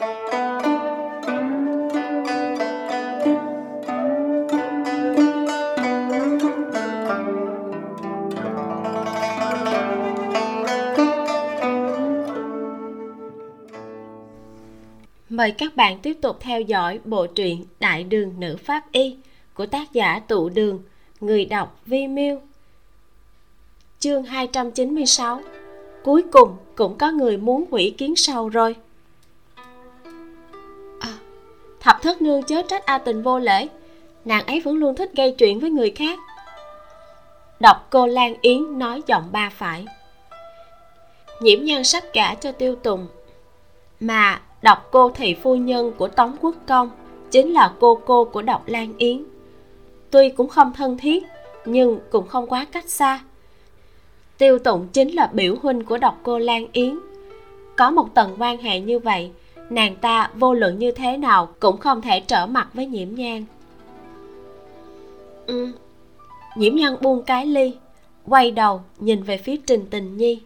Mời 0.00 0.08
các 15.58 15.76
bạn 15.76 15.98
tiếp 16.02 16.16
tục 16.20 16.36
theo 16.40 16.60
dõi 16.60 17.00
bộ 17.04 17.26
truyện 17.26 17.64
Đại 17.80 18.04
đường 18.04 18.34
nữ 18.38 18.56
pháp 18.64 18.92
y 18.92 19.16
của 19.54 19.66
tác 19.66 19.92
giả 19.92 20.20
Tụ 20.28 20.48
Đường, 20.48 20.82
người 21.20 21.44
đọc 21.44 21.80
Vi 21.86 22.06
Miêu. 22.06 22.40
Chương 23.98 24.22
296 24.22 25.40
Cuối 26.04 26.22
cùng 26.32 26.56
cũng 26.74 26.98
có 26.98 27.10
người 27.10 27.36
muốn 27.36 27.64
hủy 27.70 27.94
kiến 27.98 28.16
sâu 28.16 28.48
rồi. 28.48 28.76
Thập 31.80 32.02
thất 32.02 32.22
nương 32.22 32.42
chớ 32.42 32.62
trách 32.62 32.86
A 32.86 32.98
tình 32.98 33.22
vô 33.22 33.38
lễ, 33.38 33.68
nàng 34.24 34.46
ấy 34.46 34.60
vẫn 34.60 34.76
luôn 34.76 34.96
thích 34.96 35.10
gây 35.16 35.34
chuyện 35.38 35.60
với 35.60 35.70
người 35.70 35.90
khác. 35.90 36.18
Đọc 37.60 37.86
cô 37.90 38.06
Lan 38.06 38.34
Yến 38.40 38.78
nói 38.78 39.02
giọng 39.06 39.28
ba 39.32 39.50
phải. 39.50 39.84
Nhiễm 41.40 41.64
nhan 41.64 41.84
sắp 41.84 42.04
cả 42.12 42.36
cho 42.40 42.52
tiêu 42.52 42.74
tùng 42.74 43.06
mà 44.00 44.40
đọc 44.62 44.88
cô 44.90 45.10
thị 45.10 45.34
phu 45.42 45.54
nhân 45.56 45.92
của 45.98 46.08
tống 46.08 46.36
quốc 46.40 46.54
công 46.66 46.90
chính 47.30 47.52
là 47.52 47.72
cô 47.80 48.00
cô 48.06 48.24
của 48.24 48.42
độc 48.42 48.68
lan 48.68 48.92
yến 48.98 49.24
tuy 50.10 50.28
cũng 50.28 50.48
không 50.48 50.72
thân 50.72 50.98
thiết 50.98 51.22
nhưng 51.64 52.00
cũng 52.10 52.28
không 52.28 52.46
quá 52.46 52.66
cách 52.72 52.88
xa 52.90 53.20
tiêu 54.38 54.58
tụng 54.58 54.88
chính 54.92 55.08
là 55.08 55.30
biểu 55.32 55.56
huynh 55.62 55.84
của 55.84 55.98
độc 55.98 56.18
cô 56.22 56.38
lan 56.38 56.66
yến 56.72 56.98
có 57.76 57.90
một 57.90 58.14
tầng 58.14 58.36
quan 58.38 58.58
hệ 58.58 58.80
như 58.80 58.98
vậy 58.98 59.30
nàng 59.70 59.96
ta 59.96 60.30
vô 60.34 60.54
luận 60.54 60.78
như 60.78 60.90
thế 60.90 61.16
nào 61.16 61.54
cũng 61.60 61.78
không 61.78 62.02
thể 62.02 62.20
trở 62.20 62.46
mặt 62.46 62.68
với 62.74 62.86
nhiễm 62.86 63.14
nhan. 63.14 63.44
Ừ. 65.46 65.72
nhiễm 66.56 66.76
nhan 66.76 66.96
buông 67.00 67.22
cái 67.22 67.46
ly 67.46 67.74
quay 68.26 68.50
đầu 68.50 68.82
nhìn 68.98 69.22
về 69.22 69.38
phía 69.38 69.56
trình 69.66 69.86
tình 69.90 70.16
nhi. 70.16 70.40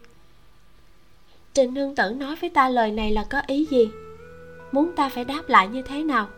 Trình 1.54 1.74
nương 1.74 1.94
tử 1.94 2.10
nói 2.10 2.36
với 2.40 2.50
ta 2.50 2.68
lời 2.68 2.90
này 2.90 3.10
là 3.10 3.24
có 3.30 3.42
ý 3.46 3.66
gì? 3.70 3.88
Muốn 4.72 4.92
ta 4.96 5.08
phải 5.08 5.24
đáp 5.24 5.42
lại 5.48 5.68
như 5.68 5.82
thế 5.82 6.02
nào? 6.02 6.28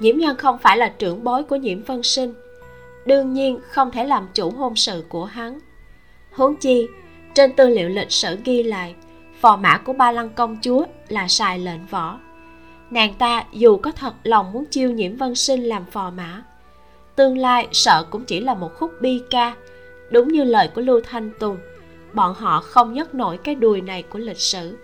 Nhiễm 0.00 0.16
nhân 0.16 0.36
không 0.36 0.58
phải 0.58 0.76
là 0.76 0.88
trưởng 0.98 1.24
bối 1.24 1.42
của 1.42 1.56
nhiễm 1.56 1.82
vân 1.82 2.02
sinh 2.02 2.34
đương 3.06 3.32
nhiên 3.32 3.58
không 3.68 3.90
thể 3.90 4.04
làm 4.04 4.28
chủ 4.34 4.50
hôn 4.50 4.76
sự 4.76 5.04
của 5.08 5.24
hắn. 5.24 5.58
Huống 6.32 6.56
chi 6.56 6.86
trên 7.34 7.52
tư 7.52 7.68
liệu 7.68 7.88
lịch 7.88 8.10
sử 8.10 8.38
ghi 8.44 8.62
lại 8.62 8.94
phò 9.40 9.56
mã 9.56 9.78
của 9.78 9.92
ba 9.92 10.12
lăng 10.12 10.30
công 10.30 10.56
chúa 10.62 10.84
là 11.08 11.28
xài 11.28 11.58
lệnh 11.58 11.86
võ. 11.86 12.18
Nàng 12.90 13.14
ta 13.14 13.44
dù 13.52 13.76
có 13.76 13.92
thật 13.92 14.14
lòng 14.24 14.52
muốn 14.52 14.64
chiêu 14.64 14.90
nhiễm 14.90 15.16
vân 15.16 15.34
sinh 15.34 15.62
làm 15.62 15.84
phò 15.84 16.10
mã, 16.10 16.42
tương 17.16 17.38
lai 17.38 17.68
sợ 17.72 18.04
cũng 18.10 18.24
chỉ 18.24 18.40
là 18.40 18.54
một 18.54 18.74
khúc 18.78 18.92
bi 19.00 19.22
ca. 19.30 19.54
Đúng 20.10 20.28
như 20.28 20.44
lời 20.44 20.68
của 20.74 20.80
lưu 20.80 21.00
thanh 21.04 21.30
tùng, 21.38 21.58
bọn 22.12 22.34
họ 22.34 22.60
không 22.60 22.92
nhấc 22.92 23.14
nổi 23.14 23.38
cái 23.44 23.54
đùi 23.54 23.80
này 23.80 24.02
của 24.02 24.18
lịch 24.18 24.40
sử. 24.40 24.78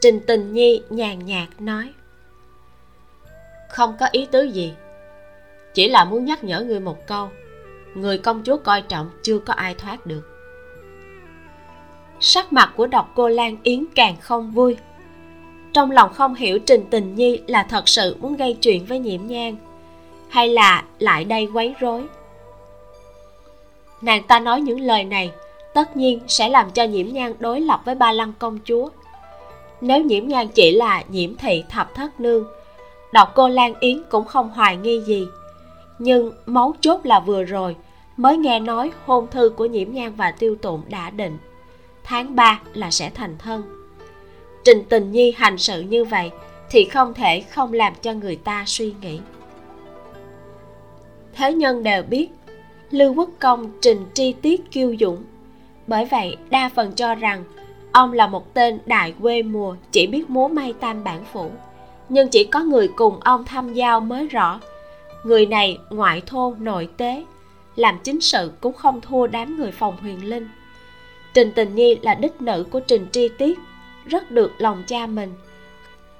Trình 0.00 0.20
tình 0.26 0.52
nhi 0.52 0.82
nhàn 0.90 1.26
nhạt 1.26 1.48
nói, 1.58 1.92
không 3.68 3.96
có 4.00 4.08
ý 4.12 4.26
tứ 4.26 4.42
gì, 4.42 4.74
chỉ 5.74 5.88
là 5.88 6.04
muốn 6.04 6.24
nhắc 6.24 6.44
nhở 6.44 6.60
người 6.60 6.80
một 6.80 7.06
câu, 7.06 7.30
người 7.94 8.18
công 8.18 8.42
chúa 8.44 8.56
coi 8.56 8.82
trọng 8.82 9.10
chưa 9.22 9.38
có 9.38 9.52
ai 9.52 9.74
thoát 9.74 10.06
được 10.06 10.27
sắc 12.20 12.52
mặt 12.52 12.72
của 12.76 12.86
độc 12.86 13.12
cô 13.14 13.28
lan 13.28 13.56
yến 13.62 13.84
càng 13.94 14.16
không 14.20 14.50
vui. 14.50 14.76
Trong 15.72 15.90
lòng 15.90 16.12
không 16.12 16.34
hiểu 16.34 16.58
trình 16.58 16.84
tình 16.90 17.14
nhi 17.14 17.40
là 17.46 17.62
thật 17.62 17.88
sự 17.88 18.16
muốn 18.20 18.36
gây 18.36 18.56
chuyện 18.60 18.84
với 18.84 18.98
nhiễm 18.98 19.26
nhang 19.26 19.56
hay 20.28 20.48
là 20.48 20.84
lại 20.98 21.24
đây 21.24 21.48
quấy 21.54 21.74
rối. 21.80 22.04
Nàng 24.00 24.22
ta 24.22 24.40
nói 24.40 24.60
những 24.60 24.80
lời 24.80 25.04
này, 25.04 25.32
tất 25.74 25.96
nhiên 25.96 26.20
sẽ 26.28 26.48
làm 26.48 26.70
cho 26.70 26.84
nhiễm 26.84 27.06
nhang 27.06 27.34
đối 27.38 27.60
lập 27.60 27.80
với 27.84 27.94
ba 27.94 28.12
lăng 28.12 28.32
công 28.38 28.58
chúa. 28.64 28.88
Nếu 29.80 30.02
nhiễm 30.02 30.28
nhan 30.28 30.48
chỉ 30.48 30.72
là 30.72 31.02
nhiễm 31.08 31.36
thị 31.36 31.64
thập 31.68 31.94
thất 31.94 32.20
nương 32.20 32.44
đọc 33.12 33.32
cô 33.34 33.48
lan 33.48 33.74
yến 33.80 34.02
cũng 34.08 34.24
không 34.24 34.50
hoài 34.50 34.76
nghi 34.76 35.00
gì. 35.00 35.28
Nhưng 35.98 36.32
mấu 36.46 36.74
chốt 36.80 37.00
là 37.04 37.20
vừa 37.20 37.44
rồi 37.44 37.76
mới 38.16 38.36
nghe 38.36 38.60
nói 38.60 38.90
hôn 39.06 39.26
thư 39.30 39.48
của 39.48 39.66
nhiễm 39.66 39.92
nhan 39.92 40.12
và 40.16 40.30
tiêu 40.30 40.56
tụng 40.62 40.82
đã 40.88 41.10
định 41.10 41.38
tháng 42.08 42.36
3 42.36 42.60
là 42.74 42.90
sẽ 42.90 43.10
thành 43.14 43.36
thân. 43.38 43.62
Trình 44.64 44.82
tình 44.88 45.12
nhi 45.12 45.34
hành 45.36 45.58
sự 45.58 45.80
như 45.80 46.04
vậy 46.04 46.30
thì 46.70 46.84
không 46.84 47.14
thể 47.14 47.40
không 47.40 47.72
làm 47.72 47.92
cho 48.02 48.12
người 48.12 48.36
ta 48.36 48.64
suy 48.66 48.94
nghĩ. 49.02 49.20
Thế 51.34 51.52
nhân 51.52 51.82
đều 51.82 52.02
biết, 52.02 52.28
lưu 52.90 53.14
quốc 53.14 53.30
công 53.38 53.70
trình 53.80 54.04
tri 54.14 54.32
tiết 54.32 54.70
kiêu 54.70 54.96
dũng. 55.00 55.24
Bởi 55.86 56.04
vậy, 56.04 56.36
đa 56.50 56.70
phần 56.74 56.92
cho 56.92 57.14
rằng 57.14 57.44
ông 57.92 58.12
là 58.12 58.26
một 58.26 58.54
tên 58.54 58.78
đại 58.86 59.14
quê 59.22 59.42
mùa 59.42 59.76
chỉ 59.90 60.06
biết 60.06 60.30
múa 60.30 60.48
may 60.48 60.72
tam 60.72 61.04
bản 61.04 61.24
phủ. 61.32 61.50
Nhưng 62.08 62.28
chỉ 62.28 62.44
có 62.44 62.62
người 62.62 62.88
cùng 62.96 63.20
ông 63.20 63.44
tham 63.44 63.74
giao 63.74 64.00
mới 64.00 64.26
rõ. 64.26 64.60
Người 65.24 65.46
này 65.46 65.78
ngoại 65.90 66.22
thô 66.26 66.54
nội 66.58 66.88
tế, 66.96 67.24
làm 67.76 67.98
chính 68.04 68.20
sự 68.20 68.52
cũng 68.60 68.72
không 68.72 69.00
thua 69.00 69.26
đám 69.26 69.56
người 69.56 69.72
phòng 69.72 69.96
huyền 70.00 70.24
linh 70.24 70.48
trình 71.34 71.52
tình 71.54 71.74
nhi 71.74 71.98
là 72.02 72.14
đích 72.14 72.42
nữ 72.42 72.66
của 72.70 72.80
trình 72.80 73.06
tri 73.12 73.28
tiết, 73.28 73.58
rất 74.06 74.30
được 74.30 74.52
lòng 74.58 74.84
cha 74.86 75.06
mình. 75.06 75.32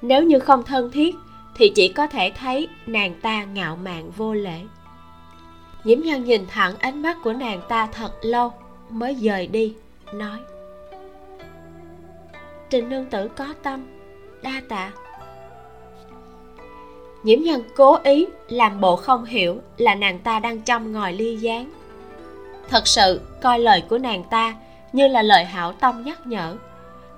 Nếu 0.02 0.22
như 0.22 0.38
không 0.38 0.62
thân 0.62 0.90
thiết, 0.90 1.14
thì 1.56 1.72
chỉ 1.74 1.88
có 1.88 2.06
thể 2.06 2.32
thấy 2.38 2.68
nàng 2.86 3.14
ta 3.22 3.44
ngạo 3.44 3.76
mạn 3.76 4.10
vô 4.16 4.34
lễ. 4.34 4.60
Nhiễm 5.84 6.00
nhân 6.00 6.24
nhìn 6.24 6.46
thẳng 6.48 6.74
ánh 6.78 7.02
mắt 7.02 7.16
của 7.24 7.32
nàng 7.32 7.60
ta 7.68 7.88
thật 7.92 8.12
lâu, 8.22 8.52
mới 8.90 9.14
dời 9.14 9.46
đi, 9.46 9.74
nói. 10.12 10.38
Trình 12.70 12.88
nương 12.88 13.04
tử 13.04 13.28
có 13.28 13.46
tâm, 13.62 13.86
đa 14.42 14.62
tạ. 14.68 14.92
Nhiễm 17.22 17.40
nhân 17.40 17.62
cố 17.76 17.98
ý 18.02 18.26
làm 18.48 18.80
bộ 18.80 18.96
không 18.96 19.24
hiểu 19.24 19.58
là 19.76 19.94
nàng 19.94 20.18
ta 20.18 20.40
đang 20.40 20.60
chăm 20.60 20.92
ngòi 20.92 21.12
ly 21.12 21.36
gián. 21.36 21.70
Thật 22.68 22.86
sự, 22.86 23.20
coi 23.42 23.58
lời 23.58 23.82
của 23.88 23.98
nàng 23.98 24.24
ta 24.30 24.54
như 24.92 25.08
là 25.08 25.22
lời 25.22 25.44
hảo 25.44 25.72
tâm 25.72 26.02
nhắc 26.04 26.26
nhở. 26.26 26.56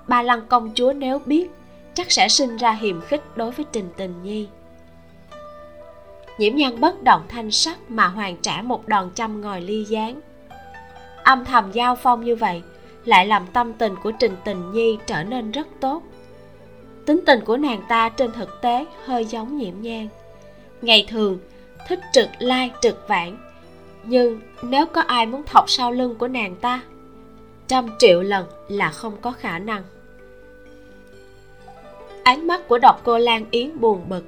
Ba 0.07 0.21
lăng 0.21 0.47
công 0.47 0.71
chúa 0.75 0.93
nếu 0.93 1.19
biết, 1.25 1.49
chắc 1.93 2.11
sẽ 2.11 2.27
sinh 2.27 2.57
ra 2.57 2.71
hiềm 2.71 3.01
khích 3.01 3.21
đối 3.35 3.51
với 3.51 3.65
trình 3.71 3.89
tình 3.97 4.23
nhi. 4.23 4.47
Nhiễm 6.37 6.55
nhan 6.55 6.79
bất 6.79 7.03
động 7.03 7.21
thanh 7.27 7.51
sắc 7.51 7.77
mà 7.91 8.07
hoàn 8.07 8.37
trả 8.37 8.61
một 8.61 8.87
đòn 8.87 9.09
chăm 9.15 9.41
ngòi 9.41 9.61
ly 9.61 9.83
gián. 9.83 10.21
Âm 11.23 11.45
thầm 11.45 11.71
giao 11.71 11.95
phong 11.95 12.25
như 12.25 12.35
vậy, 12.35 12.61
lại 13.05 13.27
làm 13.27 13.47
tâm 13.53 13.73
tình 13.73 13.95
của 14.03 14.11
trình 14.11 14.35
tình 14.45 14.71
nhi 14.71 14.97
trở 15.07 15.23
nên 15.23 15.51
rất 15.51 15.67
tốt. 15.79 16.03
Tính 17.05 17.21
tình 17.25 17.45
của 17.45 17.57
nàng 17.57 17.83
ta 17.89 18.09
trên 18.09 18.31
thực 18.31 18.61
tế 18.61 18.85
hơi 19.05 19.25
giống 19.25 19.57
nhiễm 19.57 19.73
nhang 19.81 20.07
ngày 20.81 21.05
thường, 21.09 21.39
thích 21.87 21.99
trực 22.13 22.29
lai 22.39 22.71
trực 22.81 23.07
vãng. 23.07 23.37
Nhưng 24.03 24.39
nếu 24.63 24.85
có 24.85 25.01
ai 25.01 25.25
muốn 25.25 25.43
thọc 25.43 25.69
sau 25.69 25.91
lưng 25.91 26.15
của 26.15 26.27
nàng 26.27 26.55
ta 26.55 26.81
trăm 27.71 27.87
triệu 27.99 28.21
lần 28.21 28.45
là 28.67 28.91
không 28.91 29.13
có 29.21 29.31
khả 29.31 29.59
năng. 29.59 29.83
Ánh 32.23 32.47
mắt 32.47 32.67
của 32.67 32.77
độc 32.77 33.01
cô 33.03 33.17
lan 33.17 33.45
yến 33.51 33.79
buồn 33.79 34.01
bực 34.09 34.25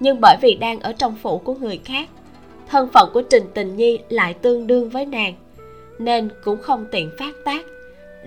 nhưng 0.00 0.20
bởi 0.20 0.36
vì 0.42 0.54
đang 0.54 0.80
ở 0.80 0.92
trong 0.92 1.16
phủ 1.22 1.38
của 1.38 1.54
người 1.54 1.80
khác 1.84 2.08
thân 2.68 2.88
phận 2.94 3.10
của 3.14 3.22
trình 3.30 3.44
tình 3.54 3.76
nhi 3.76 3.98
lại 4.08 4.34
tương 4.34 4.66
đương 4.66 4.90
với 4.90 5.06
nàng 5.06 5.34
nên 5.98 6.28
cũng 6.44 6.62
không 6.62 6.86
tiện 6.92 7.10
phát 7.18 7.34
tác 7.44 7.66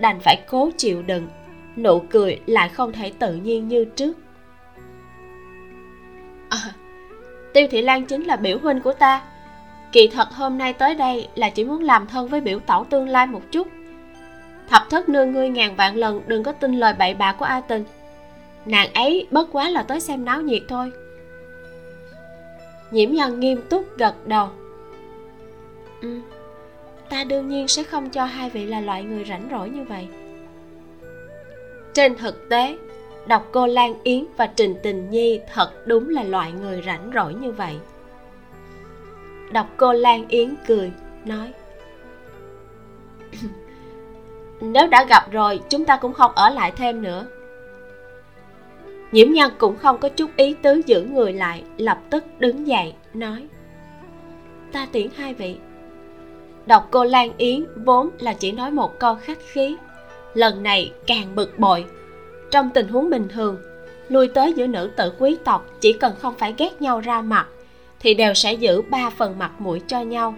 đành 0.00 0.20
phải 0.20 0.36
cố 0.48 0.70
chịu 0.76 1.02
đựng 1.02 1.28
nụ 1.76 2.02
cười 2.10 2.40
lại 2.46 2.68
không 2.68 2.92
thể 2.92 3.12
tự 3.18 3.34
nhiên 3.34 3.68
như 3.68 3.84
trước. 3.84 4.16
À, 6.48 6.58
tiêu 7.52 7.66
thị 7.70 7.82
lan 7.82 8.06
chính 8.06 8.24
là 8.24 8.36
biểu 8.36 8.58
huynh 8.58 8.80
của 8.80 8.92
ta 8.92 9.22
kỳ 9.92 10.08
thật 10.08 10.28
hôm 10.32 10.58
nay 10.58 10.72
tới 10.72 10.94
đây 10.94 11.28
là 11.34 11.50
chỉ 11.50 11.64
muốn 11.64 11.82
làm 11.82 12.06
thân 12.06 12.28
với 12.28 12.40
biểu 12.40 12.58
tẩu 12.60 12.84
tương 12.84 13.08
lai 13.08 13.26
một 13.26 13.42
chút 13.50 13.68
thập 14.68 14.82
thất 14.90 15.08
nương 15.08 15.32
ngươi 15.32 15.48
ngàn 15.48 15.76
vạn 15.76 15.96
lần, 15.96 16.22
đừng 16.26 16.42
có 16.42 16.52
tin 16.52 16.72
lời 16.72 16.94
bậy 16.98 17.14
bạ 17.14 17.32
của 17.32 17.44
a 17.44 17.60
tình 17.60 17.84
nàng 18.66 18.92
ấy 18.92 19.26
bất 19.30 19.48
quá 19.52 19.68
là 19.68 19.82
tới 19.82 20.00
xem 20.00 20.24
náo 20.24 20.40
nhiệt 20.40 20.62
thôi. 20.68 20.92
Nhiễm 22.90 23.10
nhân 23.10 23.40
nghiêm 23.40 23.62
túc 23.70 23.96
gật 23.96 24.26
đầu. 24.26 24.48
Ừ 26.02 26.20
ta 27.08 27.24
đương 27.24 27.48
nhiên 27.48 27.68
sẽ 27.68 27.82
không 27.82 28.10
cho 28.10 28.24
hai 28.24 28.50
vị 28.50 28.66
là 28.66 28.80
loại 28.80 29.02
người 29.02 29.24
rảnh 29.24 29.48
rỗi 29.50 29.70
như 29.70 29.84
vậy. 29.84 30.08
Trên 31.94 32.16
thực 32.16 32.48
tế 32.48 32.78
đọc 33.26 33.48
cô 33.52 33.66
lan 33.66 33.94
yến 34.02 34.24
và 34.36 34.46
trình 34.46 34.74
tình 34.82 35.10
nhi 35.10 35.40
thật 35.54 35.86
đúng 35.86 36.08
là 36.08 36.22
loại 36.22 36.52
người 36.52 36.82
rảnh 36.86 37.10
rỗi 37.14 37.34
như 37.34 37.52
vậy. 37.52 37.76
Đọc 39.52 39.66
cô 39.76 39.92
lan 39.92 40.28
yến 40.28 40.54
cười, 40.66 40.92
nói 41.24 41.52
nếu 44.60 44.86
đã 44.86 45.04
gặp 45.04 45.32
rồi, 45.32 45.60
chúng 45.68 45.84
ta 45.84 45.96
cũng 45.96 46.12
không 46.12 46.32
ở 46.34 46.50
lại 46.50 46.72
thêm 46.76 47.02
nữa. 47.02 47.26
Nhiễm 49.12 49.30
nhân 49.30 49.52
cũng 49.58 49.76
không 49.76 49.98
có 49.98 50.08
chút 50.08 50.30
ý 50.36 50.54
tứ 50.62 50.80
giữ 50.86 51.02
người 51.02 51.32
lại, 51.32 51.62
lập 51.76 51.98
tức 52.10 52.24
đứng 52.38 52.66
dậy, 52.66 52.94
nói. 53.14 53.46
Ta 54.72 54.86
tiễn 54.92 55.06
hai 55.16 55.34
vị. 55.34 55.56
Đọc 56.66 56.88
cô 56.90 57.04
lan 57.04 57.30
yến 57.36 57.66
vốn 57.76 58.10
là 58.18 58.32
chỉ 58.32 58.52
nói 58.52 58.70
một 58.70 58.98
câu 58.98 59.14
khách 59.14 59.38
khí. 59.46 59.76
Lần 60.34 60.62
này 60.62 60.92
càng 61.06 61.34
bực 61.34 61.58
bội. 61.58 61.84
Trong 62.50 62.70
tình 62.70 62.88
huống 62.88 63.10
bình 63.10 63.28
thường, 63.28 63.56
lui 64.08 64.28
tới 64.28 64.52
giữa 64.52 64.66
nữ 64.66 64.90
tử 64.96 65.12
quý 65.18 65.36
tộc 65.44 65.66
chỉ 65.80 65.92
cần 65.92 66.14
không 66.18 66.34
phải 66.38 66.54
ghét 66.58 66.82
nhau 66.82 67.00
ra 67.00 67.22
mặt, 67.22 67.46
thì 68.00 68.14
đều 68.14 68.34
sẽ 68.34 68.52
giữ 68.52 68.82
ba 68.82 69.10
phần 69.10 69.38
mặt 69.38 69.50
mũi 69.58 69.80
cho 69.86 70.00
nhau. 70.00 70.34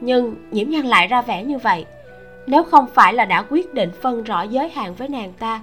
Nhưng 0.00 0.34
nhiễm 0.50 0.70
nhan 0.70 0.86
lại 0.86 1.06
ra 1.06 1.22
vẻ 1.22 1.44
như 1.44 1.58
vậy 1.58 1.84
nếu 2.46 2.62
không 2.62 2.86
phải 2.86 3.14
là 3.14 3.24
đã 3.24 3.42
quyết 3.42 3.74
định 3.74 3.90
phân 4.02 4.22
rõ 4.22 4.42
giới 4.42 4.68
hạn 4.68 4.94
với 4.94 5.08
nàng 5.08 5.32
ta, 5.38 5.60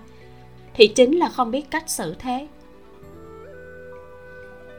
thì 0.73 0.87
chính 0.87 1.17
là 1.17 1.29
không 1.29 1.51
biết 1.51 1.71
cách 1.71 1.89
xử 1.89 2.15
thế. 2.19 2.47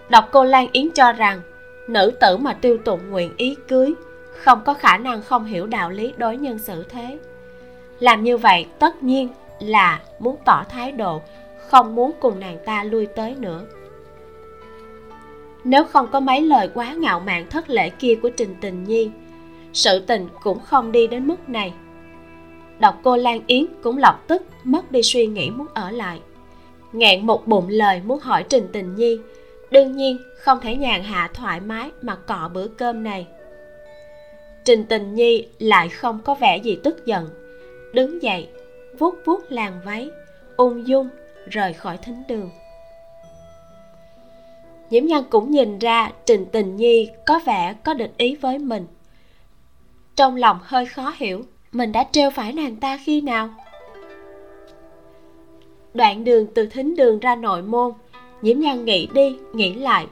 Đọc 0.08 0.28
cô 0.32 0.44
lan 0.44 0.68
yến 0.72 0.90
cho 0.90 1.12
rằng, 1.12 1.40
nữ 1.88 2.12
tử 2.20 2.36
mà 2.36 2.52
tiêu 2.52 2.78
tụng 2.84 3.10
nguyện 3.10 3.32
ý 3.36 3.56
cưới, 3.68 3.94
không 4.30 4.60
có 4.64 4.74
khả 4.74 4.98
năng 4.98 5.22
không 5.22 5.44
hiểu 5.44 5.66
đạo 5.66 5.90
lý 5.90 6.12
đối 6.16 6.36
nhân 6.36 6.58
xử 6.58 6.84
thế. 6.88 7.18
Làm 8.00 8.24
như 8.24 8.36
vậy 8.36 8.66
tất 8.78 9.02
nhiên 9.02 9.28
là 9.60 10.00
muốn 10.18 10.36
tỏ 10.44 10.64
thái 10.68 10.92
độ, 10.92 11.22
không 11.68 11.94
muốn 11.94 12.12
cùng 12.20 12.40
nàng 12.40 12.58
ta 12.64 12.84
lui 12.84 13.06
tới 13.06 13.34
nữa. 13.38 13.64
Nếu 15.64 15.84
không 15.84 16.08
có 16.12 16.20
mấy 16.20 16.40
lời 16.40 16.70
quá 16.74 16.92
ngạo 16.92 17.20
mạn 17.20 17.46
thất 17.50 17.70
lễ 17.70 17.90
kia 17.90 18.14
của 18.22 18.30
trình 18.36 18.54
tình 18.60 18.84
nhi, 18.84 19.10
sự 19.72 19.98
tình 19.98 20.28
cũng 20.42 20.60
không 20.60 20.92
đi 20.92 21.06
đến 21.06 21.26
mức 21.26 21.48
này 21.48 21.72
đọc 22.84 23.00
cô 23.02 23.16
lan 23.16 23.40
yến 23.46 23.66
cũng 23.82 23.98
lập 23.98 24.22
tức 24.26 24.42
mất 24.64 24.92
đi 24.92 25.02
suy 25.02 25.26
nghĩ 25.26 25.50
muốn 25.50 25.66
ở 25.74 25.90
lại. 25.90 26.20
Ngẹn 26.92 27.26
một 27.26 27.46
bụng 27.46 27.68
lời 27.68 28.00
muốn 28.04 28.18
hỏi 28.18 28.44
trình 28.48 28.68
tình 28.72 28.94
nhi. 28.94 29.18
Đương 29.70 29.96
nhiên, 29.96 30.18
không 30.38 30.60
thể 30.60 30.76
nhàn 30.76 31.02
hạ 31.02 31.30
thoải 31.34 31.60
mái 31.60 31.90
mà 32.02 32.16
cọ 32.16 32.50
bữa 32.54 32.68
cơm 32.68 33.02
này. 33.02 33.26
Trình 34.64 34.84
tình 34.84 35.14
nhi 35.14 35.46
lại 35.58 35.88
không 35.88 36.20
có 36.24 36.34
vẻ 36.34 36.56
gì 36.56 36.78
tức 36.82 37.06
giận. 37.06 37.28
Đứng 37.92 38.22
dậy, 38.22 38.48
vuốt 38.98 39.14
vuốt 39.24 39.52
làn 39.52 39.80
váy, 39.84 40.10
ung 40.56 40.86
dung 40.86 41.08
rời 41.50 41.72
khỏi 41.72 41.98
thính 42.02 42.22
đường. 42.28 42.50
Nhiễm 44.90 45.04
nhân 45.04 45.24
cũng 45.30 45.50
nhìn 45.50 45.78
ra 45.78 46.12
trình 46.26 46.46
tình 46.52 46.76
nhi 46.76 47.10
có 47.26 47.40
vẻ 47.46 47.74
có 47.84 47.94
định 47.94 48.12
ý 48.16 48.34
với 48.34 48.58
mình. 48.58 48.86
Trong 50.16 50.36
lòng 50.36 50.58
hơi 50.62 50.86
khó 50.86 51.12
hiểu 51.16 51.44
mình 51.74 51.92
đã 51.92 52.04
trêu 52.12 52.30
phải 52.30 52.52
nàng 52.52 52.76
ta 52.76 52.98
khi 53.04 53.20
nào? 53.20 53.48
Đoạn 55.94 56.24
đường 56.24 56.46
từ 56.54 56.66
thính 56.66 56.96
đường 56.96 57.18
ra 57.18 57.34
nội 57.34 57.62
môn 57.62 57.92
nhiễm 58.42 58.60
nhan 58.60 58.84
nghĩ 58.84 59.08
đi, 59.12 59.36
nghĩ 59.52 59.74
lại. 59.74 60.06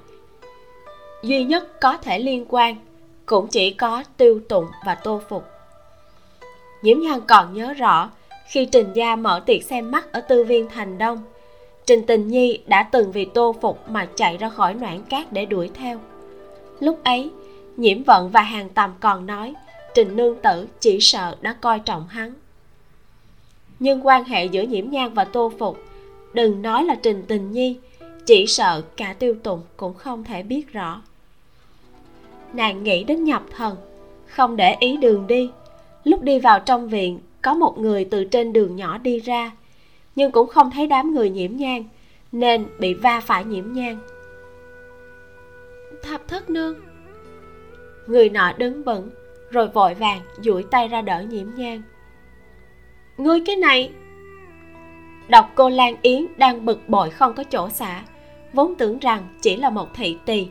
Duy 1.22 1.44
nhất 1.44 1.80
có 1.80 1.96
thể 1.96 2.18
liên 2.18 2.44
quan 2.48 2.76
cũng 3.26 3.46
chỉ 3.48 3.70
có 3.70 4.04
tiêu 4.16 4.40
tụng 4.48 4.66
và 4.86 4.94
tô 4.94 5.20
phục. 5.28 5.44
Nhiễm 6.82 7.00
nhan 7.00 7.20
còn 7.28 7.54
nhớ 7.54 7.72
rõ, 7.72 8.10
khi 8.48 8.64
trình 8.64 8.92
gia 8.94 9.16
mở 9.16 9.42
tiệc 9.46 9.62
xem 9.62 9.90
mắt 9.90 10.12
ở 10.12 10.20
tư 10.20 10.44
viên 10.44 10.68
thành 10.68 10.98
đông, 10.98 11.18
trình 11.86 12.06
tình 12.06 12.28
nhi 12.28 12.60
đã 12.66 12.82
từng 12.82 13.12
vì 13.12 13.24
tô 13.24 13.54
phục 13.60 13.90
mà 13.90 14.06
chạy 14.16 14.36
ra 14.36 14.48
khỏi 14.48 14.74
noãn 14.74 15.02
cát 15.02 15.32
để 15.32 15.46
đuổi 15.46 15.70
theo. 15.74 15.98
Lúc 16.80 17.04
ấy, 17.04 17.30
nhiễm 17.76 18.02
vận 18.02 18.28
và 18.28 18.42
hàng 18.42 18.68
tầm 18.68 18.94
còn 19.00 19.26
nói 19.26 19.54
trình 19.94 20.16
nương 20.16 20.36
tử 20.42 20.66
chỉ 20.80 21.00
sợ 21.00 21.36
đã 21.40 21.52
coi 21.60 21.80
trọng 21.80 22.08
hắn. 22.08 22.32
Nhưng 23.78 24.06
quan 24.06 24.24
hệ 24.24 24.44
giữa 24.44 24.62
nhiễm 24.62 24.90
nhan 24.90 25.14
và 25.14 25.24
tô 25.24 25.52
phục 25.58 25.78
đừng 26.32 26.62
nói 26.62 26.84
là 26.84 26.94
trình 26.94 27.24
tình 27.28 27.52
nhi 27.52 27.78
chỉ 28.26 28.46
sợ 28.46 28.82
cả 28.96 29.14
tiêu 29.18 29.34
tụng 29.42 29.62
cũng 29.76 29.94
không 29.94 30.24
thể 30.24 30.42
biết 30.42 30.72
rõ. 30.72 31.02
Nàng 32.52 32.82
nghĩ 32.82 33.04
đến 33.04 33.24
nhập 33.24 33.42
thần 33.56 33.76
không 34.26 34.56
để 34.56 34.76
ý 34.80 34.96
đường 34.96 35.26
đi. 35.26 35.50
Lúc 36.04 36.22
đi 36.22 36.38
vào 36.38 36.60
trong 36.60 36.88
viện 36.88 37.18
có 37.42 37.54
một 37.54 37.78
người 37.78 38.04
từ 38.04 38.24
trên 38.24 38.52
đường 38.52 38.76
nhỏ 38.76 38.98
đi 38.98 39.20
ra 39.20 39.52
nhưng 40.16 40.30
cũng 40.32 40.48
không 40.48 40.70
thấy 40.70 40.86
đám 40.86 41.14
người 41.14 41.30
nhiễm 41.30 41.56
nhang 41.56 41.84
nên 42.32 42.66
bị 42.78 42.94
va 42.94 43.20
phải 43.20 43.44
nhiễm 43.44 43.72
nhang 43.72 43.98
thập 46.02 46.28
thất 46.28 46.50
nương. 46.50 46.74
Người 48.06 48.28
nọ 48.28 48.52
đứng 48.58 48.82
vững 48.82 49.10
rồi 49.52 49.68
vội 49.68 49.94
vàng 49.94 50.20
duỗi 50.40 50.64
tay 50.70 50.88
ra 50.88 51.02
đỡ 51.02 51.24
nhiễm 51.28 51.46
nhang 51.54 51.82
ngươi 53.16 53.40
cái 53.46 53.56
này. 53.56 53.92
Đọc 55.28 55.50
cô 55.54 55.68
lan 55.68 55.96
yến 56.02 56.26
đang 56.36 56.64
bực 56.64 56.88
bội 56.88 57.10
không 57.10 57.34
có 57.34 57.44
chỗ 57.44 57.68
xả, 57.68 58.02
vốn 58.52 58.74
tưởng 58.74 58.98
rằng 58.98 59.38
chỉ 59.40 59.56
là 59.56 59.70
một 59.70 59.88
thị 59.94 60.18
tỳ. 60.26 60.48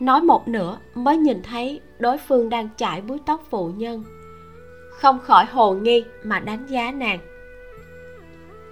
Nói 0.00 0.20
một 0.20 0.48
nửa 0.48 0.78
mới 0.94 1.16
nhìn 1.16 1.42
thấy 1.42 1.80
đối 1.98 2.18
phương 2.18 2.48
đang 2.48 2.68
chải 2.76 3.00
búi 3.00 3.18
tóc 3.26 3.42
phụ 3.50 3.70
nhân. 3.76 4.04
Không 4.90 5.18
khỏi 5.18 5.44
hồ 5.44 5.74
nghi 5.74 6.04
mà 6.24 6.40
đánh 6.40 6.66
giá 6.66 6.92
nàng. 6.92 7.18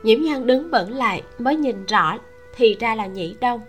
Nhiễm 0.02 0.22
nhan 0.22 0.46
đứng 0.46 0.70
bẩn 0.70 0.92
lại 0.92 1.22
mới 1.38 1.56
nhìn 1.56 1.86
rõ 1.86 2.18
thì 2.54 2.76
ra 2.80 2.94
là 2.94 3.06
nhĩ 3.06 3.36
đông. 3.40 3.60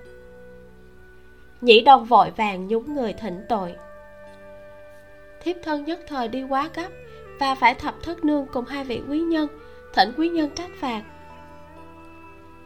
Nhĩ 1.61 1.81
đông 1.81 2.05
vội 2.05 2.31
vàng 2.37 2.67
nhúng 2.67 2.95
người 2.95 3.13
thỉnh 3.13 3.45
tội 3.49 3.75
thiếp 5.43 5.55
thân 5.63 5.85
nhất 5.85 5.99
thời 6.07 6.27
đi 6.27 6.43
quá 6.43 6.69
gấp 6.75 6.89
và 7.39 7.55
phải 7.55 7.75
thập 7.75 8.03
thất 8.03 8.25
nương 8.25 8.45
cùng 8.53 8.65
hai 8.65 8.83
vị 8.83 9.01
quý 9.09 9.19
nhân, 9.19 9.47
thỉnh 9.93 10.11
quý 10.17 10.29
nhân 10.29 10.49
trách 10.55 10.71
phạt 10.79 11.03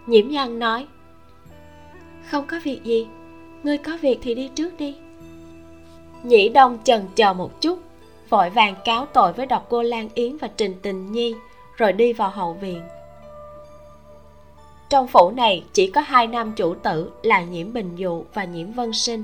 nhiễm 0.08 0.28
nhân 0.28 0.60
nói, 0.60 0.88
không 2.30 2.48
có 2.48 2.60
việc 2.64 2.84
gì, 2.84 3.08
ngươi 3.64 3.78
có 3.78 3.98
việc 4.02 4.20
thì 4.22 4.36
đi 4.36 4.48
trước 4.56 4.78
đi. 4.78 4.96
Nhĩ 6.24 6.50
đông 6.50 6.78
chần 6.84 7.08
chờ 7.16 7.34
một 7.34 7.62
chút, 7.62 7.80
vội 8.30 8.50
vàng 8.50 8.76
cáo 8.86 9.06
tội 9.06 9.34
với 9.34 9.46
độc 9.46 9.66
cô 9.70 9.82
lan 9.82 10.10
yến 10.14 10.38
và 10.38 10.50
trình 10.58 10.76
tình 10.82 11.12
nhi, 11.12 11.36
rồi 11.78 11.94
đi 11.94 12.14
vào 12.14 12.30
hậu 12.30 12.54
viện. 12.54 12.82
Trong 14.90 15.08
phủ 15.08 15.32
này 15.36 15.64
chỉ 15.74 15.92
có 15.92 16.02
hai 16.02 16.28
nam 16.28 16.52
chủ 16.56 16.74
tử 16.74 17.12
là 17.24 17.42
nhiễm 17.44 17.74
bình 17.74 17.96
dụ 17.96 18.24
và 18.34 18.44
nhiễm 18.44 18.72
vân 18.72 18.94
sinh 18.94 19.24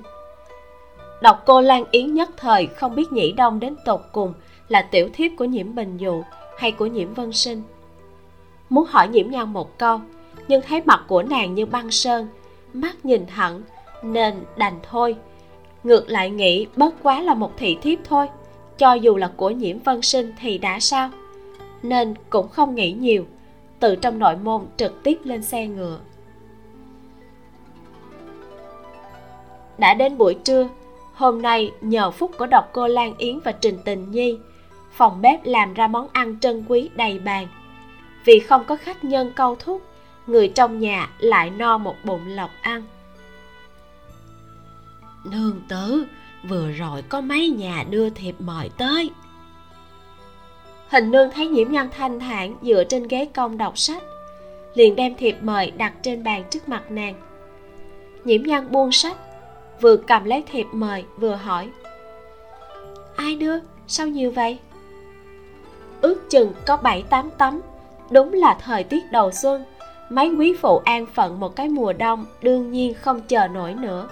đọc 1.21 1.43
cô 1.45 1.61
lan 1.61 1.83
yến 1.91 2.13
nhất 2.13 2.29
thời 2.37 2.67
không 2.67 2.95
biết 2.95 3.11
nhĩ 3.11 3.31
đông 3.31 3.59
đến 3.59 3.75
tột 3.85 4.01
cùng 4.11 4.33
là 4.67 4.81
tiểu 4.81 5.09
thiếp 5.13 5.31
của 5.37 5.45
nhiễm 5.45 5.75
bình 5.75 5.97
dụ 5.97 6.23
hay 6.57 6.71
của 6.71 6.85
nhiễm 6.85 7.13
vân 7.13 7.31
sinh. 7.31 7.61
Muốn 8.69 8.85
hỏi 8.85 9.07
nhiễm 9.07 9.29
nhan 9.29 9.53
một 9.53 9.77
câu, 9.77 9.99
nhưng 10.47 10.61
thấy 10.67 10.81
mặt 10.85 11.03
của 11.07 11.23
nàng 11.23 11.55
như 11.55 11.65
băng 11.65 11.91
sơn, 11.91 12.27
mắt 12.73 13.05
nhìn 13.05 13.25
thẳng 13.25 13.61
nên 14.03 14.35
đành 14.57 14.79
thôi. 14.89 15.15
Ngược 15.83 16.09
lại 16.09 16.29
nghĩ 16.29 16.67
bất 16.75 17.03
quá 17.03 17.21
là 17.21 17.33
một 17.33 17.57
thị 17.57 17.77
thiếp 17.81 17.99
thôi, 18.03 18.27
cho 18.77 18.93
dù 18.93 19.15
là 19.15 19.31
của 19.37 19.49
nhiễm 19.49 19.79
vân 19.79 20.01
sinh 20.01 20.33
thì 20.39 20.57
đã 20.57 20.79
sao? 20.79 21.09
Nên 21.83 22.13
cũng 22.29 22.47
không 22.47 22.75
nghĩ 22.75 22.91
nhiều, 22.91 23.25
từ 23.79 23.95
trong 23.95 24.19
nội 24.19 24.35
môn 24.43 24.61
trực 24.77 25.03
tiếp 25.03 25.17
lên 25.23 25.43
xe 25.43 25.67
ngựa. 25.67 25.99
Đã 29.77 29.93
đến 29.93 30.17
buổi 30.17 30.33
trưa 30.33 30.69
hôm 31.17 31.41
nay 31.41 31.71
nhờ 31.81 32.11
phúc 32.11 32.31
của 32.37 32.45
độc 32.45 32.69
cô 32.73 32.87
lan 32.87 33.17
yến 33.17 33.39
và 33.39 33.51
trình 33.51 33.77
tình 33.85 34.11
nhi. 34.11 34.37
Phòng 34.91 35.21
bếp 35.21 35.45
làm 35.45 35.73
ra 35.73 35.87
món 35.87 36.07
ăn 36.13 36.39
trân 36.39 36.65
quý 36.67 36.89
đầy 36.95 37.19
bàn. 37.19 37.47
Vì 38.25 38.39
không 38.39 38.63
có 38.67 38.75
khách 38.75 39.03
nhân 39.03 39.31
câu 39.35 39.55
thúc 39.55 39.81
người 40.27 40.47
trong 40.47 40.79
nhà 40.79 41.09
lại 41.19 41.49
no 41.49 41.77
một 41.77 41.95
bụng 42.03 42.27
lộc 42.27 42.49
ăn. 42.61 42.83
Nương 45.23 45.61
tử 45.69 46.05
vừa 46.49 46.71
rồi 46.71 47.01
có 47.01 47.21
mấy 47.21 47.49
nhà 47.49 47.85
đưa 47.89 48.09
thiệp 48.09 48.35
mời 48.39 48.69
tới. 48.77 49.09
Hình 50.89 51.11
nương 51.11 51.31
thấy 51.31 51.47
nhiễm 51.47 51.71
nhân 51.71 51.89
thanh 51.97 52.19
thản 52.19 52.55
dựa 52.61 52.83
trên 52.83 53.07
ghế 53.07 53.25
công 53.25 53.57
đọc 53.57 53.77
sách 53.77 54.03
liền 54.73 54.95
đem 54.95 55.15
thiệp 55.15 55.37
mời 55.41 55.71
đặt 55.71 55.93
trên 56.01 56.23
bàn 56.23 56.43
trước 56.49 56.69
mặt 56.69 56.91
nàng. 56.91 57.15
Nhiễm 58.25 58.43
nhân 58.43 58.71
buông 58.71 58.91
sách 58.91 59.17
vừa 59.81 59.97
cầm 59.97 60.23
lấy 60.23 60.43
thiệp 60.51 60.67
mời, 60.71 61.05
vừa 61.17 61.35
hỏi. 61.35 61.69
Ai 63.15 63.35
đưa? 63.35 63.55
Sao 63.87 64.07
nhiều 64.07 64.31
vậy? 64.31 64.57
Ước 66.01 66.29
chừng 66.29 66.53
có 66.65 66.77
bảy, 66.77 67.03
tám 67.09 67.29
tấm. 67.37 67.61
Đúng 68.09 68.33
là 68.33 68.57
thời 68.61 68.83
tiết 68.83 69.11
đầu 69.11 69.31
xuân. 69.31 69.63
Mấy 70.09 70.29
quý 70.29 70.55
phụ 70.61 70.77
an 70.77 71.05
phận 71.05 71.39
một 71.39 71.55
cái 71.55 71.69
mùa 71.69 71.93
đông, 71.93 72.25
đương 72.41 72.71
nhiên 72.71 72.93
không 72.93 73.21
chờ 73.21 73.47
nổi 73.47 73.73
nữa. 73.73 74.09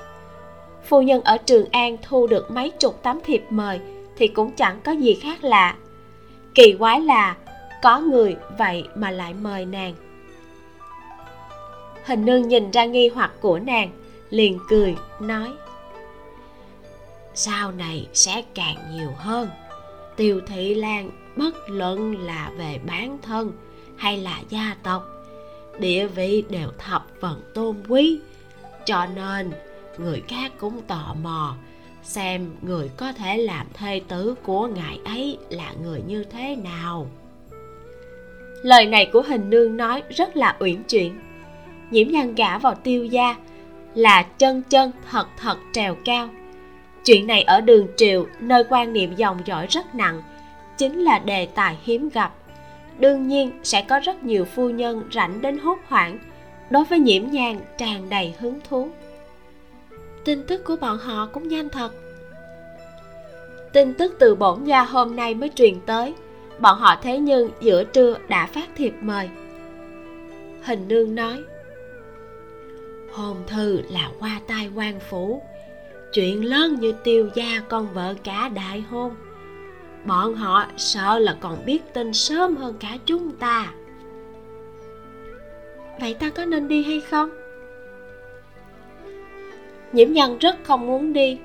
Phu 0.86 1.02
nhân 1.02 1.22
ở 1.22 1.38
trường 1.38 1.70
an 1.72 1.98
thu 2.02 2.28
được 2.28 2.52
mấy 2.52 2.70
chục 2.70 3.04
tấm 3.04 3.20
thiệp 3.24 3.46
mời, 3.50 3.80
thì 4.18 4.28
cũng 4.28 4.52
chẳng 4.52 4.80
có 4.84 4.92
gì 4.92 5.14
khác 5.14 5.44
lạ. 5.44 5.76
Kỳ 6.56 6.76
quái 6.80 7.02
là, 7.02 7.36
có 7.82 8.00
người 8.00 8.36
vậy 8.58 8.88
mà 8.96 9.12
lại 9.12 9.34
mời 9.42 9.66
nàng. 9.66 9.94
Hình 12.06 12.26
nương 12.26 12.48
nhìn 12.48 12.72
ra 12.72 12.86
nghi 12.86 13.10
hoặc 13.10 13.32
của 13.42 13.60
nàng 13.60 13.90
liền 14.36 14.60
cười, 14.70 14.96
nói, 15.20 15.54
sau 17.34 17.72
này 17.72 18.08
sẽ 18.14 18.44
càng 18.56 18.76
nhiều 18.92 19.12
hơn. 19.18 19.50
Tiêu 20.16 20.42
thị 20.48 20.74
lan 20.74 21.12
bất 21.36 21.70
luận 21.70 22.26
là 22.26 22.52
về 22.58 22.80
bán 22.86 23.18
thân 23.22 23.52
hay 23.98 24.18
là 24.18 24.42
gia 24.50 24.76
tộc, 24.84 25.04
địa 25.80 26.08
vị 26.08 26.44
đều 26.50 26.70
thập 26.78 27.08
phần 27.22 27.42
tôn 27.54 27.76
quý, 27.88 28.20
cho 28.86 29.06
nên 29.16 29.52
người 29.98 30.24
khác 30.28 30.52
cũng 30.60 30.82
tò 30.82 31.16
mò 31.22 31.56
xem 32.04 32.50
người 32.62 32.90
có 32.98 33.14
thể 33.14 33.38
làm 33.38 33.68
thê 33.74 34.02
tử 34.08 34.36
của 34.44 34.68
ngài 34.68 35.00
ấy 35.06 35.38
là 35.50 35.74
người 35.84 36.02
như 36.08 36.24
thế 36.24 36.56
nào. 36.56 37.08
Lời 38.64 38.86
này 38.86 39.10
của 39.14 39.22
hình 39.22 39.50
nương 39.50 39.78
nói 39.78 40.04
rất 40.10 40.38
là 40.38 40.58
uyển 40.60 40.84
chuyển. 40.84 41.20
Nhiễm 41.92 42.08
nhan 42.08 42.36
gả 42.36 42.58
vào 42.58 42.76
tiêu 42.76 43.06
gia 43.06 43.36
là 43.96 44.24
chân 44.24 44.62
chân 44.70 44.92
thật 45.12 45.28
thật 45.38 45.58
trèo 45.72 45.96
cao. 46.06 46.30
Chuyện 47.06 47.28
này 47.28 47.44
ở 47.44 47.62
đường 47.62 47.88
triều, 47.98 48.28
nơi 48.40 48.64
quan 48.70 48.94
niệm 48.94 49.16
dòng 49.16 49.38
dõi 49.46 49.68
rất 49.68 49.96
nặng, 49.96 50.22
chính 50.78 51.04
là 51.04 51.20
đề 51.20 51.46
tài 51.46 51.78
hiếm 51.84 52.10
gặp. 52.10 52.34
Đương 53.00 53.28
nhiên, 53.28 53.52
sẽ 53.64 53.82
có 53.82 54.00
rất 54.00 54.24
nhiều 54.24 54.46
phu 54.46 54.70
nhân 54.70 55.04
rảnh 55.14 55.42
đến 55.42 55.58
hốt 55.58 55.78
hoảng, 55.88 56.20
đối 56.70 56.84
với 56.84 57.00
nhiễm 57.00 57.24
nhang 57.32 57.60
tràn 57.78 58.10
đầy 58.10 58.34
hứng 58.40 58.60
thú. 58.70 58.90
Tin 60.26 60.44
tức 60.48 60.64
của 60.66 60.76
bọn 60.76 60.98
họ 60.98 61.30
cũng 61.34 61.48
nhanh 61.48 61.70
thật. 61.70 61.90
Tin 63.74 63.94
tức 63.94 64.16
từ 64.20 64.36
bổn 64.36 64.64
gia 64.64 64.84
hôm 64.84 65.16
nay 65.16 65.34
mới 65.34 65.50
truyền 65.56 65.82
tới. 65.86 66.14
Bọn 66.60 66.80
họ 66.80 66.96
thế 67.02 67.20
nhưng 67.20 67.50
giữa 67.62 67.84
trưa 67.84 68.18
đã 68.28 68.46
phát 68.46 68.70
thiệp 68.76 68.94
mời. 69.02 69.30
Hình 70.64 70.88
nương 70.88 71.16
nói 71.16 71.44
hồn 73.16 73.38
thư 73.48 73.82
là 73.90 74.10
qua 74.20 74.40
tai 74.48 74.70
quan 74.76 75.00
phủ. 75.00 75.42
Chuyện 76.14 76.46
lớn 76.46 76.76
như 76.80 76.94
tiêu 77.04 77.30
gia 77.36 77.62
con 77.70 77.88
vợ 77.94 78.14
cả 78.24 78.50
đại 78.50 78.82
hôn. 78.90 79.16
Bọn 80.06 80.36
họ 80.36 80.66
sợ 80.78 81.20
là 81.20 81.38
còn 81.40 81.66
biết 81.66 81.94
tin 81.94 82.14
sớm 82.14 82.56
hơn 82.56 82.76
cả 82.80 82.98
chúng 83.06 83.32
ta. 83.32 83.74
Vậy 86.00 86.14
ta 86.14 86.30
có 86.30 86.46
nên 86.46 86.68
đi 86.68 86.84
hay 86.84 87.02
không? 87.02 87.30
Nhiễm 89.92 90.12
nhân 90.12 90.38
rất 90.38 90.56
không 90.64 90.88
muốn 90.88 91.14
đi, 91.14 91.40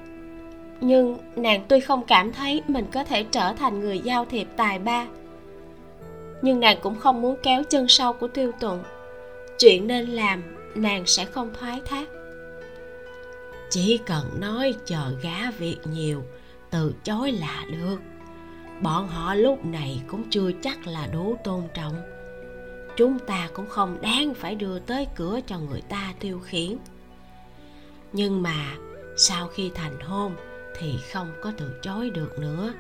nhưng 0.81 1.19
nàng 1.37 1.65
tuy 1.69 1.81
không 1.81 2.03
cảm 2.07 2.33
thấy 2.33 2.63
mình 2.69 2.85
có 2.93 3.05
thể 3.05 3.23
trở 3.23 3.53
thành 3.53 3.81
người 3.81 3.99
giao 3.99 4.25
thiệp 4.25 4.49
tài 4.57 4.79
ba, 4.79 5.07
nhưng 6.43 6.61
nàng 6.61 6.79
cũng 6.83 6.95
không 6.95 7.23
muốn 7.23 7.37
kéo 7.43 7.63
chân 7.63 7.89
sau 7.89 8.13
của 8.13 8.29
tiêu 8.29 8.53
tụng. 8.61 8.83
Chuyện 9.59 9.87
nên 9.87 10.07
làm 10.07 10.43
nàng 10.75 11.07
sẽ 11.07 11.25
không 11.25 11.55
thoái 11.55 11.81
thác. 11.85 12.09
Chỉ 13.71 13.99
cần 14.07 14.41
nói 14.41 14.75
chờ 14.87 15.13
gá 15.23 15.51
việc 15.51 15.79
nhiều, 15.85 16.23
từ 16.71 16.95
chối 17.05 17.33
là 17.33 17.65
được. 17.73 17.97
Bọn 18.83 19.09
họ 19.09 19.35
lúc 19.35 19.65
này 19.65 20.03
cũng 20.09 20.31
chưa 20.31 20.51
chắc 20.63 20.87
là 20.87 21.07
đủ 21.07 21.37
tôn 21.45 21.63
trọng. 21.75 21.95
Chúng 22.97 23.19
ta 23.19 23.49
cũng 23.55 23.69
không 23.69 23.99
đáng 24.03 24.35
phải 24.35 24.55
đưa 24.55 24.79
tới 24.79 25.07
cửa 25.17 25.41
cho 25.47 25.59
người 25.59 25.81
ta 25.89 26.15
tiêu 26.21 26.41
khiển. 26.45 26.77
Nhưng 28.13 28.43
mà 28.43 28.77
sau 29.17 29.49
khi 29.49 29.71
thành 29.75 30.01
hôn 30.01 30.37
thì 30.79 30.95
không 31.13 31.33
có 31.43 31.53
từ 31.57 31.73
chối 31.83 32.11
được 32.11 32.39
nữa. 32.39 32.73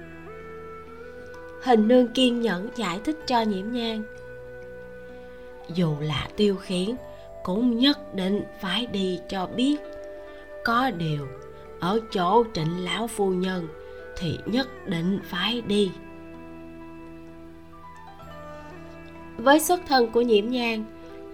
Hình 1.62 1.88
nương 1.88 2.08
kiên 2.08 2.40
nhẫn 2.40 2.68
giải 2.76 3.00
thích 3.04 3.16
cho 3.26 3.42
nhiễm 3.42 3.72
nhang 3.72 4.02
dù 5.74 5.96
là 6.00 6.28
tiêu 6.36 6.56
khiển 6.56 6.90
cũng 7.42 7.78
nhất 7.78 8.14
định 8.14 8.42
phải 8.60 8.86
đi 8.86 9.20
cho 9.28 9.46
biết. 9.46 9.76
Có 10.64 10.90
điều, 10.90 11.26
ở 11.80 12.00
chỗ 12.12 12.44
trịnh 12.54 12.84
lão 12.84 13.06
phu 13.06 13.30
nhân 13.30 13.68
thì 14.18 14.38
nhất 14.46 14.68
định 14.86 15.18
phải 15.24 15.60
đi. 15.60 15.90
Với 19.36 19.60
xuất 19.60 19.80
thân 19.86 20.10
của 20.10 20.20
nhiễm 20.20 20.48
nhang, 20.48 20.84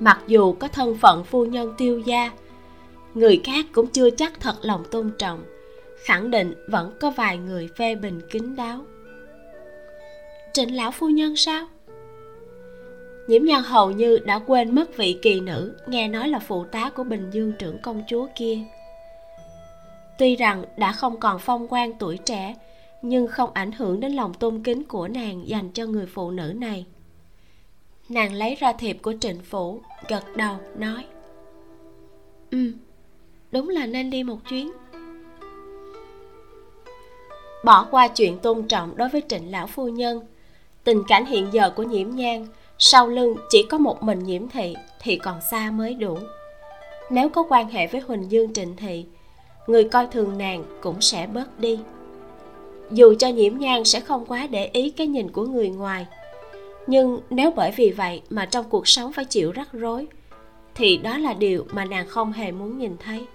mặc 0.01 0.21
dù 0.27 0.53
có 0.53 0.69
thân 0.69 0.97
phận 0.97 1.25
phu 1.25 1.45
nhân 1.45 1.75
tiêu 1.79 1.99
gia, 1.99 2.31
người 3.15 3.41
khác 3.45 3.67
cũng 3.73 3.87
chưa 3.87 4.11
chắc 4.11 4.41
thật 4.41 4.57
lòng 4.63 4.85
tôn 4.91 5.11
trọng, 5.19 5.45
khẳng 6.05 6.31
định 6.31 6.55
vẫn 6.69 6.93
có 7.01 7.11
vài 7.11 7.39
người 7.39 7.69
phê 7.77 7.95
bình 7.95 8.21
kín 8.31 8.57
đáo. 8.57 8.85
Trịnh 10.53 10.77
lão 10.77 10.91
phu 10.91 11.09
nhân 11.09 11.37
sao? 11.37 11.67
Nhiễm 13.26 13.45
nhan 13.45 13.62
hầu 13.62 13.90
như 13.90 14.18
đã 14.18 14.38
quên 14.38 14.75
mất 14.75 14.97
vị 14.97 15.18
kỳ 15.23 15.40
nữ, 15.40 15.76
nghe 15.87 16.09
nói 16.09 16.28
là 16.28 16.38
phụ 16.38 16.64
tá 16.64 16.90
của 16.90 17.04
bình 17.04 17.30
dương 17.30 17.52
trưởng 17.59 17.78
công 17.83 18.02
chúa 18.09 18.26
kia. 18.35 18.59
Tuy 20.18 20.37
rằng 20.37 20.64
đã 20.76 20.92
không 20.92 21.21
còn 21.21 21.38
phong 21.38 21.66
quan 21.68 21.92
tuổi 21.99 22.16
trẻ, 22.16 22.54
nhưng 23.02 23.26
không 23.26 23.50
ảnh 23.54 23.73
hưởng 23.73 24.00
đến 24.00 24.12
lòng 24.12 24.35
tôn 24.35 24.62
kính 24.62 24.85
của 24.85 25.09
nàng 25.09 25.49
dành 25.49 25.71
cho 25.71 25.87
người 25.87 26.06
phụ 26.06 26.30
nữ 26.30 26.52
này. 26.56 26.87
Nàng 28.09 28.33
lấy 28.33 28.54
ra 28.54 28.73
thiệp 28.73 28.99
của 29.02 29.14
trịnh 29.21 29.40
phủ, 29.40 29.80
gật 30.09 30.37
đầu, 30.37 30.56
nói 30.76 31.04
ừ 32.50 32.73
đúng 33.52 33.68
là 33.68 33.87
nên 33.87 34.11
đi 34.11 34.23
một 34.23 34.38
chuyến. 34.49 34.73
Bỏ 37.64 37.87
qua 37.90 38.09
chuyện 38.09 38.38
tôn 38.38 38.68
trọng 38.68 38.97
đối 38.97 39.09
với 39.09 39.23
trịnh 39.28 39.50
lão 39.50 39.66
phu 39.66 39.88
nhân, 39.88 40.21
tình 40.85 41.02
cảnh 41.09 41.26
hiện 41.26 41.49
giờ 41.52 41.71
của 41.71 41.83
nhiễm 41.83 42.11
nhang 42.11 42.47
sau 42.78 43.09
lưng 43.09 43.37
chỉ 43.50 43.62
có 43.62 43.78
một 43.78 44.02
mình 44.02 44.18
nhiễm 44.25 44.49
thị 44.49 44.75
thì 45.00 45.16
còn 45.16 45.40
xa 45.50 45.71
mới 45.71 45.95
đủ. 45.95 46.18
Nếu 47.11 47.28
có 47.28 47.45
quan 47.49 47.68
hệ 47.68 47.87
với 47.87 48.00
huỳnh 48.00 48.30
dương 48.30 48.52
trịnh 48.52 48.76
thị, 48.76 49.04
người 49.66 49.85
coi 49.85 50.06
thường 50.06 50.38
nàng 50.38 50.64
cũng 50.80 51.00
sẽ 51.00 51.26
bớt 51.26 51.61
đi. 51.61 51.78
Dù 52.90 53.14
cho 53.18 53.28
nhiễm 53.28 53.59
nhang 53.59 53.85
sẽ 53.85 54.00
không 54.00 54.26
quá 54.26 54.47
để 54.50 54.71
ý 54.73 54.90
cái 54.90 55.06
nhìn 55.06 55.30
của 55.30 55.47
người 55.47 55.68
ngoài, 55.68 56.06
nhưng 56.87 57.21
nếu 57.30 57.50
bởi 57.50 57.71
vì 57.76 57.90
vậy 57.90 58.23
mà 58.30 58.47
trong 58.47 58.64
cuộc 58.68 58.88
sống 58.88 59.12
phải 59.12 59.25
chịu 59.25 59.52
rắc 59.52 59.68
rối, 59.73 60.06
thì 60.75 60.97
đó 60.97 61.18
là 61.18 61.33
điều 61.33 61.66
mà 61.73 61.85
nàng 61.85 62.06
không 62.09 62.33
hề 62.33 62.52
muốn 62.52 62.78
nhìn 62.78 62.97
thấy. 63.04 63.26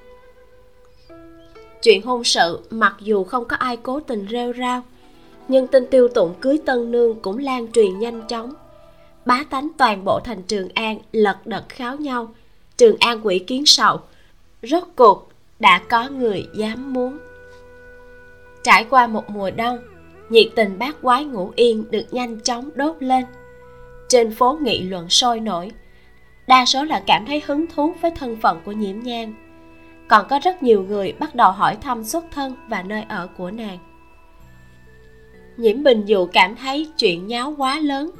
Chuyện 1.82 2.02
hôn 2.02 2.24
sự 2.24 2.60
mặc 2.70 2.96
dù 3.00 3.24
không 3.24 3.46
có 3.46 3.56
ai 3.56 3.78
cố 3.78 4.00
tình 4.00 4.28
rêu 4.32 4.54
rao, 4.54 4.82
nhưng 5.48 5.68
tin 5.68 5.86
tiêu 5.86 6.08
tụng 6.08 6.34
cưới 6.42 6.60
tân 6.66 6.92
nương 6.92 7.20
cũng 7.20 7.38
lan 7.38 7.72
truyền 7.72 8.00
nhanh 8.00 8.22
chóng 8.28 8.54
bá 9.26 9.44
tánh 9.50 9.70
toàn 9.78 10.04
bộ 10.06 10.20
thành 10.20 10.44
trường 10.44 10.70
an 10.74 11.00
lật 11.12 11.48
đật 11.48 11.70
kháo 11.70 11.96
nhau. 11.96 12.34
Trường 12.78 12.96
an 13.00 13.20
quỷ 13.24 13.40
kiến 13.40 13.66
sầu, 13.66 14.00
rốt 14.64 14.84
cuộc 14.96 15.32
đã 15.60 15.82
có 15.90 16.10
người 16.10 16.48
dám 16.56 16.94
muốn. 16.94 17.18
Trải 18.64 18.86
qua 18.90 19.08
một 19.08 19.30
mùa 19.30 19.52
đông, 19.52 19.80
nhiệt 20.30 20.48
tình 20.56 20.80
bác 20.80 21.02
quái 21.02 21.24
ngủ 21.24 21.52
yên 21.56 21.92
được 21.92 22.06
nhanh 22.12 22.40
chóng 22.40 22.70
đốt 22.76 22.96
lên. 23.00 23.26
Trên 24.10 24.32
phố 24.32 24.58
nghị 24.62 24.82
luận 24.82 25.10
sôi 25.10 25.40
nổi, 25.40 25.72
đa 26.48 26.66
số 26.66 26.84
là 26.84 27.04
cảm 27.08 27.26
thấy 27.26 27.42
hứng 27.46 27.68
thú 27.68 27.94
với 28.02 28.12
thân 28.12 28.38
phận 28.42 28.62
của 28.66 28.72
nhiễm 28.72 29.00
nhan. 29.00 29.34
Còn 30.08 30.26
có 30.30 30.40
rất 30.44 30.64
nhiều 30.64 30.84
người 30.84 31.14
bắt 31.20 31.36
đầu 31.36 31.52
hỏi 31.52 31.78
thăm 31.82 32.04
xuất 32.04 32.26
thân 32.32 32.56
và 32.68 32.84
nơi 32.84 33.04
ở 33.10 33.28
của 33.38 33.52
nàng. 33.52 33.78
Nhiễm 35.58 35.84
bình 35.84 36.06
dụ 36.06 36.28
cảm 36.34 36.56
thấy 36.56 36.88
chuyện 36.98 37.28
nháo 37.28 37.56
quá 37.58 37.80
lớn 37.80 38.12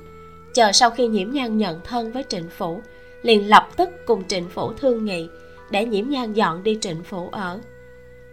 chờ 0.54 0.72
sau 0.72 0.90
khi 0.90 1.08
nhiễm 1.08 1.32
nhan 1.32 1.58
nhận 1.58 1.80
thân 1.84 2.12
với 2.12 2.24
trịnh 2.30 2.50
phủ, 2.50 2.82
liền 3.22 3.50
lập 3.50 3.70
tức 3.78 3.90
cùng 4.06 4.24
trịnh 4.28 4.50
phủ 4.50 4.74
thương 4.74 5.06
nghị 5.06 5.28
để 5.70 5.86
nhiễm 5.86 6.10
nhan 6.10 6.34
dọn 6.34 6.64
đi 6.64 6.78
trịnh 6.82 7.04
phủ 7.04 7.30
ở. 7.32 7.60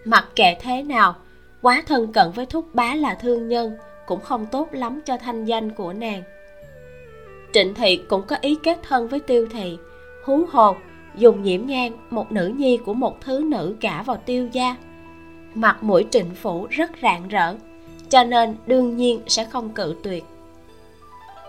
Mặc 0.04 0.28
kệ 0.36 0.56
thế 0.60 0.82
nào, 0.82 1.14
quá 1.62 1.82
thân 1.86 2.12
cận 2.12 2.30
với 2.30 2.46
thúc 2.46 2.74
bá 2.74 2.94
là 2.94 3.14
thương 3.14 3.48
nhân 3.48 3.76
cũng 4.06 4.20
không 4.20 4.46
tốt 4.46 4.68
lắm 4.72 5.00
cho 5.04 5.16
thanh 5.16 5.44
danh 5.44 5.70
của 5.70 5.92
nàng. 5.92 6.22
Trịnh 7.52 7.74
thị 7.74 7.96
cũng 8.08 8.22
có 8.26 8.36
ý 8.40 8.58
kết 8.62 8.78
thân 8.82 9.08
với 9.08 9.20
tiêu 9.20 9.48
thị, 9.52 9.78
hú 10.24 10.44
hồ 10.48 10.76
dùng 11.14 11.42
nhiễm 11.42 11.66
nhan, 11.66 11.92
một 12.10 12.32
nữ 12.32 12.46
nhi 12.56 12.78
của 12.86 12.94
một 12.94 13.20
thứ 13.20 13.44
nữ 13.50 13.76
cả 13.80 14.02
vào 14.06 14.16
tiêu 14.26 14.48
gia. 14.52 14.76
Mặt 15.54 15.82
mũi 15.82 16.06
trịnh 16.10 16.30
phủ 16.34 16.66
rất 16.70 16.90
rạng 17.02 17.28
rỡ, 17.28 17.54
cho 18.08 18.24
nên 18.24 18.56
đương 18.66 18.96
nhiên 18.96 19.20
sẽ 19.26 19.44
không 19.44 19.70
cự 19.70 19.94
tuyệt 20.02 20.24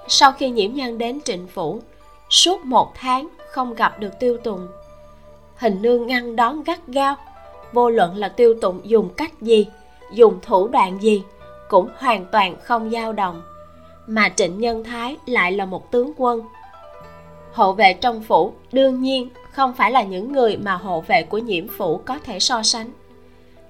sau 0.10 0.32
khi 0.32 0.50
nhiễm 0.50 0.74
nhan 0.74 0.98
đến 0.98 1.22
trịnh 1.22 1.48
phủ, 1.48 1.82
suốt 2.30 2.66
một 2.66 2.92
tháng 2.96 3.28
không 3.52 3.74
gặp 3.74 4.00
được 4.00 4.20
tiêu 4.20 4.38
tùng. 4.44 4.68
Hình 5.56 5.82
nương 5.82 6.08
ngăn 6.08 6.36
đón 6.36 6.64
gắt 6.64 6.88
gao, 6.88 7.16
vô 7.74 7.90
luận 7.90 8.16
là 8.16 8.30
tiêu 8.30 8.54
tụng 8.62 8.82
dùng 8.84 9.10
cách 9.10 9.42
gì, 9.42 9.68
dùng 10.14 10.40
thủ 10.42 10.68
đoạn 10.68 11.02
gì, 11.02 11.24
cũng 11.70 11.90
hoàn 11.98 12.26
toàn 12.32 12.56
không 12.64 12.90
dao 12.90 13.14
động. 13.14 13.42
Mà 14.08 14.30
trịnh 14.30 14.60
nhân 14.60 14.84
thái 14.84 15.18
lại 15.26 15.52
là 15.52 15.66
một 15.66 15.92
tướng 15.92 16.12
quân. 16.18 16.42
Hộ 17.54 17.74
vệ 17.74 17.94
trong 17.94 18.24
phủ 18.24 18.54
đương 18.72 19.02
nhiên 19.02 19.30
không 19.52 19.74
phải 19.74 19.92
là 19.92 20.04
những 20.04 20.32
người 20.32 20.58
mà 20.58 20.76
hộ 20.76 21.02
vệ 21.08 21.24
của 21.24 21.38
nhiễm 21.38 21.68
phủ 21.68 21.98
có 21.98 22.20
thể 22.24 22.40
so 22.40 22.64
sánh. 22.64 22.92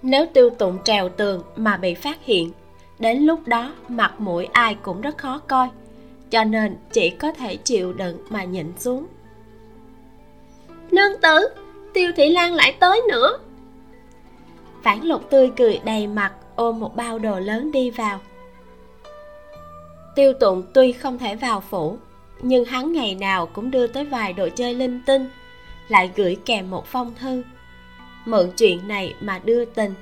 Nếu 0.02 0.26
tiêu 0.34 0.50
tụng 0.50 0.78
trèo 0.84 1.10
tường 1.10 1.44
mà 1.56 1.78
bị 1.78 1.94
phát 1.94 2.18
hiện, 2.26 2.52
đến 3.00 3.18
lúc 3.18 3.48
đó 3.48 3.74
mặt 3.88 4.14
mũi 4.18 4.46
ai 4.46 4.76
cũng 4.76 5.02
rất 5.02 5.18
khó 5.18 5.42
coi 5.48 5.70
cho 6.30 6.44
nên 6.44 6.78
chỉ 6.92 7.10
có 7.10 7.32
thể 7.32 7.56
chịu 7.56 7.94
đựng 7.94 8.18
mà 8.30 8.44
nhịn 8.44 8.72
xuống. 8.78 9.08
Nương 10.92 11.22
tử, 11.22 11.48
tiêu 11.94 12.12
thị 12.16 12.30
lan 12.30 12.54
lại 12.54 12.76
tới 12.80 13.02
nữa. 13.10 13.40
Phản 14.84 15.04
lục 15.04 15.30
tươi 15.30 15.52
cười 15.58 15.80
đầy 15.86 16.08
mặt, 16.08 16.34
ôm 16.56 16.80
một 16.80 16.96
bao 16.96 17.20
đồ 17.20 17.40
lớn 17.40 17.72
đi 17.72 17.90
vào. 17.92 18.20
Tiêu 20.16 20.34
tụng 20.34 20.64
tuy 20.74 20.92
không 20.92 21.18
thể 21.18 21.36
vào 21.36 21.60
phủ, 21.60 21.98
nhưng 22.42 22.66
hắn 22.66 22.94
ngày 22.94 23.16
nào 23.16 23.46
cũng 23.46 23.72
đưa 23.72 23.88
tới 23.88 24.06
vài 24.06 24.34
đồ 24.34 24.50
chơi 24.56 24.74
linh 24.74 25.02
tinh, 25.06 25.30
lại 25.88 26.12
gửi 26.16 26.38
kèm 26.46 26.70
một 26.70 26.86
phong 26.86 27.14
thư. 27.16 27.44
Mượn 28.26 28.52
chuyện 28.58 28.88
này 28.88 29.16
mà 29.22 29.40
đưa 29.44 29.66
tình. 29.66 29.94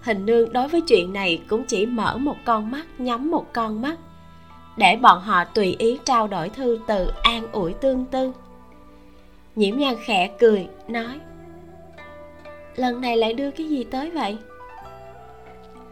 Hình 0.00 0.26
nương 0.26 0.52
đối 0.52 0.68
với 0.68 0.80
chuyện 0.80 1.12
này 1.12 1.42
cũng 1.48 1.64
chỉ 1.64 1.86
mở 1.86 2.16
một 2.16 2.36
con 2.44 2.70
mắt, 2.70 2.86
nhắm 2.98 3.30
một 3.30 3.52
con 3.52 3.82
mắt 3.82 3.98
để 4.76 4.96
bọn 4.96 5.20
họ 5.20 5.44
tùy 5.44 5.76
ý 5.78 5.98
trao 6.04 6.26
đổi 6.28 6.48
thư 6.48 6.78
từ 6.86 7.12
an 7.22 7.52
ủi 7.52 7.72
tương 7.72 8.04
tư. 8.04 8.32
Nhiễm 9.56 9.78
nhan 9.78 9.94
khẽ 10.04 10.30
cười, 10.38 10.68
nói, 10.88 11.20
lần 12.76 13.00
này 13.00 13.16
lại 13.16 13.34
đưa 13.34 13.50
cái 13.50 13.68
gì 13.68 13.84
tới 13.84 14.10
vậy? 14.10 14.38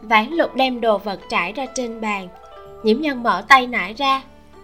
Vãn 0.01 0.29
lục 0.29 0.55
đem 0.55 0.81
đồ 0.81 0.97
vật 0.97 1.19
trải 1.29 1.53
ra 1.53 1.65
trên 1.75 2.01
bàn. 2.01 2.27
Nhiễm 2.83 3.01
nhân 3.01 3.23
mở 3.23 3.43
tay 3.47 3.67
nải 3.67 3.93
ra. 3.93 4.21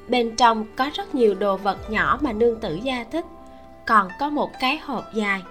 Bên 0.08 0.36
trong 0.36 0.66
có 0.76 0.90
rất 0.94 1.16
nhiều 1.16 1.36
đồ 1.36 1.58
vật 1.58 1.78
nhỏ 1.90 2.20
mà 2.22 2.34
nương 2.34 2.60
tử 2.60 2.80
gia 2.84 3.04
thích, 3.12 3.26
còn 3.86 4.08
có 4.20 4.30
một 4.30 4.52
cái 4.60 4.78
hộp 4.78 5.04
dài. 5.14 5.42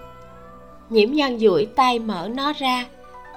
Nhiễm 0.91 1.13
nhân 1.13 1.39
duỗi 1.39 1.67
tay 1.77 1.99
mở 1.99 2.29
nó 2.35 2.53
ra. 2.53 2.87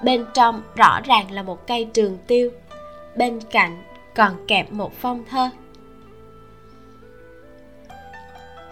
Bên 0.04 0.24
trong 0.34 0.62
rõ 0.76 1.00
ràng 1.04 1.30
là 1.30 1.42
một 1.42 1.66
cây 1.66 1.84
trường 1.84 2.18
tiêu. 2.26 2.50
Bên 3.16 3.40
cạnh 3.50 3.82
còn 4.18 4.32
kẹp 4.46 4.72
một 4.72 4.92
phong 5.00 5.24
thơ. 5.30 5.50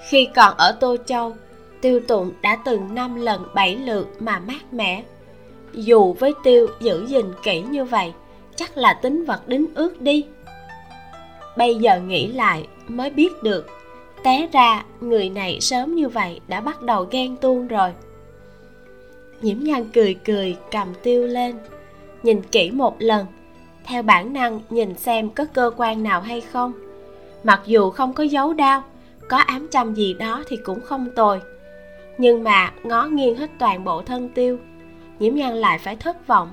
Khi 0.09 0.29
còn 0.35 0.57
ở 0.57 0.76
tô 0.81 0.97
châu, 1.07 1.37
tiêu 1.81 2.00
tụng 2.09 2.33
đã 2.43 2.57
từng 2.65 2.95
năm 2.95 3.15
lần 3.15 3.47
bảy 3.55 3.76
lượt 3.76 4.09
mà 4.19 4.38
mát 4.38 4.73
mẻ. 4.73 5.03
Dù 5.73 6.12
với 6.12 6.35
tiêu 6.45 6.67
giữ 6.81 7.07
gìn 7.07 7.26
kỹ 7.43 7.61
như 7.61 7.85
vậy, 7.85 8.12
chắc 8.57 8.76
là 8.76 8.95
tính 8.95 9.25
vật 9.25 9.49
đính 9.49 9.67
ước 9.75 10.00
đi. 10.00 10.25
Bây 11.57 11.75
giờ 11.75 12.00
nghĩ 12.00 12.26
lại 12.26 12.69
mới 12.88 13.11
biết 13.11 13.43
được, 13.43 13.67
té 14.23 14.49
ra 14.53 14.85
người 15.00 15.29
này 15.31 15.61
sớm 15.61 15.95
như 15.95 16.09
vậy 16.09 16.41
đã 16.49 16.61
bắt 16.61 16.83
đầu 16.83 17.07
ghen 17.11 17.37
tuông 17.37 17.69
rồi. 17.69 17.93
Nhiễm 19.43 19.59
nhan 19.61 19.85
cười 19.95 20.15
cười 20.15 20.57
cầm 20.71 20.88
tiêu 21.03 21.26
lên, 21.26 21.59
nhìn 22.23 22.43
kỹ 22.43 22.71
một 22.71 22.97
lần 22.99 23.26
theo 23.87 24.02
bản 24.02 24.33
năng 24.33 24.61
nhìn 24.71 24.95
xem 24.95 25.31
có 25.31 25.45
cơ 25.55 25.71
quan 25.76 26.02
nào 26.02 26.21
hay 26.21 26.40
không. 26.40 26.73
Mặc 27.45 27.61
dù 27.66 27.90
không 27.90 28.12
có 28.12 28.25
dấu 28.25 28.52
đau, 28.52 28.83
có 29.28 29.37
ám 29.37 29.69
châm 29.71 29.95
gì 29.95 30.14
đó 30.14 30.43
thì 30.49 30.57
cũng 30.57 30.81
không 30.81 31.09
tồi. 31.16 31.40
Nhưng 32.19 32.45
mà 32.45 32.73
ngó 32.83 33.07
nghiêng 33.07 33.37
hết 33.37 33.50
toàn 33.59 33.85
bộ 33.85 34.02
thân 34.02 34.28
tiêu 34.28 34.59
nhiễm 35.19 35.35
nhan 35.35 35.55
lại 35.55 35.78
phải 35.78 35.97
thất 35.97 36.26
vọng. 36.26 36.52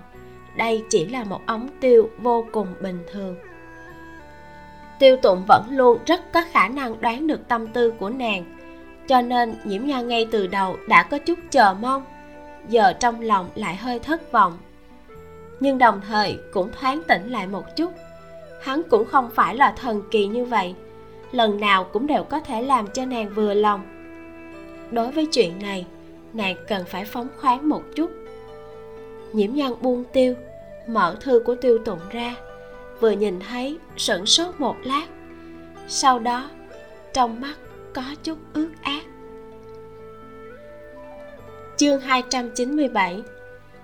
Đây 0.57 0.83
chỉ 0.89 1.05
là 1.05 1.23
một 1.23 1.41
ống 1.45 1.69
tiêu 1.79 2.09
vô 2.19 2.45
cùng 2.51 2.67
bình 2.81 2.99
thường. 3.11 3.35
Tiêu 4.99 5.17
tụng 5.17 5.43
vẫn 5.47 5.63
luôn 5.69 5.97
rất 6.05 6.33
có 6.33 6.41
khả 6.51 6.67
năng 6.67 7.01
đoán 7.01 7.27
được 7.27 7.47
tâm 7.47 7.67
tư 7.67 7.93
của 7.99 8.09
nàng 8.09 8.43
cho 9.07 9.21
nên 9.21 9.55
nhiễm 9.63 9.85
nhan 9.85 10.07
ngay 10.07 10.27
từ 10.31 10.47
đầu 10.47 10.77
đã 10.87 11.03
có 11.03 11.17
chút 11.17 11.39
chờ 11.51 11.75
mong. 11.81 12.03
Giờ 12.67 12.93
trong 12.99 13.21
lòng 13.21 13.49
lại 13.55 13.75
hơi 13.75 13.99
thất 13.99 14.31
vọng 14.31 14.57
nhưng 15.63 15.77
đồng 15.77 16.01
thời 16.07 16.39
cũng 16.51 16.71
thoáng 16.71 17.01
tỉnh 17.07 17.31
lại 17.31 17.47
một 17.47 17.75
chút. 17.75 17.91
Hắn 18.61 18.81
cũng 18.89 19.05
không 19.05 19.29
phải 19.35 19.55
là 19.55 19.71
thần 19.71 20.01
kỳ 20.11 20.27
như 20.27 20.45
vậy. 20.45 20.75
Lần 21.31 21.59
nào 21.59 21.83
cũng 21.83 22.07
đều 22.07 22.23
có 22.23 22.39
thể 22.39 22.61
làm 22.61 22.87
cho 22.87 23.05
nàng 23.05 23.29
vừa 23.29 23.53
lòng. 23.53 23.81
Đối 24.91 25.11
với 25.11 25.25
chuyện 25.25 25.59
này, 25.61 25.85
nàng 26.33 26.55
cần 26.67 26.85
phải 26.85 27.05
phóng 27.05 27.27
khoáng 27.37 27.69
một 27.69 27.83
chút. 27.95 28.11
Nhiễm 29.33 29.53
nhân 29.53 29.75
buông 29.81 30.03
tiêu, 30.13 30.35
mở 30.87 31.15
thư 31.21 31.41
của 31.45 31.55
tiêu 31.55 31.77
tụng 31.85 31.99
ra, 32.11 32.35
vừa 32.99 33.11
nhìn 33.11 33.39
thấy, 33.39 33.77
sửng 33.97 34.25
sốt 34.25 34.55
một 34.57 34.75
lát. 34.83 35.05
Sau 35.87 36.19
đó, 36.19 36.49
trong 37.13 37.41
mắt 37.41 37.55
có 37.93 38.03
chút 38.23 38.37
ướt 38.53 38.69
át. 38.81 39.03
Chương 41.77 41.99
297 41.99 43.23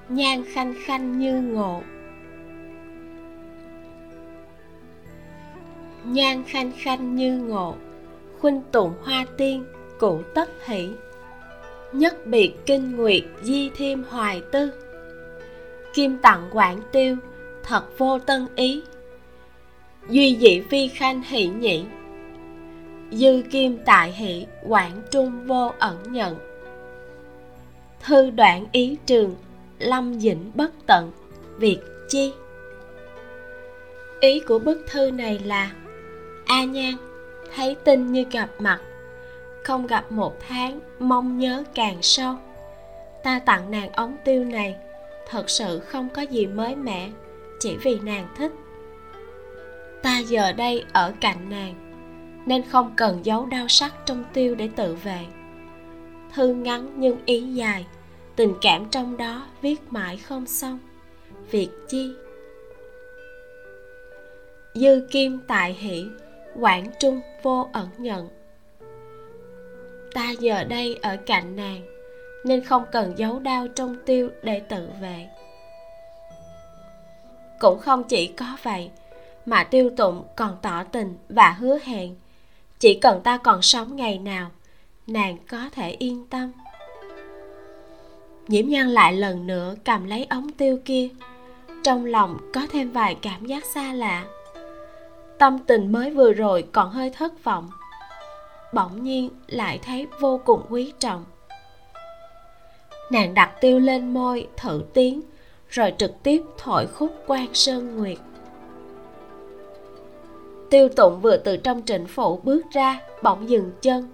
nhan 0.10 0.44
khanh 0.54 0.74
khanh 0.86 1.20
như 1.20 1.42
ngộ. 1.42 1.82
Nhan 6.04 6.44
khanh 6.44 6.72
khanh 6.78 7.16
như 7.16 7.38
ngộ, 7.38 7.76
khuynh 8.40 8.62
tụng 8.72 8.94
hoa 9.04 9.26
tiên, 9.38 9.66
cụ 10.00 10.22
tất 10.36 10.50
hỷ. 10.66 10.90
Nhất 11.94 12.28
biệt 12.28 12.54
kinh 12.66 12.96
nguyệt, 12.96 13.24
di 13.42 13.70
thêm 13.70 14.04
hoài 14.10 14.42
tư. 14.52 14.72
Kim 15.94 16.18
tặng 16.18 16.50
quảng 16.52 16.80
tiêu, 16.92 17.16
thật 17.64 17.98
vô 17.98 18.20
tân 18.20 18.48
ý. 18.56 18.82
Duy 20.10 20.38
dị 20.40 20.62
phi 20.70 20.88
khanh 20.88 21.22
hỷ 21.24 21.48
nhị. 21.48 21.84
Dư 23.12 23.42
kim 23.52 23.78
tại 23.86 24.12
hỷ, 24.12 24.46
quảng 24.68 25.02
trung 25.12 25.46
vô 25.48 25.72
ẩn 25.80 25.98
nhận. 26.12 26.36
Thư 28.00 28.30
đoạn 28.30 28.66
ý 28.72 28.98
trường 29.06 29.36
lâm 29.80 30.20
dĩnh 30.20 30.52
bất 30.56 30.72
tận, 30.86 31.12
việc 31.58 31.80
chi? 32.10 32.34
Ý 34.20 34.40
của 34.40 34.60
bức 34.60 34.84
thư 34.88 35.12
này 35.12 35.40
là, 35.46 35.72
a 36.46 36.64
nhan, 36.64 36.94
thấy 37.56 37.76
tin 37.84 38.12
như 38.12 38.26
gặp 38.32 38.50
mặt, 38.60 38.82
không 39.64 39.88
gặp 39.88 40.12
một 40.12 40.38
tháng, 40.48 40.80
mong 41.00 41.38
nhớ 41.38 41.64
càng 41.76 41.98
sâu. 42.02 42.36
Ta 43.24 43.40
tặng 43.40 43.72
nàng 43.72 43.92
ống 43.92 44.18
tiêu 44.26 44.44
này, 44.44 44.76
thật 45.30 45.50
sự 45.50 45.80
không 45.80 46.10
có 46.10 46.22
gì 46.22 46.48
mới 46.48 46.76
mẻ, 46.76 47.10
chỉ 47.60 47.78
vì 47.78 48.00
nàng 48.00 48.28
thích. 48.38 48.52
Ta 50.04 50.20
giờ 50.20 50.52
đây 50.52 50.86
ở 50.94 51.14
cạnh 51.22 51.50
nàng, 51.50 51.76
nên 52.46 52.64
không 52.70 52.94
cần 52.98 53.26
giấu 53.26 53.46
đau 53.46 53.68
sắc 53.68 53.94
trong 54.06 54.24
tiêu 54.34 54.56
để 54.56 54.70
tự 54.76 54.96
vệ. 54.96 55.26
Thư 56.34 56.54
ngắn 56.54 56.94
nhưng 56.96 57.18
ý 57.26 57.42
dài 57.42 57.86
tình 58.40 58.56
cảm 58.62 58.86
trong 58.92 59.18
đó 59.18 59.48
viết 59.62 59.82
mãi 59.90 60.18
không 60.18 60.46
xong. 60.46 60.80
Việc 61.52 61.70
chi? 61.88 62.14
Dư 64.74 65.08
kim 65.12 65.40
tại 65.48 65.74
hỷ, 65.74 66.06
quảng 66.60 66.92
trung 67.00 67.22
vô 67.44 67.70
ẩn 67.74 67.90
nhận. 67.98 68.30
Ta 70.14 70.32
giờ 70.40 70.64
đây 70.64 71.00
ở 71.02 71.18
cạnh 71.26 71.56
nàng, 71.56 71.82
nên 72.46 72.64
không 72.64 72.84
cần 72.92 73.14
giấu 73.18 73.40
đau 73.40 73.68
trong 73.68 73.98
tiêu 74.06 74.30
để 74.44 74.60
tự 74.60 74.90
vệ. 75.02 75.28
Cũng 77.60 77.80
không 77.80 78.04
chỉ 78.04 78.28
có 78.28 78.58
vậy, 78.64 78.90
mà 79.46 79.64
tiêu 79.64 79.90
tụng 79.98 80.24
còn 80.36 80.58
tỏ 80.62 80.84
tình 80.84 81.18
và 81.30 81.52
hứa 81.52 81.78
hẹn. 81.84 82.16
Chỉ 82.80 83.00
cần 83.02 83.22
ta 83.24 83.38
còn 83.38 83.62
sống 83.62 83.96
ngày 83.96 84.20
nào, 84.20 84.52
nàng 85.08 85.38
có 85.50 85.70
thể 85.72 85.90
yên 85.90 86.26
tâm 86.30 86.52
nhiễm 88.50 88.68
nhan 88.68 88.90
lại 88.90 89.14
lần 89.14 89.48
nữa 89.48 89.76
cầm 89.86 90.06
lấy 90.06 90.28
ống 90.30 90.52
tiêu 90.52 90.80
kia. 90.86 91.10
Trong 91.84 92.06
lòng 92.06 92.38
có 92.54 92.62
thêm 92.72 92.92
vài 92.92 93.16
cảm 93.22 93.46
giác 93.46 93.66
xa 93.66 93.94
lạ. 93.94 94.26
Tâm 95.38 95.60
tình 95.60 95.92
mới 95.92 96.12
vừa 96.12 96.34
rồi 96.34 96.64
còn 96.72 96.90
hơi 96.90 97.10
thất 97.10 97.44
vọng. 97.44 97.70
Bỗng 98.74 99.04
nhiên 99.04 99.30
lại 99.48 99.80
thấy 99.84 100.08
vô 100.20 100.42
cùng 100.46 100.62
quý 100.70 100.94
trọng. 101.00 101.26
Nàng 103.12 103.34
đặt 103.34 103.52
tiêu 103.62 103.80
lên 103.80 104.14
môi, 104.14 104.48
thử 104.58 104.82
tiếng, 104.94 105.22
rồi 105.70 105.94
trực 105.98 106.24
tiếp 106.24 106.42
thổi 106.58 106.88
khúc 106.88 107.12
quan 107.28 107.48
sơn 107.54 107.98
nguyệt. 107.98 108.18
Tiêu 110.70 110.90
tụng 110.90 111.20
vừa 111.22 111.38
từ 111.38 111.58
trong 111.58 111.82
trịnh 111.86 112.06
phủ 112.06 112.40
bước 112.44 112.62
ra, 112.72 113.00
bỗng 113.24 113.50
dừng 113.50 113.72
chân. 113.82 114.08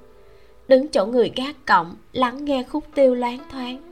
Đứng 0.68 0.88
chỗ 0.88 1.06
người 1.06 1.32
gác 1.36 1.66
cổng, 1.66 1.96
lắng 2.14 2.46
nghe 2.46 2.64
khúc 2.64 2.84
tiêu 2.96 3.16
loáng 3.16 3.40
thoáng 3.52 3.85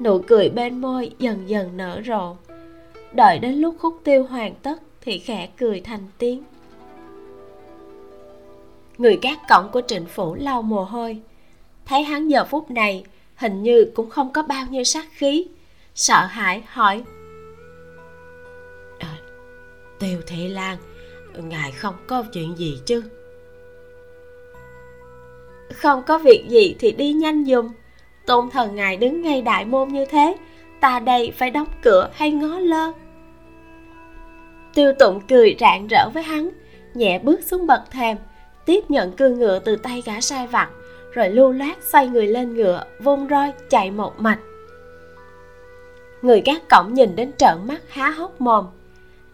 nụ 0.00 0.18
cười 0.26 0.50
bên 0.50 0.80
môi 0.80 1.10
dần 1.18 1.48
dần 1.48 1.76
nở 1.76 2.00
rộ. 2.06 2.36
Đợi 3.12 3.38
đến 3.38 3.54
lúc 3.54 3.76
khúc 3.78 4.00
tiêu 4.04 4.24
hoàn 4.24 4.54
tất 4.54 4.78
thì 5.00 5.18
khẽ 5.18 5.48
cười 5.58 5.80
thành 5.80 6.06
tiếng. 6.18 6.42
Người 8.98 9.18
gác 9.22 9.38
cổng 9.48 9.68
của 9.72 9.80
trịnh 9.86 10.06
phủ 10.06 10.34
lau 10.34 10.62
mồ 10.62 10.84
hôi. 10.84 11.18
Thấy 11.86 12.02
hắn 12.02 12.28
giờ 12.28 12.44
phút 12.44 12.70
này 12.70 13.04
hình 13.36 13.62
như 13.62 13.90
cũng 13.94 14.10
không 14.10 14.32
có 14.32 14.42
bao 14.42 14.66
nhiêu 14.70 14.84
sát 14.84 15.06
khí. 15.12 15.46
Sợ 15.94 16.26
hãi 16.26 16.62
hỏi. 16.66 17.04
À, 18.98 19.16
tiêu 19.98 20.20
thị 20.26 20.48
lan 20.48 20.76
ngài 21.42 21.72
không 21.72 21.94
có 22.06 22.24
chuyện 22.32 22.58
gì 22.58 22.78
chứ? 22.86 23.02
Không 25.74 26.02
có 26.06 26.18
việc 26.18 26.44
gì 26.48 26.76
thì 26.78 26.92
đi 26.92 27.12
nhanh 27.12 27.44
dùm 27.44 27.68
tôn 28.28 28.50
thần 28.50 28.76
ngài 28.76 28.96
đứng 28.96 29.22
ngay 29.22 29.42
đại 29.42 29.64
môn 29.64 29.88
như 29.88 30.04
thế, 30.04 30.36
ta 30.80 30.98
đây 30.98 31.32
phải 31.36 31.50
đóng 31.50 31.68
cửa 31.82 32.08
hay 32.12 32.30
ngó 32.30 32.58
lơ? 32.58 32.92
Tiêu 34.74 34.92
tụng 34.98 35.20
cười 35.28 35.56
rạng 35.60 35.86
rỡ 35.86 36.08
với 36.14 36.22
hắn, 36.22 36.50
nhẹ 36.94 37.18
bước 37.18 37.40
xuống 37.42 37.66
bậc 37.66 37.90
thềm, 37.90 38.16
tiếp 38.66 38.80
nhận 38.88 39.12
cương 39.12 39.38
ngựa 39.38 39.58
từ 39.58 39.76
tay 39.76 40.02
gã 40.06 40.20
sai 40.20 40.46
vặt, 40.46 40.68
rồi 41.12 41.28
lưu 41.28 41.52
loát 41.52 41.84
xoay 41.84 42.08
người 42.08 42.26
lên 42.26 42.54
ngựa, 42.54 42.84
vung 43.00 43.26
roi 43.30 43.52
chạy 43.70 43.90
một 43.90 44.20
mạch. 44.20 44.38
Người 46.22 46.42
gác 46.44 46.68
cổng 46.68 46.94
nhìn 46.94 47.16
đến 47.16 47.32
trợn 47.38 47.56
mắt 47.66 47.80
há 47.88 48.10
hốc 48.10 48.40
mồm. 48.40 48.66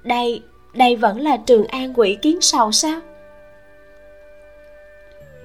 Đây 0.03 0.43
đây 0.75 0.97
vẫn 0.97 1.21
là 1.21 1.37
trường 1.37 1.67
an 1.67 1.93
quỷ 1.97 2.19
kiến 2.23 2.41
sầu 2.41 2.73
sao? 2.73 3.01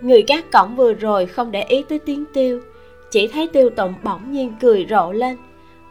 Người 0.02 0.24
gác 0.28 0.52
cổng 0.52 0.76
vừa 0.76 0.94
rồi 0.94 1.26
không 1.26 1.52
để 1.52 1.64
ý 1.64 1.84
tới 1.90 2.00
tiếng 2.00 2.26
tiêu 2.34 2.62
chỉ 3.12 3.28
thấy 3.28 3.48
tiêu 3.48 3.70
tụng 3.70 3.94
bỗng 4.04 4.32
nhiên 4.32 4.54
cười 4.62 4.86
rộ 4.90 5.12
lên 5.12 5.38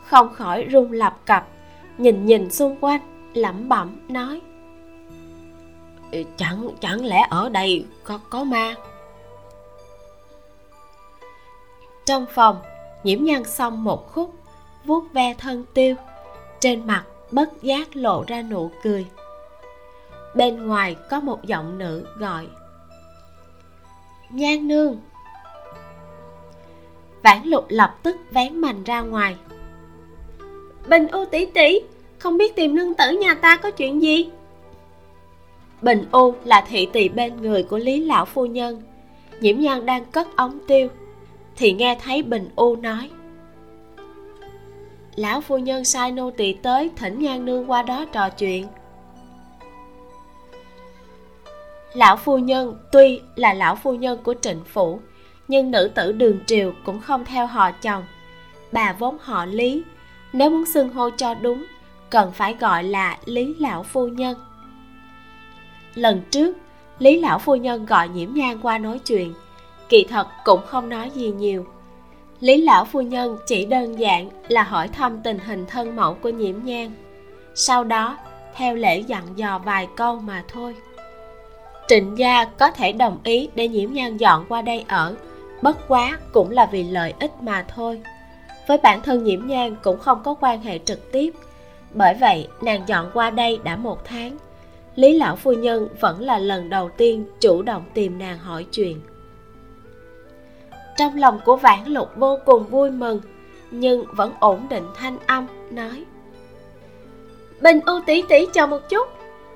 không 0.05 0.35
khỏi 0.35 0.65
run 0.65 0.93
lập 0.93 1.17
cập 1.27 1.49
nhìn 1.99 2.27
nhìn 2.27 2.51
xung 2.51 2.77
quanh 2.81 3.01
lẩm 3.35 3.69
bẩm 3.69 4.01
nói. 4.09 4.41
Chẳng 6.37 6.69
chẳng 6.81 7.05
lẽ 7.05 7.27
ở 7.31 7.49
đây 7.49 7.87
có 8.05 8.21
có 8.31 8.45
ma? 8.45 8.75
Trong 12.07 12.27
phòng 12.35 12.63
nhiễm 13.05 13.25
nhan 13.25 13.45
xong 13.45 13.85
một 13.85 14.13
khúc 14.13 14.35
vuốt 14.85 15.13
ve 15.13 15.35
thân 15.39 15.65
tiêu 15.75 15.97
trên 16.61 16.87
mặt 16.87 17.05
bất 17.31 17.63
giác 17.63 17.97
lộ 17.97 18.25
ra 18.27 18.43
nụ 18.43 18.71
cười. 18.83 19.07
Bên 20.35 20.67
ngoài 20.67 20.97
có 21.11 21.21
một 21.21 21.45
giọng 21.45 21.79
nữ 21.79 22.07
gọi 22.19 22.47
nhan 24.31 24.69
nương 24.69 25.01
vãn 27.29 27.43
lục 27.45 27.65
lập 27.69 27.99
tức 28.03 28.17
vén 28.31 28.57
mành 28.57 28.85
ra 28.85 29.01
ngoài. 29.01 29.37
Bình 30.89 31.09
u 31.09 31.25
tỷ 31.25 31.47
tỷ 31.47 31.81
không 32.19 32.39
biết 32.39 32.57
tìm 32.57 32.75
nương 32.75 32.95
tử 32.95 33.11
nhà 33.11 33.35
ta 33.35 33.57
có 33.57 33.71
chuyện 33.71 34.03
gì? 34.03 34.31
Bình 35.83 36.05
u 36.13 36.35
là 36.45 36.65
thị 36.69 36.89
tỳ 36.93 37.09
bên 37.09 37.43
người 37.43 37.63
của 37.63 37.79
lý 37.79 38.05
lão 38.05 38.25
phu 38.25 38.47
nhân. 38.47 38.83
Nhiễm 39.41 39.59
nhan 39.61 39.87
đang 39.87 40.05
cất 40.05 40.37
ống 40.37 40.59
tiêu 40.67 40.89
thì 41.57 41.73
nghe 41.73 41.99
thấy 42.03 42.23
bình 42.23 42.49
u 42.57 42.77
nói. 42.77 43.11
Lão 45.17 45.41
phu 45.41 45.59
nhân 45.59 45.85
sai 45.85 46.13
nô 46.13 46.31
tỳ 46.31 46.53
tới 46.53 46.91
thỉnh 46.97 47.19
nhan 47.19 47.45
nương 47.45 47.71
qua 47.71 47.83
đó 47.83 48.05
trò 48.13 48.29
chuyện. 48.31 48.67
Lão 51.93 52.17
phu 52.17 52.39
nhân 52.39 52.79
tuy 52.93 53.21
là 53.37 53.55
lão 53.55 53.77
phu 53.77 53.95
nhân 53.95 54.19
của 54.23 54.35
trịnh 54.41 54.61
phủ 54.65 55.01
nhưng 55.49 55.71
nữ 55.71 55.91
tử 55.95 56.13
đường 56.13 56.39
triều 56.47 56.73
cũng 56.85 57.01
không 57.01 57.25
theo 57.25 57.47
họ 57.47 57.71
chồng. 57.71 58.05
Bà 58.73 58.93
vốn 58.93 59.17
họ 59.21 59.45
lý, 59.45 59.83
nếu 60.33 60.51
muốn 60.51 60.67
xưng 60.67 60.93
hô 60.93 61.11
cho 61.11 61.35
đúng, 61.35 61.65
cần 62.11 62.33
phải 62.33 62.55
gọi 62.55 62.85
là 62.85 63.19
lý 63.25 63.55
lão 63.59 63.83
phu 63.83 64.09
nhân. 64.09 64.39
Lần 65.95 66.23
trước, 66.31 66.57
lý 66.99 67.21
lão 67.21 67.39
phu 67.39 67.57
nhân 67.57 67.87
gọi 67.87 68.09
nhiễm 68.09 68.35
nhan 68.35 68.61
qua 68.61 68.79
nói 68.79 68.99
chuyện, 68.99 69.35
kỳ 69.89 70.05
thật 70.05 70.29
cũng 70.45 70.61
không 70.67 70.89
nói 70.89 71.11
gì 71.15 71.31
nhiều. 71.31 71.67
Lý 72.41 72.63
lão 72.63 72.85
phu 72.85 73.01
nhân 73.01 73.37
chỉ 73.47 73.65
đơn 73.65 73.99
giản 73.99 74.31
là 74.49 74.63
hỏi 74.63 74.89
thăm 74.89 75.21
tình 75.23 75.39
hình 75.39 75.67
thân 75.67 75.97
mẫu 75.97 76.15
của 76.15 76.29
nhiễm 76.29 76.57
nhan, 76.65 76.91
sau 77.55 77.85
đó 77.85 78.19
theo 78.55 78.75
lễ 78.75 78.99
dặn 79.01 79.25
dò 79.37 79.59
vài 79.59 79.89
câu 79.97 80.19
mà 80.19 80.45
thôi. 80.49 80.75
Trịnh 81.89 82.19
gia 82.19 82.45
có 82.45 82.71
thể 82.71 82.93
đồng 82.93 83.19
ý 83.25 83.49
để 83.55 83.69
nhiễm 83.69 83.93
nhan 83.93 84.17
dọn 84.17 84.45
qua 84.49 84.63
đây 84.63 84.85
ở 84.89 85.15
bất 85.63 85.89
quá 85.89 86.19
cũng 86.33 86.51
là 86.51 86.67
vì 86.67 86.85
lợi 86.85 87.15
ích 87.21 87.31
mà 87.41 87.65
thôi. 87.69 88.01
Với 88.67 88.79
bản 88.79 89.03
thân 89.03 89.25
nhiễm 89.25 89.47
nhan 89.47 89.77
cũng 89.83 89.99
không 89.99 90.23
có 90.25 90.35
quan 90.41 90.63
hệ 90.63 90.79
trực 90.79 91.13
tiếp. 91.13 91.31
Bởi 91.95 92.15
vậy, 92.15 92.49
nàng 92.61 92.83
dọn 92.87 93.11
qua 93.15 93.31
đây 93.31 93.59
đã 93.65 93.77
một 93.77 94.05
tháng. 94.05 94.39
Lý 94.95 95.19
lão 95.19 95.37
phu 95.37 95.53
nhân 95.53 95.89
vẫn 96.01 96.21
là 96.21 96.39
lần 96.39 96.71
đầu 96.71 96.91
tiên 96.97 97.25
chủ 97.41 97.63
động 97.63 97.85
tìm 97.95 98.19
nàng 98.19 98.39
hỏi 98.39 98.67
chuyện. 98.73 99.01
Trong 100.97 101.17
lòng 101.17 101.41
của 101.45 101.57
vãn 101.57 101.85
lục 101.85 102.09
vô 102.17 102.39
cùng 102.45 102.65
vui 102.65 102.91
mừng, 102.91 103.21
nhưng 103.71 104.05
vẫn 104.13 104.33
ổn 104.41 104.67
định 104.71 104.85
thanh 104.95 105.19
âm, 105.27 105.47
nói. 105.71 106.05
Bình 107.61 107.81
ưu 107.87 108.01
tỷ 108.07 108.23
tỷ 108.29 108.47
chờ 108.55 108.67
một 108.67 108.89
chút, 108.89 109.09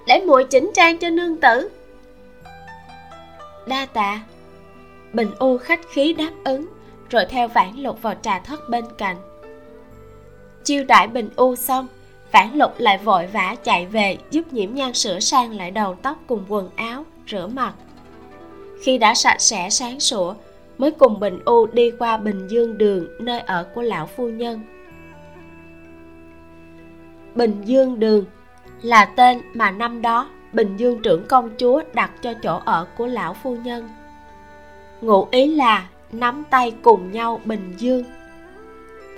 để 0.07 0.25
muội 0.27 0.45
chỉnh 0.45 0.71
trang 0.75 0.99
cho 0.99 1.11
nương 1.11 1.37
tử. 1.37 1.71
Đa 3.67 3.87
tạ 3.87 4.21
bình 5.13 5.31
u 5.39 5.59
khách 5.59 5.81
khí 5.89 6.13
đáp 6.13 6.31
ứng, 6.45 6.67
rồi 7.11 7.25
theo 7.29 7.49
vãn 7.49 7.77
lục 7.77 8.03
vào 8.03 8.15
trà 8.23 8.39
thất 8.39 8.61
bên 8.69 8.85
cạnh. 8.99 9.17
Chiêu 10.65 10.85
đãi 10.85 11.09
bình 11.09 11.29
u 11.37 11.57
xong, 11.57 11.87
vãn 12.33 12.49
lục 12.55 12.71
lại 12.79 12.99
vội 12.99 13.27
vã 13.27 13.55
chạy 13.65 13.87
về 13.87 14.19
giúp 14.31 14.53
nhiễm 14.53 14.75
nhan 14.75 14.95
sửa 14.95 15.21
sang 15.21 15.57
lại 15.57 15.71
đầu 15.71 15.97
tóc 16.03 16.19
cùng 16.27 16.45
quần 16.49 16.71
áo, 16.77 17.05
rửa 17.29 17.47
mặt. 17.47 17.75
Khi 18.83 18.99
đã 18.99 19.15
sạch 19.15 19.41
sẽ 19.41 19.71
sáng 19.71 20.01
sủa, 20.01 20.35
mới 20.79 20.91
cùng 20.91 21.21
bình 21.21 21.39
u 21.45 21.67
đi 21.67 21.91
qua 21.99 22.17
bình 22.17 22.49
dương 22.49 22.79
đường, 22.79 23.07
nơi 23.21 23.41
ở 23.41 23.67
của 23.75 23.83
lão 23.83 24.07
phu 24.07 24.29
nhân. 24.29 24.61
Bình 27.35 27.63
dương 27.65 28.01
đường 28.01 28.25
là 28.83 29.05
tên 29.05 29.41
mà 29.55 29.71
năm 29.71 30.03
đó 30.03 30.31
bình 30.53 30.77
dương 30.77 31.03
trưởng 31.03 31.25
công 31.29 31.51
chúa 31.59 31.83
đặt 31.95 32.11
cho 32.23 32.35
chỗ 32.43 32.61
ở 32.65 32.87
của 32.97 33.07
lão 33.07 33.35
phu 33.35 33.57
nhân 33.57 33.89
ngụ 35.03 35.27
ý 35.31 35.55
là 35.55 35.89
nắm 36.13 36.45
tay 36.51 36.73
cùng 36.83 37.13
nhau 37.13 37.41
bình 37.45 37.75
dương. 37.79 38.05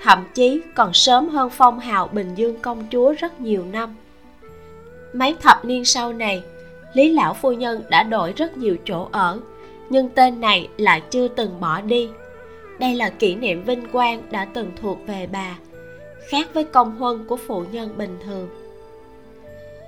Thậm 0.02 0.24
chí 0.34 0.60
còn 0.74 0.92
sớm 0.92 1.28
hơn 1.28 1.50
phong 1.50 1.78
hào 1.78 2.08
bình 2.08 2.34
dương 2.34 2.56
công 2.62 2.86
chúa 2.90 3.14
rất 3.18 3.40
nhiều 3.40 3.64
năm. 3.72 3.94
Mấy 5.12 5.34
thập 5.40 5.64
niên 5.64 5.84
sau 5.84 6.12
này, 6.12 6.42
lý 6.92 7.12
lão 7.12 7.34
phu 7.34 7.52
nhân 7.52 7.82
đã 7.90 8.02
đổi 8.02 8.32
rất 8.32 8.56
nhiều 8.56 8.76
chỗ 8.84 9.08
ở, 9.12 9.40
nhưng 9.90 10.08
tên 10.08 10.40
này 10.40 10.68
lại 10.76 11.02
chưa 11.10 11.28
từng 11.28 11.60
bỏ 11.60 11.80
đi. 11.80 12.08
Đây 12.78 12.94
là 12.94 13.10
kỷ 13.10 13.34
niệm 13.34 13.64
vinh 13.64 13.86
quang 13.92 14.22
đã 14.30 14.44
từng 14.44 14.70
thuộc 14.82 14.98
về 15.06 15.28
bà, 15.32 15.58
khác 16.28 16.48
với 16.54 16.64
công 16.64 16.96
huân 16.96 17.24
của 17.24 17.36
phụ 17.36 17.64
nhân 17.72 17.98
bình 17.98 18.18
thường. 18.24 18.48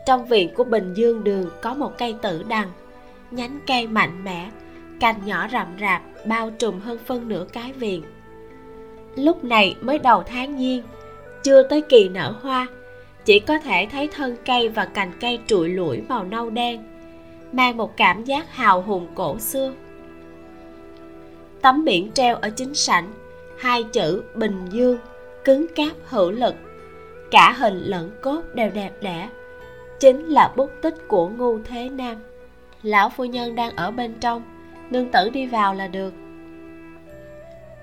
Trong 0.07 0.27
viện 0.27 0.55
của 0.55 0.65
bình 0.65 0.95
dương 0.95 1.25
đường 1.25 1.51
có 1.63 1.75
một 1.75 1.99
cây 1.99 2.15
tử 2.23 2.43
đằng, 2.49 2.69
nhánh 3.31 3.59
cây 3.67 3.87
mạnh 3.87 4.25
mẽ 4.25 4.51
cành 5.01 5.17
nhỏ 5.25 5.49
rậm 5.53 5.67
rạp, 5.81 6.03
bao 6.27 6.51
trùm 6.51 6.81
hơn 6.81 6.99
phân 7.07 7.29
nửa 7.29 7.47
cái 7.53 7.73
viền. 7.73 8.01
Lúc 9.17 9.45
này 9.45 9.77
mới 9.81 9.99
đầu 9.99 10.23
tháng 10.23 10.59
giêng, 10.59 10.83
chưa 11.43 11.63
tới 11.63 11.81
kỳ 11.81 12.09
nở 12.09 12.35
hoa, 12.43 12.67
chỉ 13.25 13.41
có 13.41 13.59
thể 13.59 13.89
thấy 13.93 14.09
thân 14.09 14.37
cây 14.47 14.69
và 14.69 14.85
cành 14.85 15.13
cây 15.21 15.39
trụi 15.47 15.69
lủi 15.69 16.01
màu 16.09 16.25
nâu 16.25 16.51
đen, 16.51 16.85
mang 17.53 17.77
một 17.77 17.97
cảm 17.97 18.25
giác 18.25 18.55
hào 18.55 18.83
hùng 18.83 19.07
cổ 19.15 19.39
xưa. 19.39 19.73
Tấm 21.63 21.85
biển 21.85 22.13
treo 22.13 22.37
ở 22.37 22.51
chính 22.51 22.75
sảnh, 22.75 23.13
hai 23.59 23.85
chữ 23.85 24.23
bình 24.35 24.67
dương 24.71 24.99
cứng 25.45 25.67
cáp 25.75 25.93
hữu 26.05 26.31
lực, 26.31 26.55
cả 27.31 27.53
hình 27.53 27.83
lẫn 27.83 28.11
cốt 28.21 28.43
đều 28.55 28.71
đẹp 28.71 28.93
đẽ, 29.01 29.29
chính 30.01 30.27
là 30.27 30.53
bút 30.57 30.71
tích 30.83 31.09
của 31.09 31.29
ngu 31.29 31.59
thế 31.59 31.89
nam. 31.89 32.17
Lão 32.83 33.11
phu 33.11 33.25
nhân 33.25 33.55
đang 33.55 33.77
ở 33.77 33.91
bên 33.91 34.15
trong 34.21 34.43
nương 34.91 35.11
tử 35.11 35.31
đi 35.31 35.47
vào 35.47 35.75
là 35.75 35.87
được. 35.87 36.15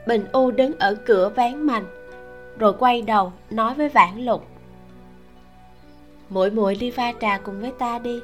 Bình 0.08 0.26
u 0.32 0.52
đứng 0.52 0.80
ở 0.80 0.96
cửa 1.06 1.32
ván 1.36 1.63
mành, 1.63 1.86
rồi 2.60 2.74
quay 2.80 3.02
đầu 3.02 3.34
nói 3.50 3.74
với 3.74 3.89
vãn 3.89 4.26
lục. 4.26 4.46
Muội 6.30 6.52
muội 6.52 6.76
đi 6.76 6.92
pha 6.92 7.13
trà 7.22 7.38
cùng 7.38 7.62
với 7.62 7.72
ta 7.80 8.00
đi. 8.00 8.22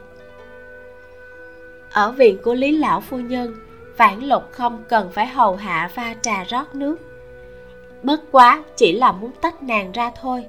Ở 1.91 2.11
viện 2.11 2.37
của 2.43 2.53
lý 2.53 2.77
lão 2.77 3.01
phu 3.01 3.17
nhân, 3.17 3.55
vãn 3.97 4.19
lục 4.19 4.43
không 4.51 4.83
cần 4.89 5.09
phải 5.11 5.27
hầu 5.27 5.55
hạ 5.55 5.89
pha 5.93 6.15
trà 6.21 6.43
rót 6.43 6.75
nước. 6.75 6.97
Bất 8.03 8.21
quá 8.31 8.63
chỉ 8.75 8.91
là 8.91 9.11
muốn 9.11 9.31
tách 9.41 9.63
nàng 9.63 9.91
ra 9.91 10.11
thôi. 10.21 10.45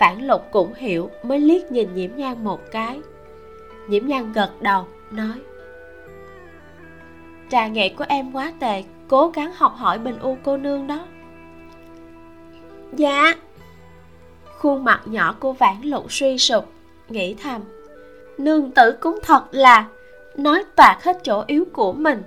Vãn 0.00 0.26
lục 0.26 0.42
cũng 0.50 0.74
hiểu 0.74 1.10
mới 1.22 1.40
liếc 1.40 1.72
nhìn 1.72 1.94
nhiễm 1.94 2.10
nhan 2.16 2.44
một 2.44 2.60
cái. 2.70 3.00
Nhiễm 3.88 4.06
nhan 4.06 4.32
gật 4.32 4.50
đầu, 4.60 4.86
nói 5.10 5.40
trà 7.50 7.66
nghệ 7.66 7.88
của 7.88 8.04
em 8.08 8.32
quá 8.32 8.52
tệ 8.60 8.82
cố 9.08 9.28
gắng 9.28 9.52
học 9.54 9.74
hỏi 9.76 9.98
bình 9.98 10.18
u 10.18 10.36
cô 10.42 10.56
nương 10.56 10.86
đó. 10.86 11.06
Dạ. 12.92 13.34
Khuôn 14.58 14.84
mặt 14.84 15.00
nhỏ 15.04 15.36
của 15.40 15.52
vãn 15.52 15.76
lục 15.82 16.12
suy 16.12 16.38
sụp 16.38 16.64
nghĩ 17.08 17.34
thầm. 17.42 17.62
Nương 18.38 18.70
tử 18.70 18.96
cũng 19.00 19.18
thật 19.22 19.44
là 19.50 19.88
nói 20.36 20.64
toạc 20.76 21.04
hết 21.04 21.18
chỗ 21.22 21.44
yếu 21.46 21.64
của 21.72 21.92
mình. 21.92 22.22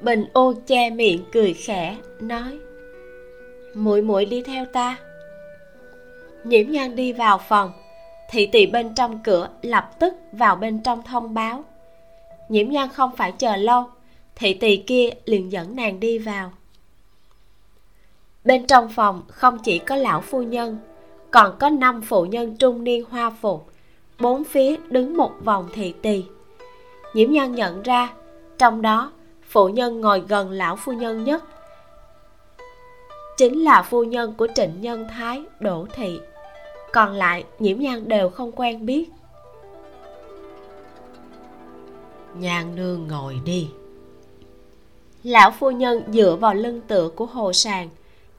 Bình 0.00 0.24
ô 0.32 0.54
che 0.66 0.90
miệng 0.90 1.24
cười 1.32 1.52
khẽ 1.54 1.96
nói 2.20 2.58
muội 3.74 4.02
muội 4.02 4.24
đi 4.24 4.42
theo 4.42 4.64
ta. 4.64 4.96
Nhiễm 6.44 6.70
nhan 6.70 6.96
đi 6.96 7.12
vào 7.12 7.38
phòng 7.38 7.72
thị 8.32 8.46
tỳ 8.46 8.66
bên 8.66 8.94
trong 8.94 9.18
cửa 9.18 9.48
lập 9.62 9.90
tức 9.98 10.14
vào 10.32 10.56
bên 10.56 10.82
trong 10.82 11.02
thông 11.02 11.34
báo 11.34 11.64
nhiễm 12.52 12.70
nhan 12.70 12.88
không 12.88 13.16
phải 13.16 13.32
chờ 13.32 13.56
lâu. 13.56 13.84
Thị 14.36 14.54
tỳ 14.54 14.76
kia 14.76 15.10
liền 15.24 15.52
dẫn 15.52 15.76
nàng 15.76 16.00
đi 16.00 16.18
vào. 16.18 16.52
Bên 18.44 18.66
trong 18.66 18.88
phòng 18.88 19.22
không 19.28 19.58
chỉ 19.58 19.78
có 19.78 19.96
lão 19.96 20.20
phu 20.20 20.42
nhân, 20.42 20.78
còn 21.30 21.56
có 21.58 21.70
năm 21.70 22.02
phụ 22.02 22.24
nhân 22.24 22.56
trung 22.56 22.84
niên 22.84 23.04
hoa 23.10 23.30
phục, 23.30 23.70
bốn 24.20 24.44
phía 24.44 24.76
đứng 24.88 25.16
một 25.16 25.32
vòng 25.44 25.68
thị 25.74 25.94
tỳ. 26.02 26.24
Nhiễm 27.14 27.30
nhan 27.30 27.54
nhận 27.54 27.82
ra, 27.82 28.12
trong 28.58 28.82
đó 28.82 29.12
phụ 29.48 29.68
nhân 29.68 30.00
ngồi 30.00 30.20
gần 30.20 30.50
lão 30.50 30.76
phu 30.76 30.92
nhân 30.92 31.24
nhất 31.24 31.44
chính 33.36 33.64
là 33.64 33.82
phu 33.82 34.04
nhân 34.04 34.34
của 34.38 34.46
trịnh 34.54 34.80
nhân 34.80 35.06
thái 35.10 35.42
đỗ 35.60 35.86
thị. 35.92 36.20
Còn 36.92 37.12
lại, 37.12 37.44
nhiễm 37.58 37.78
nhan 37.78 38.08
đều 38.08 38.30
không 38.30 38.52
quen 38.52 38.86
biết. 38.86 39.10
Nhan 42.36 42.76
nương 42.76 43.08
ngồi 43.08 43.40
đi. 43.44 43.68
Lão 45.22 45.50
phu 45.50 45.70
nhân 45.70 46.02
dựa 46.12 46.36
vào 46.40 46.54
lưng 46.54 46.80
tựa 46.88 47.08
của 47.08 47.26
hồ 47.26 47.52
sàng, 47.52 47.88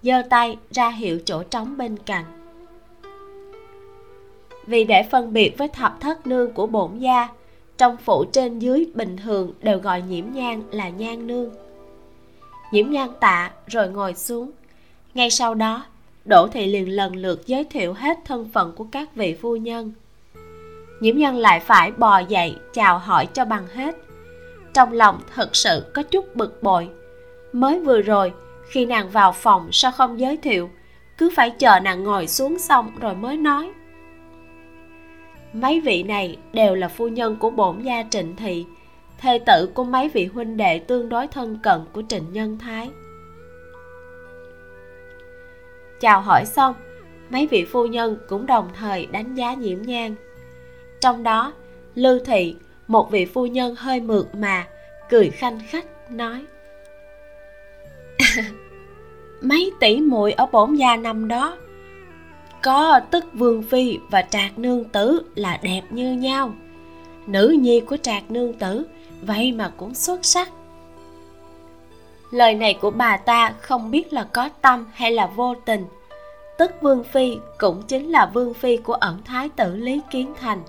giơ 0.03 0.21
tay 0.29 0.57
ra 0.71 0.89
hiệu 0.89 1.19
chỗ 1.25 1.43
trống 1.43 1.77
bên 1.77 1.97
cạnh. 1.97 2.25
Vì 4.65 4.83
để 4.83 5.03
phân 5.11 5.33
biệt 5.33 5.57
với 5.57 5.67
thập 5.67 5.99
thất 5.99 6.27
nương 6.27 6.51
của 6.53 6.67
bổn 6.67 6.97
gia, 6.97 7.27
trong 7.77 7.97
phủ 7.97 8.25
trên 8.31 8.59
dưới 8.59 8.87
bình 8.93 9.17
thường 9.17 9.53
đều 9.61 9.79
gọi 9.79 10.01
nhiễm 10.01 10.25
nhang 10.33 10.63
là 10.71 10.89
nhan 10.89 11.27
nương 11.27 11.49
nhiễm 12.73 12.89
nhang 12.89 13.13
tạ 13.19 13.51
rồi 13.67 13.89
ngồi 13.89 14.13
xuống. 14.13 14.51
Ngay 15.13 15.29
sau 15.29 15.55
đó, 15.55 15.85
đỗ 16.25 16.47
thị 16.47 16.65
liền 16.65 16.95
lần 16.95 17.15
lượt 17.15 17.47
giới 17.47 17.63
thiệu 17.63 17.93
hết 17.93 18.17
thân 18.25 18.49
phận 18.53 18.71
của 18.75 18.87
các 18.91 19.15
vị 19.15 19.33
phu 19.33 19.55
nhân 19.55 19.91
nhiễm 21.03 21.17
nhân 21.17 21.37
lại 21.37 21.59
phải 21.59 21.91
bò 21.91 22.19
dậy 22.19 22.55
chào 22.73 22.99
hỏi 22.99 23.25
cho 23.25 23.45
bằng 23.45 23.67
hết. 23.67 23.95
Trong 24.73 24.93
lòng 24.93 25.19
thật 25.35 25.55
sự 25.55 25.85
có 25.93 26.03
chút 26.03 26.35
bực 26.35 26.63
bội. 26.63 26.89
Mới 27.53 27.79
vừa 27.79 28.01
rồi, 28.01 28.33
khi 28.65 28.85
nàng 28.85 29.09
vào 29.09 29.31
phòng 29.31 29.69
sao 29.71 29.91
không 29.91 30.19
giới 30.19 30.37
thiệu, 30.37 30.69
cứ 31.17 31.29
phải 31.35 31.49
chờ 31.49 31.79
nàng 31.79 32.03
ngồi 32.03 32.27
xuống 32.27 32.59
xong 32.59 32.91
rồi 33.01 33.15
mới 33.15 33.37
nói. 33.37 33.71
Mấy 35.53 35.81
vị 35.81 36.03
này 36.03 36.37
đều 36.53 36.75
là 36.75 36.87
phu 36.87 37.07
nhân 37.07 37.35
của 37.39 37.49
bổn 37.49 37.81
gia 37.81 38.03
trịnh 38.09 38.35
thị, 38.35 38.65
thê 39.17 39.39
tử 39.45 39.69
của 39.73 39.83
mấy 39.83 40.09
vị 40.09 40.25
huynh 40.25 40.57
đệ 40.57 40.79
tương 40.79 41.09
đối 41.09 41.27
thân 41.27 41.59
cận 41.63 41.81
của 41.93 42.03
trịnh 42.09 42.33
nhân 42.33 42.57
thái. 42.59 42.89
Chào 45.99 46.21
hỏi 46.21 46.45
xong, 46.45 46.75
mấy 47.29 47.47
vị 47.47 47.65
phu 47.65 47.85
nhân 47.85 48.17
cũng 48.29 48.45
đồng 48.45 48.69
thời 48.79 49.05
đánh 49.05 49.35
giá 49.35 49.53
nhiễm 49.53 49.81
nhang 49.81 50.15
trong 51.03 51.23
đó, 51.23 51.53
lưu 51.95 52.19
thị, 52.25 52.55
một 52.87 53.11
vị 53.11 53.25
phu 53.25 53.45
nhân 53.45 53.75
hơi 53.75 53.99
mượt 53.99 54.35
mà, 54.35 54.67
cười 55.09 55.29
khanh 55.29 55.59
khách, 55.69 55.85
nói. 56.11 56.45
Mấy 59.41 59.71
tỷ 59.79 59.99
muội 59.99 60.31
ở 60.31 60.45
bổn 60.45 60.75
gia 60.75 60.95
năm 60.95 61.27
đó, 61.27 61.57
có 62.61 62.99
tức 63.11 63.25
vương 63.33 63.63
phi 63.63 63.97
và 64.11 64.21
trạc 64.21 64.59
nương 64.59 64.83
tử 64.83 65.21
là 65.35 65.59
đẹp 65.61 65.81
như 65.89 66.13
nhau. 66.13 66.53
Nữ 67.27 67.55
nhi 67.59 67.79
của 67.79 67.97
trạc 67.97 68.31
nương 68.31 68.53
tử 68.53 68.83
vậy 69.21 69.51
mà 69.51 69.71
cũng 69.77 69.93
xuất 69.93 70.25
sắc. 70.25 70.49
Lời 72.31 72.55
này 72.55 72.73
của 72.81 72.91
bà 72.91 73.17
ta 73.17 73.53
không 73.59 73.91
biết 73.91 74.13
là 74.13 74.27
có 74.33 74.49
tâm 74.61 74.85
hay 74.93 75.11
là 75.11 75.27
vô 75.35 75.55
tình. 75.65 75.85
Tức 76.57 76.71
vương 76.81 77.03
phi 77.03 77.37
cũng 77.57 77.81
chính 77.87 78.09
là 78.09 78.31
vương 78.33 78.53
phi 78.53 78.77
của 78.77 78.93
ẩn 78.93 79.21
thái 79.25 79.49
tử 79.49 79.75
lý 79.75 80.01
kiến 80.11 80.33
thành 80.39 80.63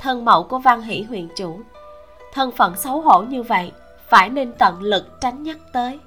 thân 0.00 0.24
mẫu 0.24 0.42
của 0.42 0.58
văn 0.58 0.82
hỷ 0.82 1.02
huyện 1.02 1.28
chủ. 1.36 1.60
Thân 2.32 2.50
phận 2.50 2.76
xấu 2.76 3.00
hổ 3.00 3.22
như 3.22 3.42
vậy, 3.42 3.72
phải 4.08 4.28
nên 4.28 4.52
tận 4.58 4.82
lực 4.82 5.20
tránh 5.20 5.42
nhắc 5.42 5.58
tới. 5.72 5.98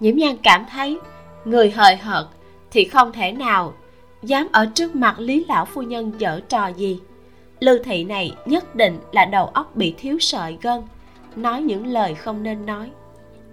Nhiễm 0.00 0.16
nhan 0.16 0.36
cảm 0.42 0.66
thấy, 0.70 0.98
người 1.44 1.70
hời 1.70 1.96
hợt 1.96 2.26
thì 2.70 2.84
không 2.84 3.12
thể 3.12 3.32
nào 3.32 3.74
dám 4.22 4.48
ở 4.52 4.66
trước 4.74 4.94
mặt 4.94 5.18
lý 5.18 5.44
lão 5.48 5.64
phu 5.64 5.82
nhân 5.82 6.12
dở 6.18 6.40
trò 6.48 6.66
gì. 6.66 7.00
Lưu 7.60 7.78
thị 7.84 8.04
này 8.04 8.36
nhất 8.46 8.74
định 8.74 8.98
là 9.12 9.24
đầu 9.24 9.46
óc 9.46 9.76
bị 9.76 9.94
thiếu 9.98 10.18
sợi 10.18 10.58
gân, 10.62 10.82
nói 11.36 11.62
những 11.62 11.86
lời 11.86 12.14
không 12.14 12.42
nên 12.42 12.66
nói. 12.66 12.90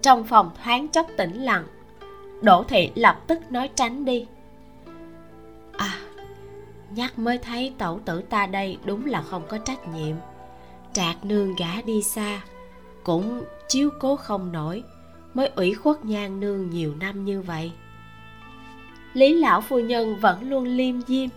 Trong 0.01 0.23
phòng 0.23 0.51
thoáng 0.63 0.87
chốc 0.87 1.07
tĩnh 1.17 1.43
lặng, 1.43 1.63
đỗ 2.41 2.63
thị 2.63 2.91
lập 2.95 3.19
tức 3.27 3.51
nói 3.51 3.69
tránh 3.75 4.05
đi. 4.05 4.25
À 5.77 5.95
nhắc 6.95 7.19
mới 7.19 7.37
thấy 7.37 7.73
tẩu 7.77 7.99
tử 8.05 8.21
ta 8.21 8.45
đây 8.45 8.77
đúng 8.85 9.05
là 9.05 9.21
không 9.21 9.43
có 9.47 9.57
trách 9.57 9.87
nhiệm. 9.87 10.15
Trạc 10.93 11.25
nương 11.25 11.55
gả 11.55 11.81
đi 11.81 12.01
xa, 12.01 12.41
cũng 13.03 13.43
chiếu 13.67 13.89
cố 13.99 14.15
không 14.15 14.51
nổi, 14.51 14.83
mới 15.33 15.47
ủy 15.47 15.73
khuất 15.73 16.05
nhan 16.05 16.39
nương 16.39 16.69
nhiều 16.69 16.93
năm 16.99 17.25
như 17.25 17.41
vậy. 17.41 17.71
Lý 19.13 19.33
lão 19.33 19.61
phu 19.61 19.79
nhân 19.79 20.15
vẫn 20.19 20.49
luôn 20.49 20.63
liêm 20.63 21.01
diêm 21.01 21.29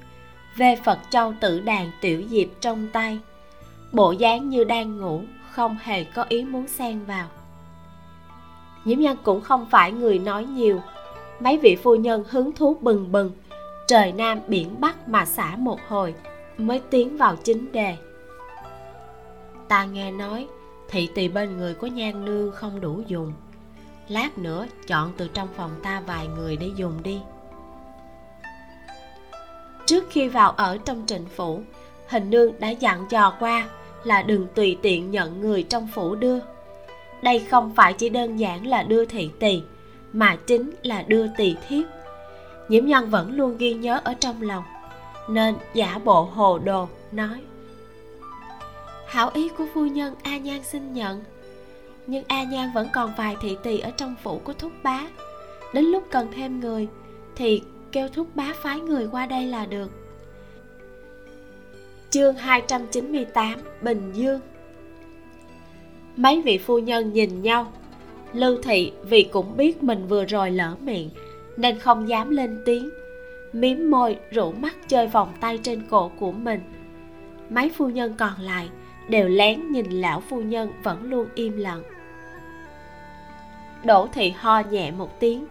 về 0.57 0.77
phật 0.85 0.99
châu 1.11 1.35
tử 1.41 1.61
đàn 1.61 1.91
tiểu 2.01 2.23
diệp 2.29 2.49
trong 2.61 2.88
tay. 2.93 3.19
Bộ 3.93 4.12
dáng 4.12 4.49
như 4.49 4.65
đang 4.65 4.99
ngủ, 4.99 5.23
không 5.51 5.77
hề 5.83 6.05
có 6.05 6.25
ý 6.29 6.45
muốn 6.45 6.69
xen 6.69 7.05
vào. 7.05 7.29
Nhiễm 8.85 8.99
nhân 8.99 9.17
cũng 9.23 9.41
không 9.41 9.67
phải 9.71 9.93
người 9.93 10.19
nói 10.19 10.45
nhiều. 10.45 10.81
Mấy 11.41 11.59
vị 11.59 11.77
phu 11.77 11.95
nhân 11.95 12.25
hứng 12.31 12.53
thú 12.53 12.77
bừng 12.81 13.12
bừng 13.12 13.31
trời 13.87 14.12
nam 14.12 14.40
biển 14.47 14.81
bắc 14.81 15.09
mà 15.09 15.25
xả 15.25 15.57
một 15.57 15.79
hồi, 15.88 16.14
mới 16.59 16.81
tiến 16.90 17.16
vào 17.16 17.37
chính 17.37 17.73
đề. 17.73 17.97
Ta 19.68 19.85
nghe 19.85 20.11
nói, 20.11 20.47
thị 20.88 21.09
tỳ 21.14 21.29
bên 21.29 21.57
người 21.57 21.75
có 21.75 21.87
nhan 21.87 22.25
nương 22.25 22.53
không 22.53 22.81
đủ 22.81 23.03
dùng. 23.07 23.33
Lát 24.09 24.38
nữa, 24.38 24.66
chọn 24.87 25.12
từ 25.16 25.29
trong 25.35 25.49
phòng 25.57 25.71
ta 25.83 26.03
vài 26.07 26.27
người 26.27 26.57
để 26.57 26.71
dùng 26.77 27.03
đi. 27.03 27.21
Trước 29.87 30.05
khi 30.11 30.29
vào 30.29 30.51
ở 30.51 30.79
trong 30.85 31.05
trịnh 31.07 31.27
phủ, 31.37 31.61
hình 32.09 32.31
nương 32.31 32.61
đã 32.61 32.71
dặn 32.71 33.07
dò 33.11 33.35
qua 33.40 33.68
là 34.05 34.23
đừng 34.23 34.47
tùy 34.55 34.79
tiện 34.83 35.11
nhận 35.11 35.40
người 35.40 35.62
trong 35.62 35.88
phủ 35.95 36.14
đưa. 36.14 36.38
Đây 37.23 37.47
không 37.51 37.75
phải 37.75 37.92
chỉ 37.92 38.09
đơn 38.09 38.37
giản 38.37 38.66
là 38.66 38.83
đưa 38.83 39.05
thị 39.05 39.31
tỳ, 39.38 39.62
mà 40.12 40.37
chính 40.47 40.71
là 40.83 41.03
đưa 41.03 41.27
tỳ 41.37 41.57
thiếp 41.68 41.85
nhiễm 42.68 42.87
nhân 42.87 43.11
vẫn 43.11 43.37
luôn 43.37 43.57
ghi 43.57 43.75
nhớ 43.75 44.01
ở 44.05 44.14
trong 44.14 44.42
lòng, 44.42 44.64
nên 45.29 45.55
giả 45.75 46.01
bộ 46.05 46.22
hồ 46.22 46.59
đồ, 46.59 46.88
nói, 47.12 47.40
hảo 49.07 49.31
ý 49.35 49.48
của 49.48 49.66
phu 49.75 49.87
nhân 49.87 50.14
a 50.22 50.38
nhan 50.38 50.62
xin 50.62 50.92
nhận, 50.92 51.25
nhưng 52.07 52.25
a 52.29 52.44
nhan 52.44 52.70
vẫn 52.75 52.88
còn 52.92 53.12
vài 53.16 53.37
thị 53.42 53.57
tỳ 53.62 53.79
ở 53.79 53.90
trong 53.90 54.14
phủ 54.22 54.40
của 54.44 54.53
thúc 54.53 54.72
bá. 54.83 55.01
Đến 55.75 55.85
lúc 55.85 56.05
cần 56.11 56.29
thêm 56.35 56.61
người, 56.61 56.88
thì 57.37 57.62
kêu 57.92 58.09
thúc 58.09 58.27
bá 58.35 58.53
phái 58.62 58.81
người 58.81 59.09
qua 59.11 59.27
đây 59.27 59.46
là 59.46 59.66
được. 59.66 59.90
Chương 62.11 62.35
298 62.35 63.59
Bình 63.83 64.12
Dương. 64.12 64.40
Mấy 66.16 66.42
vị 66.42 66.59
phu 66.59 66.79
nhân 66.79 67.12
nhìn 67.12 67.42
nhau, 67.42 67.72
Lưu 68.33 68.62
thị 68.62 68.92
vì 69.03 69.22
cũng 69.22 69.57
biết 69.57 69.83
mình 69.83 70.07
vừa 70.09 70.25
rồi 70.25 70.51
lỡ 70.51 70.75
miệng 70.81 71.11
nên 71.57 71.79
không 71.79 72.09
dám 72.09 72.31
lên 72.31 72.62
tiếng. 72.65 72.91
Mím 73.53 73.91
môi 73.91 74.19
rủ 74.31 74.53
mắt 74.53 74.75
chơi 74.88 75.07
vòng 75.07 75.33
tay 75.41 75.59
trên 75.62 75.83
cổ 75.91 76.11
của 76.19 76.33
mình. 76.33 76.61
Mấy 77.51 77.71
phu 77.71 77.88
nhân 77.88 78.15
còn 78.19 78.41
lại 78.41 78.69
Đều 79.09 79.29
lén 79.29 79.73
nhìn 79.73 79.91
lão 79.91 80.21
phu 80.21 80.41
nhân 80.41 80.73
vẫn 80.83 81.11
luôn 81.11 81.29
im 81.35 81.57
lặng. 81.57 81.83
Đỗ 83.85 84.09
thị 84.12 84.31
ho 84.31 84.61
nhẹ 84.61 84.91
một 84.91 85.21
tiếng 85.21 85.47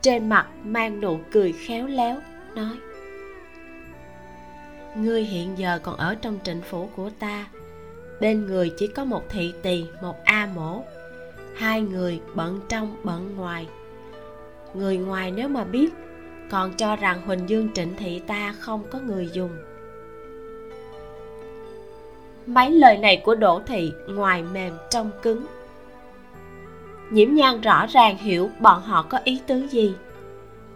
Trên 0.00 0.28
mặt 0.28 0.46
mang 0.64 1.00
nụ 1.00 1.18
cười 1.32 1.52
khéo 1.52 1.86
léo 1.86 2.16
Nói 2.54 2.76
Ngươi 4.96 5.22
hiện 5.22 5.58
giờ 5.58 5.78
còn 5.82 5.96
ở 5.96 6.14
trong 6.14 6.38
trịnh 6.44 6.60
phủ 6.62 6.88
của 6.96 7.10
ta. 7.18 7.46
Bên 8.20 8.46
người 8.46 8.72
chỉ 8.78 8.86
có 8.86 9.04
một 9.04 9.22
thị 9.28 9.52
tỳ, 9.62 9.86
một 10.02 10.24
A 10.24 10.48
mổ. 10.54 10.84
Hai 11.54 11.80
người 11.80 12.20
bận 12.34 12.60
trong 12.68 12.96
bận 13.04 13.36
ngoài. 13.36 13.66
Người 14.74 14.96
ngoài 14.96 15.30
nếu 15.30 15.48
mà 15.48 15.64
biết 15.64 15.90
Còn 16.50 16.72
cho 16.72 16.96
rằng 16.96 17.20
Huỳnh 17.26 17.48
Dương 17.48 17.68
trịnh 17.74 17.94
thị 17.96 18.20
ta 18.26 18.54
không 18.58 18.82
có 18.90 18.98
người 18.98 19.28
dùng. 19.32 19.50
Mấy 22.46 22.70
lời 22.70 22.98
này 22.98 23.22
của 23.24 23.34
Đỗ 23.34 23.60
Thị 23.66 23.92
ngoài 24.08 24.42
mềm 24.42 24.72
trong 24.90 25.10
cứng. 25.22 25.46
Nhiễm 27.10 27.34
nhan 27.34 27.60
rõ 27.60 27.86
ràng 27.86 28.16
hiểu 28.16 28.50
bọn 28.60 28.82
họ 28.82 29.02
có 29.02 29.18
ý 29.24 29.40
tứ 29.46 29.66
gì. 29.70 29.94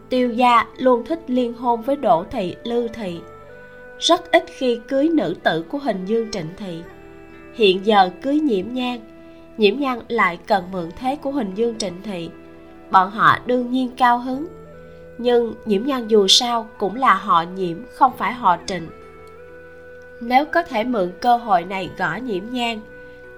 Tiêu 0.08 0.30
gia 0.30 0.66
luôn 0.76 1.04
thích 1.04 1.20
liên 1.26 1.52
hôn 1.52 1.82
với 1.82 1.96
Đỗ 1.96 2.24
Thị, 2.30 2.56
Lư 2.64 2.88
Thị. 2.88 3.20
Rất 3.98 4.30
ít 4.32 4.44
khi 4.46 4.80
cưới 4.88 5.08
nữ 5.08 5.34
tử 5.42 5.62
của 5.62 5.78
hình 5.78 6.04
dương 6.04 6.30
trịnh 6.30 6.48
thị. 6.56 6.82
Hiện 7.54 7.86
giờ 7.86 8.10
cưới 8.22 8.40
nhiễm 8.40 8.66
nhan 8.72 9.00
Nhiễm 9.56 9.78
nhan 9.78 9.98
lại 10.08 10.38
cần 10.46 10.64
mượn 10.72 10.90
thế 11.00 11.16
của 11.16 11.30
hình 11.30 11.54
dương 11.54 11.78
trịnh 11.78 12.02
thị. 12.02 12.30
Bọn 12.90 13.10
họ 13.10 13.38
đương 13.46 13.70
nhiên 13.70 13.90
cao 13.96 14.18
hứng. 14.18 14.46
Nhưng 15.18 15.54
nhiễm 15.64 15.84
nhan 15.84 16.08
dù 16.08 16.28
sao 16.28 16.68
cũng 16.78 16.96
là 16.96 17.14
họ 17.14 17.42
nhiễm, 17.42 17.76
không 17.94 18.12
phải 18.18 18.32
họ 18.32 18.56
trịnh. 18.66 18.88
Nếu 20.20 20.44
có 20.44 20.62
thể 20.62 20.84
mượn 20.84 21.12
cơ 21.20 21.36
hội 21.36 21.64
này 21.64 21.90
gõ 21.98 22.16
nhiễm 22.16 22.44
nhan, 22.50 22.80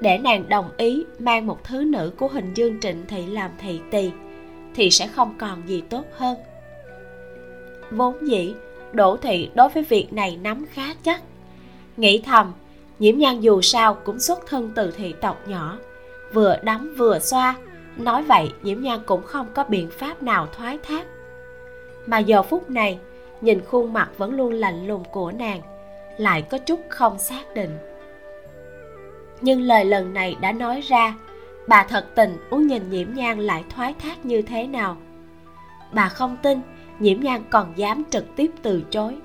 để 0.00 0.18
nàng 0.18 0.48
đồng 0.48 0.70
ý 0.76 1.04
mang 1.18 1.46
một 1.46 1.64
thứ 1.64 1.85
nữ 1.85 2.12
của 2.18 2.28
hình 2.28 2.54
dương 2.54 2.80
trịnh 2.80 3.06
thị 3.09 3.26
làm 3.26 3.50
thị 3.59 3.80
tỳ, 3.90 4.11
thì 4.74 4.90
sẽ 4.90 5.06
không 5.06 5.35
còn 5.38 5.62
gì 5.66 5.82
tốt 5.90 6.04
hơn. 6.16 6.37
Vốn 7.90 8.28
dĩ, 8.28 8.54
đỗ 8.92 9.16
thị 9.16 9.50
đối 9.54 9.68
với 9.68 9.82
việc 9.82 10.12
này 10.12 10.38
nắm 10.42 10.66
khá 10.72 10.94
chắc. 11.02 11.22
Nghĩ 11.96 12.22
thầm, 12.26 12.52
nhiễm 12.98 13.18
nhan 13.18 13.40
dù 13.40 13.61
sao 13.61 13.94
cũng 13.94 14.20
xuất 14.20 14.46
thân 14.46 14.72
từ 14.74 14.90
thị 14.90 15.14
tộc 15.20 15.48
nhỏ, 15.48 15.78
vừa 16.32 16.56
đắm 16.62 16.94
vừa 16.98 17.18
xoa 17.18 17.56
nói 17.96 18.22
vậy 18.22 18.52
nhiễm 18.62 18.80
nhan 18.80 19.00
cũng 19.06 19.22
không 19.22 19.46
có 19.54 19.64
biện 19.64 19.90
pháp 19.90 20.22
nào 20.22 20.46
thoái 20.46 20.78
thác. 20.82 21.06
Mà 22.06 22.18
giờ 22.18 22.42
phút 22.42 22.70
này, 22.70 22.98
nhìn 23.40 23.61
khuôn 23.64 23.92
mặt 23.92 24.11
vẫn 24.18 24.35
luôn 24.35 24.52
lạnh 24.52 24.87
lùng 24.87 25.04
của 25.12 25.32
nàng, 25.32 25.61
lại 26.16 26.42
có 26.42 26.59
chút 26.59 26.80
không 26.88 27.18
xác 27.18 27.54
định. 27.54 27.78
Nhưng 29.40 29.62
lời 29.62 29.85
lần 29.85 30.14
này 30.14 30.37
đã 30.40 30.52
nói 30.52 30.80
ra, 30.80 31.14
bà 31.66 31.85
thật 31.88 32.06
tình 32.14 32.37
muốn 32.50 32.66
nhìn 32.66 32.90
nhiễm 32.90 33.14
nhan 33.14 33.40
lại 33.40 33.64
thoái 33.70 33.94
thác 33.94 34.26
như 34.26 34.42
thế 34.42 34.66
nào. 34.66 34.96
Bà 35.92 36.09
không 36.09 36.37
tin 36.42 36.61
nhiễm 36.98 37.20
nhan 37.20 37.42
còn 37.50 37.72
dám 37.76 38.02
trực 38.11 38.24
tiếp 38.37 38.50
từ 38.62 38.82
chối. 38.90 39.16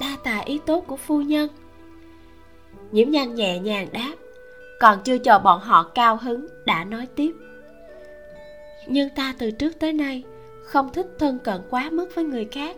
Đa 0.00 0.16
tạ 0.24 0.38
ý 0.38 0.60
tốt 0.66 0.84
của 0.86 0.96
phu 0.96 1.20
nhân. 1.20 1.48
Nhiễm 2.92 3.10
nhan 3.10 3.34
nhẹ 3.34 3.58
nhàng 3.58 3.88
đáp 3.92 4.14
còn 4.80 4.98
chưa 5.04 5.18
chờ 5.18 5.38
bọn 5.38 5.60
họ 5.60 5.82
cao 5.94 6.16
hứng, 6.16 6.46
đã 6.66 6.84
nói 6.84 7.06
tiếp. 7.16 7.32
Nhưng 8.86 9.10
ta 9.10 9.34
từ 9.38 9.50
trước 9.50 9.78
tới 9.78 9.92
nay 9.92 10.22
không 10.64 10.92
thích 10.92 11.06
thân 11.18 11.38
cận 11.38 11.60
quá 11.70 11.90
mức 11.92 12.14
với 12.14 12.24
người 12.24 12.48
khác. 12.50 12.76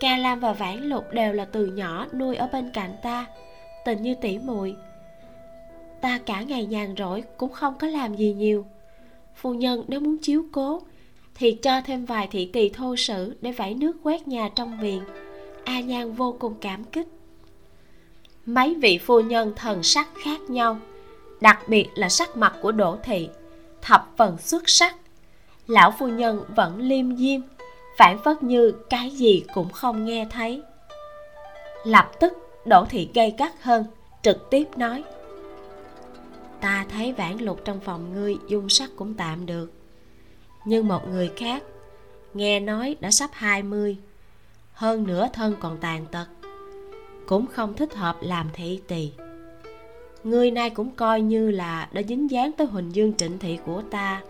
Ca 0.00 0.16
lam 0.16 0.40
và 0.40 0.52
vãn 0.52 0.82
lục 0.82 1.04
đều 1.12 1.32
là 1.32 1.44
từ 1.44 1.66
nhỏ 1.66 2.06
nuôi 2.12 2.36
ở 2.36 2.48
bên 2.52 2.70
cạnh 2.74 2.96
ta, 3.02 3.26
tình 3.84 4.02
như 4.02 4.14
tỉ 4.20 4.38
muội. 4.38 4.76
Ta 6.00 6.18
cả 6.26 6.42
ngày 6.42 6.66
nhàn 6.66 6.94
rỗi 6.98 7.22
cũng 7.36 7.52
không 7.52 7.74
có 7.78 7.86
làm 7.86 8.14
gì 8.14 8.32
nhiều. 8.32 8.66
Phu 9.34 9.54
nhân 9.54 9.84
nếu 9.88 10.00
muốn 10.00 10.18
chiếu 10.18 10.44
cố 10.52 10.82
thì 11.34 11.52
cho 11.52 11.80
thêm 11.80 12.04
vài 12.04 12.28
thị 12.30 12.50
tỳ 12.52 12.68
thô 12.68 12.96
sử 12.96 13.36
để 13.40 13.52
vải 13.52 13.74
nước 13.74 13.96
quét 14.02 14.28
nhà 14.28 14.50
trong 14.54 14.80
viện 14.80 15.02
a 15.64 15.80
nhan 15.80 16.12
vô 16.12 16.36
cùng 16.38 16.54
cảm 16.60 16.84
kích. 16.84 17.08
Mấy 18.46 18.74
vị 18.74 18.98
phu 18.98 19.20
nhân 19.20 19.52
thần 19.56 19.82
sắc 19.82 20.08
khác 20.24 20.40
nhau 20.48 20.78
đặc 21.40 21.68
biệt 21.68 21.88
là 21.94 22.08
sắc 22.08 22.36
mặt 22.36 22.54
của 22.62 22.72
đỗ 22.72 22.98
thị, 23.02 23.28
thập 23.82 24.08
phần 24.16 24.38
xuất 24.38 24.68
sắc. 24.68 24.96
Lão 25.66 25.94
phu 25.98 26.08
nhân 26.08 26.44
vẫn 26.56 26.78
liêm 26.80 27.16
diêm, 27.16 27.40
phản 27.98 28.22
phất 28.24 28.42
như 28.42 28.72
cái 28.90 29.10
gì 29.10 29.44
cũng 29.54 29.70
không 29.72 30.04
nghe 30.04 30.26
thấy. 30.30 30.62
Lập 31.84 32.10
tức, 32.20 32.32
đỗ 32.64 32.84
thị 32.84 33.10
gây 33.14 33.34
gắt 33.38 33.62
hơn, 33.62 33.84
trực 34.22 34.50
tiếp 34.50 34.64
nói, 34.76 35.04
ta 36.60 36.86
thấy 36.88 37.12
vãn 37.12 37.38
lục 37.38 37.60
trong 37.64 37.80
phòng 37.80 38.12
ngươi 38.12 38.36
dung 38.48 38.68
sắc 38.68 38.90
cũng 38.96 39.14
tạm 39.14 39.46
được. 39.46 39.72
Nhưng 40.64 40.88
một 40.88 41.08
người 41.08 41.30
khác, 41.36 41.62
nghe 42.34 42.60
nói 42.60 42.96
đã 43.00 43.10
sắp 43.10 43.30
hai 43.32 43.62
mươi, 43.62 43.96
hơn 44.72 45.06
nữa 45.06 45.28
thân 45.32 45.54
còn 45.60 45.78
tàn 45.78 46.06
tật, 46.06 46.26
cũng 47.26 47.46
không 47.46 47.74
thích 47.74 47.94
hợp 47.94 48.16
làm 48.20 48.50
thị 48.52 48.80
tỳ 48.88 49.12
ngươi 50.24 50.50
nay 50.50 50.70
cũng 50.70 50.90
coi 50.90 51.20
như 51.20 51.50
là 51.50 51.88
đã 51.92 52.02
dính 52.02 52.30
dáng 52.30 52.52
tới 52.52 52.66
huỳnh 52.66 52.94
dương 52.94 53.12
trịnh 53.16 53.38
thị 53.38 53.58
của 53.66 53.82
ta. 53.90 54.22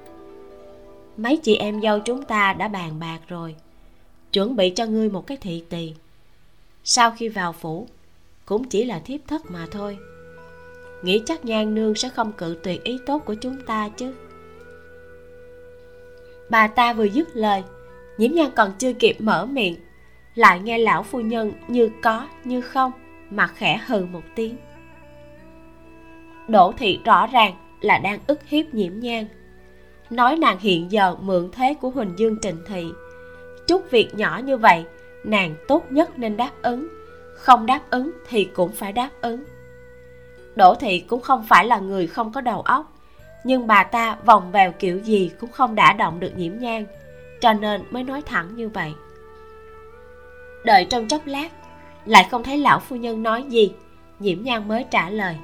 Mấy 1.16 1.36
chị 1.36 1.56
em 1.56 1.82
dâu 1.82 1.98
chúng 2.00 2.22
ta 2.22 2.52
đã 2.52 2.68
bàn 2.68 3.00
bạc 3.00 3.18
rồi. 3.28 3.54
Chuẩn 4.32 4.56
bị 4.56 4.70
cho 4.70 4.86
ngươi 4.86 5.08
một 5.08 5.26
cái 5.26 5.36
thị 5.36 5.64
tỳ. 5.68 5.92
Sau 6.84 7.10
khi 7.10 7.28
vào 7.28 7.52
phủ, 7.52 7.88
cũng 8.46 8.64
chỉ 8.64 8.84
là 8.84 8.98
thiếp 8.98 9.20
thất 9.26 9.50
mà 9.50 9.66
thôi. 9.70 9.98
Nghĩ 11.02 11.22
chắc 11.26 11.44
nhan 11.44 11.74
nương 11.74 11.94
sẽ 11.94 12.08
không 12.08 12.32
cự 12.32 12.58
tuyệt 12.62 12.84
ý 12.84 12.98
tốt 13.06 13.22
của 13.26 13.34
chúng 13.34 13.56
ta 13.66 13.88
chứ. 13.88 14.14
Bà 16.50 16.66
ta 16.66 16.92
vừa 16.92 17.04
dứt 17.04 17.28
lời, 17.36 17.62
nhiễm 18.18 18.32
nhan 18.32 18.50
còn 18.56 18.72
chưa 18.78 18.92
kịp 18.92 19.16
mở 19.20 19.46
miệng, 19.46 19.76
lại 20.34 20.60
nghe 20.60 20.78
lão 20.78 21.02
phu 21.02 21.20
nhân 21.20 21.52
như 21.68 21.90
có 22.02 22.28
như 22.44 22.60
không 22.60 22.92
mà 23.30 23.46
khẽ 23.46 23.80
hừ 23.86 24.06
một 24.12 24.22
tiếng 24.34 24.56
đỗ 26.50 26.72
thị 26.78 27.00
rõ 27.04 27.26
ràng 27.26 27.54
là 27.80 27.98
đang 27.98 28.18
ức 28.26 28.40
hiếp 28.46 28.74
nhiễm 28.74 29.00
nhan. 29.00 29.26
Nói 30.10 30.36
nàng 30.36 30.58
hiện 30.58 30.92
giờ 30.92 31.16
mượn 31.20 31.50
thế 31.52 31.74
của 31.74 31.90
huỳnh 31.90 32.18
dương 32.18 32.36
trịnh 32.42 32.58
thị. 32.66 32.86
Chút 33.66 33.90
việc 33.90 34.14
nhỏ 34.14 34.40
như 34.44 34.56
vậy 34.56 34.84
nàng 35.24 35.54
tốt 35.68 35.84
nhất 35.90 36.18
nên 36.18 36.36
đáp 36.36 36.50
ứng. 36.62 36.88
Không 37.34 37.66
đáp 37.66 37.80
ứng 37.90 38.10
thì 38.28 38.44
cũng 38.44 38.72
phải 38.72 38.92
đáp 38.92 39.10
ứng. 39.20 39.44
Đỗ 40.54 40.74
thị 40.74 41.00
cũng 41.00 41.20
không 41.20 41.44
phải 41.48 41.66
là 41.66 41.78
người 41.78 42.06
không 42.06 42.32
có 42.32 42.40
đầu 42.40 42.62
óc 42.62 42.92
nhưng 43.44 43.66
bà 43.66 43.84
ta 43.84 44.16
vòng 44.24 44.52
vèo 44.52 44.72
kiểu 44.72 44.98
gì 44.98 45.30
cũng 45.40 45.50
không 45.52 45.74
đả 45.74 45.92
động 45.92 46.20
được 46.20 46.32
nhiễm 46.36 46.58
Nhan, 46.58 46.86
cho 47.40 47.52
nên 47.52 47.82
mới 47.90 48.04
nói 48.04 48.22
thẳng 48.26 48.56
như 48.56 48.68
vậy. 48.68 48.94
Đợi 50.64 50.84
trong 50.90 51.08
chốc 51.08 51.26
lát 51.26 51.48
lại 52.06 52.26
không 52.30 52.42
thấy 52.42 52.58
lão 52.58 52.80
phu 52.80 52.96
nhân 52.96 53.22
nói 53.22 53.42
gì 53.42 53.72
nhiễm 54.18 54.42
Nhan 54.42 54.68
mới 54.68 54.84
trả 54.90 55.10
lời 55.10 55.36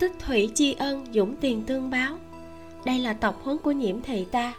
tích 0.00 0.12
thủy 0.26 0.50
chi 0.54 0.76
ân, 0.78 1.06
dũng 1.12 1.36
tiền 1.36 1.62
tương 1.66 1.90
báo. 1.90 2.16
Đây 2.84 2.98
là 2.98 3.12
tộc 3.12 3.40
huấn 3.44 3.58
của 3.58 3.72
nhiễm 3.72 4.02
thị 4.02 4.26
ta. 4.30 4.52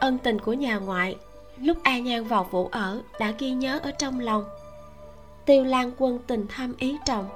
Ân 0.00 0.18
tình 0.18 0.38
của 0.38 0.52
nhà 0.52 0.78
ngoại, 0.78 1.16
lúc 1.56 1.76
a 1.82 1.98
nhan 1.98 2.24
vào 2.24 2.48
vũ 2.50 2.68
ở, 2.72 3.02
đã 3.20 3.32
ghi 3.38 3.50
nhớ 3.50 3.80
ở 3.82 3.90
trong 3.90 4.20
lòng. 4.20 4.44
Tiêu 5.46 5.64
lan 5.64 5.90
quân 5.98 6.18
tình 6.26 6.46
thâm 6.46 6.74
ý 6.78 6.96
trọng, 7.06 7.28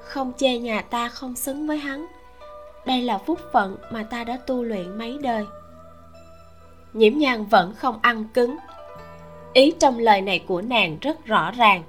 không 0.00 0.32
chê 0.36 0.58
nhà 0.58 0.82
ta 0.82 1.08
không 1.08 1.36
xứng 1.36 1.66
với 1.66 1.78
hắn. 1.78 2.06
Đây 2.86 3.02
là 3.02 3.18
phúc 3.18 3.40
phận 3.52 3.76
mà 3.90 4.02
ta 4.02 4.24
đã 4.24 4.36
tu 4.46 4.62
luyện 4.62 4.98
mấy 4.98 5.18
đời. 5.18 5.44
Nhiễm 6.92 7.18
nhan 7.18 7.44
vẫn 7.44 7.74
không 7.74 7.98
ăn 8.02 8.24
cứng. 8.34 8.56
Ý 9.52 9.74
trong 9.80 9.98
lời 9.98 10.20
này 10.20 10.38
của 10.38 10.62
nàng 10.62 10.98
rất 11.00 11.24
rõ 11.24 11.50
ràng. 11.50 11.82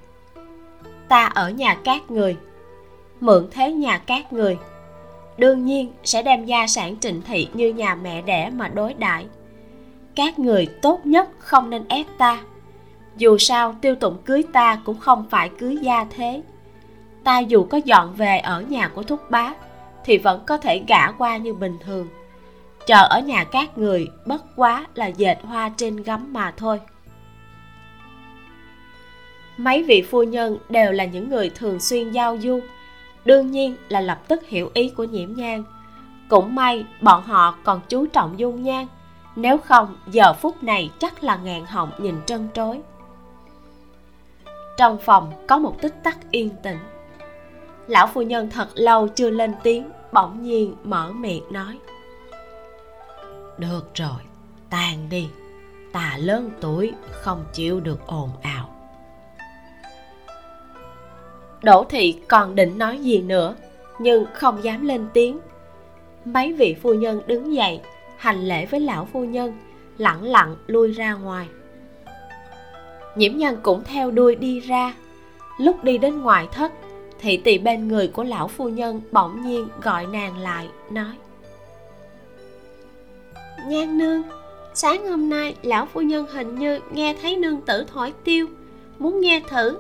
Ta 1.10 1.26
ở 1.26 1.50
nhà 1.50 1.78
các 1.84 2.12
người, 2.12 2.38
mượn 3.20 3.48
thế 3.52 3.72
nhà 3.72 3.98
các 3.98 4.34
người 4.34 4.58
đương 5.38 5.66
nhiên 5.66 5.92
sẽ 6.04 6.22
đem 6.22 6.46
gia 6.46 6.68
sản 6.68 6.96
trịnh 7.00 7.22
thị 7.22 7.48
như 7.54 7.74
nhà 7.74 7.96
mẹ 7.96 8.22
đẻ 8.22 8.50
mà 8.50 8.68
đối 8.68 8.94
đãi. 8.94 9.26
Các 10.16 10.40
người 10.40 10.68
tốt 10.82 11.06
nhất 11.06 11.30
không 11.40 11.70
nên 11.70 11.88
ép 11.88 12.06
ta. 12.18 12.42
Dù 13.18 13.38
sao 13.38 13.76
tiêu 13.82 13.96
tụng 13.96 14.18
cưới 14.26 14.44
ta 14.54 14.82
cũng 14.86 15.00
không 15.00 15.26
phải 15.30 15.50
cưới 15.60 15.78
gia 15.82 16.06
thế. 16.16 16.42
Ta 17.24 17.40
dù 17.40 17.64
có 17.64 17.80
dọn 17.86 18.14
về 18.16 18.38
ở 18.38 18.62
nhà 18.62 18.88
của 18.88 19.04
thúc 19.04 19.32
bá 19.32 19.54
thì 20.06 20.18
vẫn 20.18 20.44
có 20.48 20.58
thể 20.58 20.84
gả 20.88 21.12
qua 21.12 21.38
như 21.38 21.54
bình 21.54 21.78
thường. 21.86 22.08
Chờ 22.88 23.08
ở 23.10 23.20
nhà 23.20 23.44
các 23.44 23.78
người, 23.78 24.08
bất 24.26 24.56
quá 24.56 24.86
là 24.96 25.08
dệt 25.08 25.38
hoa 25.44 25.72
trên 25.78 26.04
gấm 26.04 26.34
mà 26.34 26.54
thôi. 26.58 26.80
Mấy 29.58 29.84
vị 29.84 30.02
phu 30.02 30.24
nhân 30.24 30.58
đều 30.70 30.92
là 30.92 31.06
những 31.06 31.30
người 31.30 31.50
thường 31.50 31.80
xuyên 31.80 32.12
giao 32.12 32.38
du 32.38 32.60
đương 33.26 33.52
nhiên 33.52 33.76
là 33.90 34.02
lập 34.02 34.20
tức 34.28 34.48
hiểu 34.48 34.72
ý 34.74 34.90
của 34.90 35.04
nhiễm 35.04 35.34
nhang 35.34 35.64
cũng 36.30 36.56
may, 36.56 36.86
bọn 37.02 37.24
họ 37.24 37.56
còn 37.64 37.82
chú 37.90 38.06
trọng 38.06 38.40
dung 38.40 38.64
nhan, 38.64 38.88
nếu 39.36 39.58
không, 39.58 39.98
giờ 40.08 40.34
phút 40.34 40.64
này 40.64 40.92
chắc 41.00 41.24
là 41.24 41.36
ngàn 41.36 41.66
họng 41.66 41.92
nhìn 41.98 42.16
trân 42.26 42.48
trối. 42.54 42.82
Trong 44.78 44.98
phòng 44.98 45.34
có 45.48 45.58
một 45.58 45.82
tích 45.82 45.96
tắc 46.04 46.32
yên 46.32 46.50
tĩnh. 46.64 46.80
Lão 47.88 48.08
phu 48.08 48.22
nhân 48.22 48.50
thật 48.50 48.68
lâu 48.74 49.08
chưa 49.08 49.30
lên 49.30 49.54
tiếng, 49.64 49.90
bỗng 50.12 50.44
nhiên 50.44 50.76
mở 50.84 51.12
miệng 51.12 51.44
nói. 51.54 51.80
Được 53.58 53.96
rồi, 53.96 54.22
tàn 54.70 55.10
đi 55.10 55.30
ta 55.94 56.18
lớn 56.18 56.50
tuổi 56.62 56.94
không 57.12 57.46
chịu 57.54 57.80
được 57.80 58.08
ồn 58.08 58.30
ào 58.42 58.75
đỗ 61.66 61.86
thị 61.90 62.16
còn 62.28 62.56
định 62.56 62.78
nói 62.78 62.98
gì 62.98 63.22
nữa, 63.22 63.56
nhưng 64.00 64.26
không 64.34 64.64
dám 64.64 64.86
lên 64.86 65.08
tiếng. 65.14 65.40
Mấy 66.26 66.54
vị 66.54 66.76
phu 66.82 66.94
nhân 66.94 67.22
đứng 67.28 67.54
dậy, 67.54 67.80
hành 68.18 68.48
lễ 68.48 68.66
với 68.66 68.80
lão 68.80 69.08
phu 69.14 69.24
nhân 69.24 69.54
lẳng 69.98 70.24
lặng 70.24 70.56
lui 70.68 70.92
ra 70.92 71.14
ngoài. 71.14 71.48
Nhiễm 73.16 73.38
nhân 73.38 73.58
cũng 73.64 73.84
theo 73.84 74.12
đuôi 74.12 74.36
đi 74.36 74.60
ra. 74.60 74.96
Lúc 75.60 75.84
đi 75.84 75.98
đến 75.98 76.22
ngoài 76.22 76.48
thất, 76.52 76.72
thị 77.20 77.38
tỳ 77.38 77.58
bên 77.58 77.88
người 77.88 78.08
của 78.08 78.24
lão 78.24 78.48
phu 78.48 78.70
nhân 78.70 79.02
bỗng 79.12 79.42
nhiên 79.46 79.68
gọi 79.82 80.06
nàng 80.06 80.38
lại, 80.38 80.68
nói, 80.92 81.14
nhan 83.68 83.98
nương, 83.98 84.22
sáng 84.74 85.08
hôm 85.08 85.30
nay 85.30 85.56
lão 85.62 85.86
phu 85.86 86.02
nhân 86.02 86.26
hình 86.32 86.60
như 86.60 86.80
nghe 86.92 87.16
thấy 87.22 87.38
nương 87.38 87.62
tử 87.62 87.86
thổi 87.94 88.14
tiêu, 88.24 88.48
muốn 89.00 89.22
nghe 89.22 89.42
thử. 89.50 89.78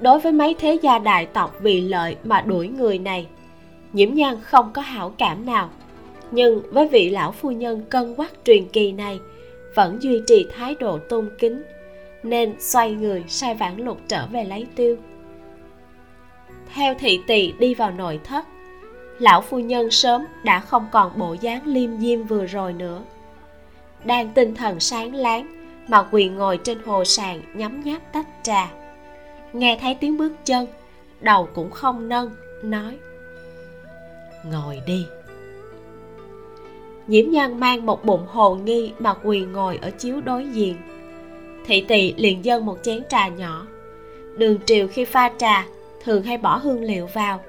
Đối 0.00 0.18
với 0.18 0.32
mấy 0.32 0.54
thế 0.58 0.78
gia 0.82 0.98
đại 0.98 1.26
tộc 1.26 1.56
vì 1.60 1.80
lợi 1.80 2.16
mà 2.24 2.40
đuổi 2.40 2.68
người 2.68 2.98
này. 2.98 3.26
Nhiễm 3.92 4.14
nhan 4.14 4.36
không 4.42 4.70
có 4.72 4.82
hảo 4.82 5.12
cảm 5.18 5.46
nào. 5.46 5.70
Nhưng 6.30 6.62
với 6.72 6.88
vị 6.88 7.10
lão 7.10 7.32
phu 7.32 7.50
nhân 7.50 7.82
cân 7.90 8.14
quắc 8.14 8.32
truyền 8.44 8.68
kỳ 8.68 8.92
này, 8.92 9.20
vẫn 9.74 10.02
duy 10.02 10.22
trì 10.26 10.46
thái 10.56 10.74
độ 10.80 10.98
tôn 10.98 11.30
kính, 11.38 11.62
nên 12.22 12.54
xoay 12.60 12.92
người 12.92 13.24
sai 13.28 13.54
vãn 13.54 13.76
lục 13.76 13.98
trở 14.08 14.26
về 14.26 14.44
lấy 14.44 14.66
tiêu. 14.76 14.96
Theo 16.74 16.94
thị 16.94 17.20
tỳ 17.26 17.52
đi 17.58 17.74
vào 17.74 17.90
nội 17.90 18.20
thất, 18.24 18.44
lão 19.18 19.40
phu 19.40 19.58
nhân 19.58 19.90
sớm 19.90 20.24
đã 20.44 20.60
không 20.60 20.86
còn 20.92 21.18
bộ 21.18 21.36
dáng 21.40 21.66
liêm 21.66 21.98
diêm 21.98 22.22
vừa 22.22 22.46
rồi 22.46 22.72
nữa. 22.72 23.02
Đang 24.04 24.28
tinh 24.34 24.54
thần 24.54 24.80
sáng 24.80 25.14
láng 25.14 25.66
mà 25.88 26.02
quỳ 26.10 26.28
ngồi 26.28 26.58
trên 26.64 26.78
hồ 26.86 27.04
sàn 27.04 27.42
nhấm 27.54 27.80
nháp 27.80 28.12
tách 28.12 28.26
trà 28.42 28.68
nghe 29.52 29.78
thấy 29.80 29.94
tiếng 29.94 30.16
bước 30.16 30.32
chân, 30.44 30.66
đầu 31.20 31.48
cũng 31.54 31.70
không 31.70 32.08
nâng, 32.08 32.30
nói, 32.62 32.98
ngồi 34.44 34.80
đi. 34.86 35.06
Nhiễm 37.06 37.30
nhan 37.30 37.60
mang 37.60 37.86
một 37.86 38.04
bụng 38.04 38.26
hồ 38.26 38.54
nghi 38.54 38.92
mà 38.98 39.14
quỳ 39.14 39.40
ngồi 39.40 39.78
ở 39.82 39.90
chiếu 39.90 40.20
đối 40.20 40.48
diện. 40.48 40.76
Thị 41.66 41.84
tỳ 41.88 42.14
liền 42.16 42.44
dâng 42.44 42.66
một 42.66 42.78
chén 42.82 43.02
trà 43.08 43.28
nhỏ. 43.28 43.66
Đường 44.36 44.58
triều 44.66 44.88
khi 44.88 45.04
pha 45.04 45.30
trà, 45.38 45.66
thường 46.04 46.22
hay 46.22 46.38
bỏ 46.38 46.56
hương 46.56 46.84
liệu 46.84 47.06
vào. 47.06 47.40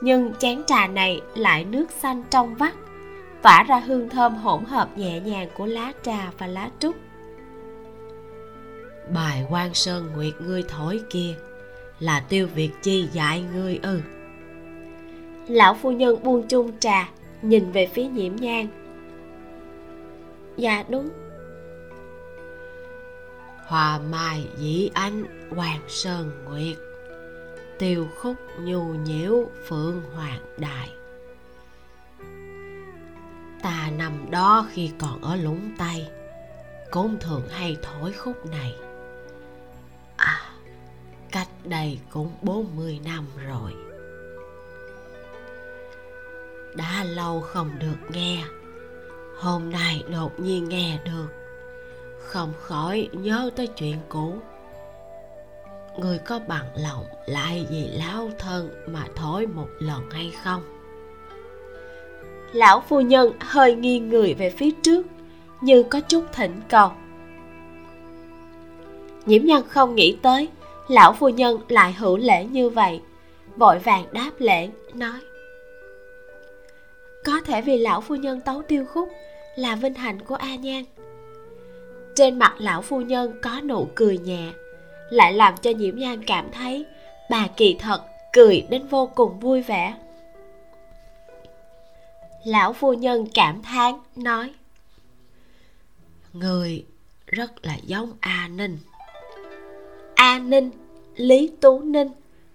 Nhưng 0.00 0.32
chén 0.38 0.62
trà 0.66 0.86
này 0.86 1.20
lại 1.34 1.64
nước 1.64 1.90
xanh 1.90 2.22
trong 2.30 2.54
vắt 2.54 2.74
tỏa 3.46 3.62
ra 3.62 3.78
hương 3.78 4.08
thơm 4.08 4.34
hỗn 4.34 4.64
hợp 4.64 4.98
nhẹ 4.98 5.20
nhàng 5.20 5.48
của 5.54 5.66
lá 5.66 5.92
trà 6.02 6.30
và 6.38 6.46
lá 6.46 6.70
trúc 6.78 6.96
bài 9.14 9.46
quan 9.50 9.74
sơn 9.74 10.10
nguyệt 10.14 10.40
ngươi 10.40 10.62
thổi 10.68 11.00
kia 11.10 11.34
là 11.98 12.20
tiêu 12.20 12.48
việt 12.54 12.70
chi 12.82 13.08
dạy 13.12 13.44
ngươi 13.54 13.78
ư. 13.82 14.00
Lão 15.48 15.74
phu 15.74 15.90
nhân 15.90 16.22
buông 16.22 16.48
chung 16.48 16.72
trà 16.80 17.08
nhìn 17.42 17.72
về 17.72 17.86
phía 17.86 18.04
nhiễm 18.04 18.36
nhang 18.36 18.68
dạ 20.56 20.84
đúng. 20.88 21.08
Hòa 23.66 23.98
mai 24.10 24.46
dĩ 24.58 24.90
anh 24.94 25.24
hoàng 25.50 25.80
sơn 25.88 26.30
nguyệt 26.44 26.76
tiêu 27.78 28.08
khúc 28.18 28.36
nhu 28.60 28.82
nhiễu 28.84 29.48
phượng 29.68 30.02
hoàng 30.14 30.40
đại 30.58 30.90
ta 33.62 33.90
nằm 33.98 34.30
đó 34.30 34.66
khi 34.70 34.90
còn 34.98 35.22
ở 35.22 35.36
lũng 35.36 35.70
tây 35.78 36.06
cũng 36.90 37.16
thường 37.20 37.48
hay 37.48 37.76
thổi 37.82 38.12
khúc 38.12 38.46
này 38.46 38.74
à 40.16 40.46
cách 41.32 41.48
đây 41.64 41.98
cũng 42.10 42.30
bốn 42.42 42.76
mươi 42.76 43.00
năm 43.04 43.24
rồi. 43.46 43.72
Đã 46.76 47.04
lâu 47.04 47.40
không 47.40 47.70
được 47.78 48.10
nghe. 48.10 48.44
Hôm 49.38 49.70
nay 49.70 50.04
đột 50.12 50.40
nhiên 50.40 50.68
nghe 50.68 50.98
được. 51.04 51.26
Không 52.20 52.52
khỏi 52.60 53.08
nhớ 53.12 53.50
tới 53.56 53.66
chuyện 53.66 53.96
cũ. 54.08 54.34
Người 55.98 56.18
có 56.18 56.40
bằng 56.48 56.66
lòng 56.76 57.04
lại 57.26 57.66
vì 57.70 57.88
lão 57.88 58.30
thân 58.38 58.70
mà 58.86 59.04
thổi 59.16 59.46
một 59.46 59.68
lần 59.78 60.10
hay 60.10 60.32
không? 60.44 60.62
Lão 62.52 62.80
phu 62.88 63.00
nhân 63.00 63.32
hơi 63.40 63.74
nghiêng 63.74 64.08
người 64.08 64.34
về 64.34 64.50
phía 64.50 64.70
trước 64.82 65.06
như 65.60 65.82
có 65.82 66.00
chút 66.00 66.24
thỉnh 66.32 66.60
cầu 66.68 66.92
nhiễm 69.26 69.44
nhân 69.44 69.68
không 69.68 69.94
nghĩ 69.94 70.16
tới, 70.22 70.48
lão 70.88 71.12
phu 71.12 71.28
nhân 71.28 71.60
lại 71.68 71.92
hữu 71.92 72.16
lễ 72.16 72.44
như 72.44 72.70
vậy. 72.70 73.00
Vội 73.56 73.78
vàng 73.78 74.04
đáp 74.12 74.30
lễ, 74.38 74.68
nói, 74.94 75.20
có 77.24 77.40
thể 77.40 77.62
vì 77.62 77.78
lão 77.78 78.00
phu 78.00 78.14
nhân 78.14 78.40
tấu 78.40 78.62
tiêu 78.62 78.84
khúc 78.84 79.08
là 79.56 79.76
vinh 79.76 79.94
hạnh 79.94 80.20
của 80.22 80.34
a 80.34 80.56
nhan. 80.56 80.84
Trên 82.16 82.38
mặt 82.38 82.54
lão 82.58 82.82
phu 82.82 83.00
nhân 83.00 83.38
có 83.42 83.60
nụ 83.60 83.88
cười 83.94 84.18
nhẹ, 84.18 84.52
lại 85.10 85.32
làm 85.32 85.54
cho 85.62 85.70
nhiễm 85.70 85.96
nhan 85.96 86.24
cảm 86.24 86.50
thấy 86.52 86.86
bà 87.30 87.48
kỳ 87.56 87.76
thật 87.78 88.02
cười 88.32 88.66
đến 88.70 88.86
vô 88.86 89.10
cùng 89.14 89.40
vui 89.40 89.62
vẻ. 89.62 89.94
Lão 92.44 92.72
phu 92.72 92.92
nhân 92.92 93.26
cảm 93.34 93.62
thán, 93.62 93.94
nói, 94.16 94.52
người 96.32 96.84
rất 97.26 97.66
là 97.66 97.76
giống 97.86 98.12
a 98.20 98.48
ninh 98.48 98.78
a 100.16 100.38
ninh, 100.38 100.70
lý 101.16 101.50
tú 101.60 101.80
ninh, 101.80 102.08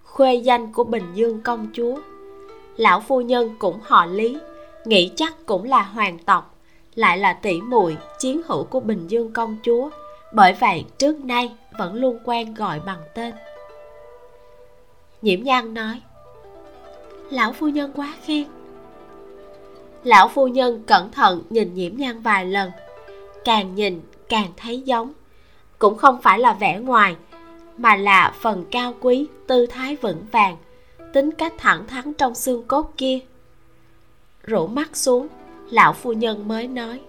khuê 0.03 0.35
danh 0.35 0.73
của 0.73 0.83
bình 0.83 1.05
dương 1.13 1.41
công 1.41 1.67
chúa. 1.73 1.99
Lão 2.77 2.99
phu 2.99 3.21
nhân 3.21 3.55
cũng 3.59 3.79
họ 3.83 4.05
lý, 4.05 4.37
nghĩ 4.85 5.11
chắc 5.15 5.45
cũng 5.45 5.63
là 5.63 5.81
hoàng 5.81 6.17
tộc, 6.25 6.55
lại 6.95 7.17
là 7.17 7.33
tỷ 7.33 7.61
muội 7.61 7.97
chiến 8.19 8.41
hữu 8.45 8.63
của 8.63 8.79
bình 8.79 9.07
dương 9.07 9.33
công 9.33 9.57
chúa. 9.63 9.89
Bởi 10.33 10.53
vậy 10.53 10.85
trước 10.97 11.25
nay 11.25 11.55
vẫn 11.77 11.93
luôn 11.93 12.19
quen 12.25 12.53
gọi 12.53 12.79
bằng 12.85 13.01
tên. 13.15 13.33
Nhiễm 15.21 15.43
nhan 15.43 15.73
nói, 15.73 16.01
lão 17.29 17.53
phu 17.53 17.67
nhân 17.67 17.91
quá 17.95 18.13
khen. 18.25 18.45
Lão 20.03 20.27
phu 20.27 20.47
nhân 20.47 20.83
cẩn 20.87 21.11
thận 21.11 21.41
nhìn 21.49 21.73
nhiễm 21.73 21.97
nhan 21.97 22.21
vài 22.21 22.45
lần, 22.45 22.71
càng 23.45 23.75
nhìn 23.75 24.01
càng 24.29 24.47
thấy 24.57 24.81
giống. 24.81 25.13
Cũng 25.79 25.97
không 25.97 26.21
phải 26.21 26.39
là 26.39 26.53
vẻ 26.53 26.79
ngoài 26.79 27.15
mà 27.77 27.95
là 27.95 28.33
phần 28.41 28.65
cao 28.71 28.93
quý, 29.01 29.27
tư 29.47 29.65
thái 29.65 29.95
vững 29.95 30.25
vàng, 30.31 30.57
tính 31.13 31.31
cách 31.31 31.53
thẳng 31.57 31.87
thắn 31.87 32.13
trong 32.13 32.35
xương 32.35 32.63
cốt 32.67 32.93
kia. 32.97 33.19
Rủ 34.43 34.67
mắt 34.67 34.95
xuống, 34.95 35.27
lão 35.69 35.93
phu 35.93 36.13
nhân 36.13 36.47
mới 36.47 36.67
nói, 36.67 36.99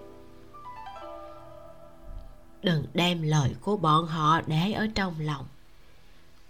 đừng 2.63 2.83
đem 2.93 3.21
lời 3.21 3.49
của 3.61 3.77
bọn 3.77 4.05
họ 4.05 4.41
để 4.47 4.71
ở 4.71 4.87
trong 4.95 5.13
lòng. 5.19 5.45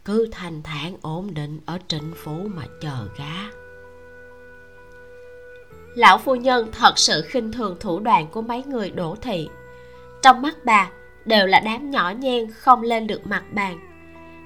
Cứ 0.05 0.29
thanh 0.31 0.63
thản 0.63 0.95
ổn 1.01 1.33
định 1.33 1.59
ở 1.65 1.77
trịnh 1.87 2.13
phủ 2.15 2.41
mà 2.55 2.63
chờ 2.81 3.07
gá. 3.17 3.49
Lão 5.95 6.17
phu 6.17 6.35
nhân 6.35 6.69
thật 6.71 6.93
sự 6.97 7.21
khinh 7.27 7.51
thường 7.51 7.77
thủ 7.79 7.99
đoạn 7.99 8.27
của 8.27 8.41
mấy 8.41 8.63
người 8.63 8.89
đổ 8.89 9.15
thị. 9.21 9.49
Trong 10.21 10.41
mắt 10.41 10.55
bà 10.65 10.89
đều 11.25 11.47
là 11.47 11.59
đám 11.59 11.91
nhỏ 11.91 12.13
nhen 12.19 12.51
không 12.51 12.81
lên 12.81 13.07
được 13.07 13.27
mặt 13.27 13.43
bàn 13.51 13.92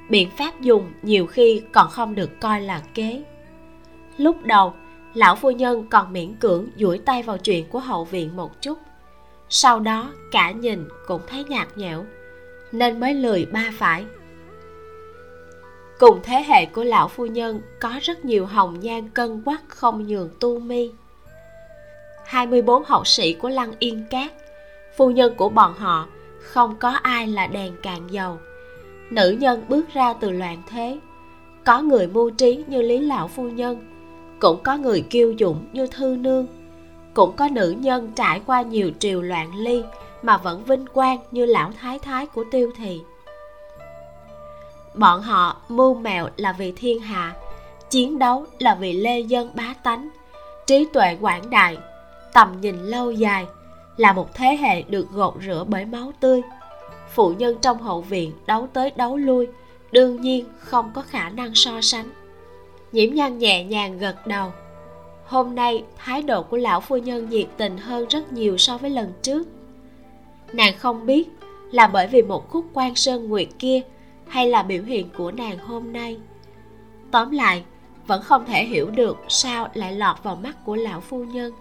biện 0.09 0.29
pháp 0.37 0.61
dùng 0.61 0.93
nhiều 1.01 1.27
khi 1.27 1.61
còn 1.71 1.89
không 1.89 2.15
được 2.15 2.39
coi 2.39 2.61
là 2.61 2.81
kế. 2.93 3.23
Lúc 4.17 4.43
đầu, 4.43 4.73
lão 5.13 5.35
phu 5.35 5.51
nhân 5.51 5.87
còn 5.89 6.13
miễn 6.13 6.35
cưỡng 6.35 6.67
duỗi 6.77 6.97
tay 6.97 7.23
vào 7.23 7.37
chuyện 7.37 7.65
của 7.69 7.79
hậu 7.79 8.05
viện 8.05 8.35
một 8.35 8.61
chút. 8.61 8.77
Sau 9.49 9.79
đó, 9.79 10.13
cả 10.31 10.51
nhìn 10.51 10.87
cũng 11.07 11.21
thấy 11.27 11.43
nhạt 11.43 11.67
nhẽo, 11.77 12.05
nên 12.71 12.99
mới 12.99 13.13
lười 13.13 13.45
ba 13.45 13.71
phải. 13.73 14.05
Cùng 15.99 16.19
thế 16.23 16.43
hệ 16.47 16.65
của 16.65 16.83
lão 16.83 17.07
phu 17.07 17.25
nhân 17.25 17.61
có 17.79 17.91
rất 18.01 18.25
nhiều 18.25 18.45
hồng 18.45 18.79
nhan 18.79 19.09
cân 19.09 19.41
quắc 19.41 19.61
không 19.67 20.07
nhường 20.07 20.29
tu 20.39 20.59
mi. 20.59 20.91
24 22.25 22.83
hậu 22.83 23.03
sĩ 23.03 23.33
của 23.33 23.49
lăng 23.49 23.73
yên 23.79 24.05
cát, 24.09 24.31
phu 24.97 25.11
nhân 25.11 25.35
của 25.35 25.49
bọn 25.49 25.73
họ 25.73 26.07
không 26.41 26.75
có 26.75 26.89
ai 26.89 27.27
là 27.27 27.47
đèn 27.47 27.75
cạn 27.83 28.07
dầu 28.11 28.37
nữ 29.09 29.29
nhân 29.39 29.65
bước 29.69 29.93
ra 29.93 30.13
từ 30.13 30.31
loạn 30.31 30.61
thế. 30.69 30.99
Có 31.65 31.81
người 31.81 32.07
mưu 32.07 32.29
trí 32.29 32.63
như 32.67 32.81
lý 32.81 32.99
lão 32.99 33.27
phu 33.27 33.43
nhân, 33.43 33.87
cũng 34.39 34.63
có 34.63 34.77
người 34.77 35.01
kiêu 35.01 35.33
dũng 35.39 35.65
như 35.73 35.87
thư 35.87 36.15
nương, 36.15 36.47
cũng 37.13 37.35
có 37.35 37.49
nữ 37.51 37.75
nhân 37.79 38.11
trải 38.15 38.41
qua 38.45 38.61
nhiều 38.61 38.91
triều 38.99 39.21
loạn 39.21 39.55
ly 39.55 39.83
mà 40.21 40.37
vẫn 40.37 40.63
vinh 40.63 40.85
quang 40.93 41.17
như 41.31 41.45
lão 41.45 41.71
thái 41.81 41.99
thái 41.99 42.25
của 42.25 42.43
tiêu 42.51 42.71
thị. 42.77 43.01
Bọn 44.93 45.21
họ 45.21 45.61
mưu 45.69 45.95
mẹo 45.95 46.27
là 46.37 46.51
vì 46.51 46.71
thiên 46.71 46.99
hạ, 46.99 47.35
chiến 47.89 48.19
đấu 48.19 48.45
là 48.59 48.75
vì 48.75 48.93
lê 48.93 49.19
dân 49.19 49.49
bá 49.55 49.73
tánh. 49.83 50.09
Trí 50.67 50.87
tuệ 50.93 51.17
quảng 51.21 51.49
đại, 51.49 51.77
tầm 52.33 52.61
nhìn 52.61 52.83
lâu 52.83 53.11
dài 53.11 53.45
là 53.97 54.13
một 54.13 54.33
thế 54.33 54.57
hệ 54.61 54.81
được 54.81 55.11
gột 55.11 55.33
rửa 55.45 55.65
bởi 55.67 55.85
máu 55.85 56.11
tươi 56.19 56.41
phụ 57.17 57.33
nhân 57.37 57.57
trong 57.61 57.81
hậu 57.81 58.01
viện 58.01 58.31
đấu 58.45 58.67
tới 58.73 58.91
đấu 58.95 59.17
lui, 59.17 59.47
đương 59.91 60.21
nhiên 60.21 60.45
không 60.59 60.91
có 60.93 61.01
khả 61.01 61.29
năng 61.29 61.55
so 61.55 61.81
sánh. 61.81 62.09
Nhiễm 62.91 63.13
nhan 63.13 63.37
nhẹ 63.37 63.63
nhàng 63.63 63.97
gật 63.97 64.27
đầu. 64.27 64.51
Hôm 65.25 65.55
nay, 65.55 65.83
thái 65.97 66.21
độ 66.21 66.43
của 66.43 66.57
lão 66.57 66.81
phu 66.81 66.97
nhân 66.97 67.29
nhiệt 67.29 67.47
tình 67.57 67.77
hơn 67.77 68.07
rất 68.09 68.33
nhiều 68.33 68.57
so 68.57 68.77
với 68.77 68.89
lần 68.89 69.13
trước. 69.21 69.47
Nàng 70.53 70.77
không 70.77 71.05
biết 71.05 71.29
là 71.71 71.87
bởi 71.87 72.07
vì 72.07 72.21
một 72.21 72.49
khúc 72.49 72.65
quan 72.73 72.95
sơn 72.95 73.29
nguyệt 73.29 73.47
kia 73.59 73.81
hay 74.27 74.47
là 74.49 74.63
biểu 74.63 74.83
hiện 74.83 75.09
của 75.17 75.31
nàng 75.31 75.57
hôm 75.57 75.93
nay. 75.93 76.17
Tóm 77.11 77.31
lại, 77.31 77.63
vẫn 78.07 78.21
không 78.21 78.45
thể 78.45 78.65
hiểu 78.65 78.89
được 78.89 79.17
sao 79.29 79.67
lại 79.73 79.93
lọt 79.93 80.23
vào 80.23 80.35
mắt 80.35 80.65
của 80.65 80.75
lão 80.75 81.01
phu 81.01 81.23
nhân. 81.23 81.53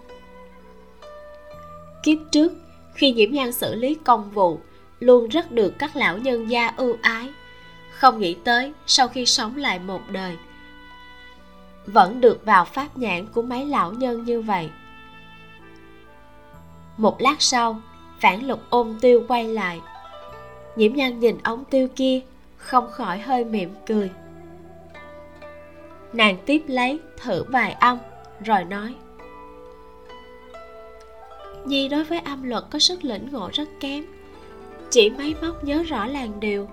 Kiếp 2.03 2.17
trước, 2.31 2.53
khi 2.93 3.11
nhiễm 3.11 3.31
nhan 3.31 3.51
xử 3.51 3.75
lý 3.75 3.95
công 3.95 4.31
vụ 4.31 4.59
luôn 4.99 5.27
rất 5.27 5.51
được 5.51 5.73
các 5.79 5.95
lão 5.95 6.17
nhân 6.17 6.49
gia 6.49 6.67
ưu 6.77 6.97
ái. 7.01 7.29
Không 7.91 8.19
nghĩ 8.19 8.37
tới, 8.43 8.73
sau 8.85 9.07
khi 9.07 9.25
sống 9.25 9.57
lại 9.57 9.79
một 9.79 10.01
đời, 10.09 10.37
vẫn 11.85 12.21
được 12.21 12.45
vào 12.45 12.65
pháp 12.65 12.97
nhãn 12.97 13.25
của 13.25 13.41
mấy 13.41 13.65
lão 13.65 13.93
nhân 13.93 14.23
như 14.23 14.41
vậy. 14.41 14.69
Một 16.97 17.21
lát 17.21 17.35
sau 17.39 17.81
phản 18.19 18.47
lục 18.47 18.59
ôm 18.69 18.97
tiêu 19.01 19.23
quay 19.27 19.47
lại. 19.47 19.81
Nhiễm 20.75 20.93
nhan 20.93 21.19
nhìn 21.19 21.37
ống 21.43 21.65
tiêu 21.65 21.87
kia, 21.95 22.21
không 22.57 22.91
khỏi 22.91 23.19
hơi 23.19 23.45
mỉm 23.45 23.73
cười. 23.85 24.11
Nàng 26.13 26.37
tiếp 26.45 26.63
lấy 26.67 26.99
thử 27.17 27.43
vài 27.43 27.71
âm, 27.71 27.97
rồi 28.45 28.63
nói, 28.63 28.95
nhi, 31.65 31.87
đối 31.87 32.03
với 32.03 32.19
âm 32.19 32.43
luật 32.43 32.63
có 32.69 32.79
sức 32.79 33.03
lĩnh 33.03 33.31
ngộ 33.31 33.49
rất 33.53 33.69
kém 33.79 34.05
chỉ 34.89 35.09
máy 35.09 35.35
móc 35.41 35.63
nhớ 35.63 35.83
rõ 35.83 36.05
làn 36.05 36.39
điều 36.39 36.67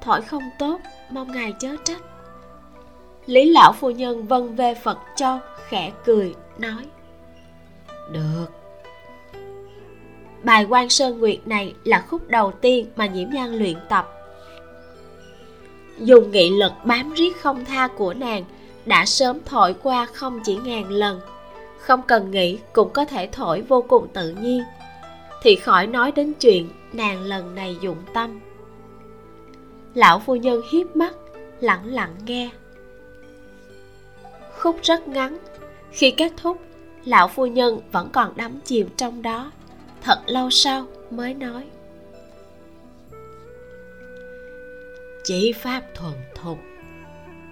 thổi 0.00 0.22
không 0.22 0.50
tốt 0.58 0.80
mong 1.10 1.32
ngài 1.32 1.54
chớ 1.58 1.76
trách. 1.84 2.02
Lý 3.26 3.50
lão 3.50 3.72
phu 3.72 3.90
nhân 3.90 4.26
vân 4.26 4.54
về 4.54 4.74
phật 4.74 4.98
châu 5.16 5.38
khẽ 5.68 5.92
cười 6.04 6.34
nói. 6.58 6.86
Được. 8.12 8.46
Bài 10.42 10.66
quan 10.68 10.88
sơn 10.88 11.18
nguyệt 11.18 11.48
này 11.48 11.74
là 11.84 12.04
khúc 12.08 12.28
đầu 12.28 12.52
tiên 12.52 12.86
mà 12.96 13.06
nhiễm 13.06 13.30
nhan 13.30 13.58
luyện 13.58 13.76
tập. 13.88 14.12
Dùng 15.98 16.30
nghị 16.30 16.50
lực 16.50 16.72
bám 16.84 17.14
riết 17.14 17.40
không 17.40 17.64
tha 17.64 17.88
của 17.88 18.14
nàng 18.14 18.44
đã 18.86 19.04
sớm 19.04 19.38
thổi 19.44 19.74
qua 19.82 20.06
không 20.06 20.40
chỉ 20.44 20.56
ngàn 20.56 20.90
lần. 20.90 21.20
Không 21.78 22.02
cần 22.02 22.30
nghĩ 22.30 22.58
cũng 22.72 22.90
có 22.90 23.04
thể 23.04 23.28
thổi 23.32 23.60
vô 23.60 23.84
cùng 23.88 24.08
tự 24.12 24.30
nhiên 24.30 24.62
thì 25.42 25.56
khỏi 25.56 25.86
nói 25.86 26.12
đến 26.12 26.32
chuyện 26.40 26.70
nàng 26.92 27.22
lần 27.22 27.54
này 27.54 27.76
dụng 27.80 28.02
tâm. 28.14 28.40
Lão 29.94 30.20
phu 30.20 30.36
nhân 30.36 30.62
hiếp 30.70 30.96
mắt, 30.96 31.14
lặng 31.60 31.82
lặng 31.84 32.14
nghe. 32.26 32.50
Khúc 34.58 34.76
rất 34.82 35.08
ngắn, 35.08 35.38
khi 35.90 36.10
kết 36.10 36.32
thúc, 36.36 36.60
lão 37.04 37.28
phu 37.28 37.46
nhân 37.46 37.80
vẫn 37.92 38.08
còn 38.12 38.36
đắm 38.36 38.60
chìm 38.64 38.88
trong 38.96 39.22
đó, 39.22 39.52
thật 40.02 40.18
lâu 40.26 40.50
sau 40.50 40.86
mới 41.10 41.34
nói. 41.34 41.64
Chỉ 45.24 45.52
pháp 45.52 45.82
thuần 45.94 46.14
thục, 46.34 46.58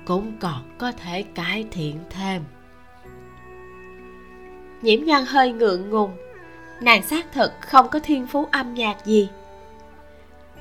cũng 0.05 0.33
còn 0.41 0.77
có 0.79 0.93
thể 0.93 1.23
cải 1.35 1.65
thiện 1.71 1.99
thêm. 2.11 2.43
Nhiễm 4.83 5.05
nhan 5.05 5.25
hơi 5.27 5.53
ngượng 5.53 5.91
ngùng 5.91 6.11
nàng 6.81 7.03
xác 7.03 7.33
thực 7.33 7.53
không 7.61 7.89
có 7.89 7.99
thiên 7.99 8.27
phú 8.27 8.47
âm 8.53 8.75
nhạc 8.75 9.05
gì. 9.05 9.29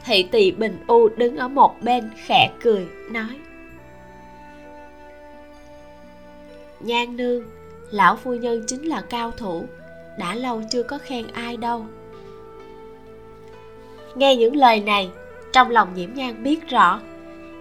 Thị 0.05 0.23
tỳ 0.31 0.51
bình 0.51 0.83
u 0.87 1.09
đứng 1.09 1.37
ở 1.37 1.47
một 1.47 1.75
bên 1.81 2.09
khẽ 2.25 2.51
cười, 2.61 2.87
nói, 3.11 3.39
nhan 6.79 7.17
nương, 7.17 7.43
lão 7.91 8.15
phu 8.15 8.33
nhân 8.33 8.63
chính 8.67 8.83
là 8.83 9.01
cao 9.01 9.31
thủ, 9.31 9.65
đã 10.19 10.35
lâu 10.35 10.61
chưa 10.71 10.83
có 10.83 10.97
khen 10.97 11.27
ai 11.33 11.57
đâu. 11.57 11.85
Nghe 14.15 14.35
những 14.35 14.55
lời 14.55 14.79
này, 14.79 15.09
trong 15.53 15.69
lòng 15.69 15.93
nhiễm 15.95 16.13
nhan 16.13 16.43
biết 16.43 16.69
rõ, 16.69 17.01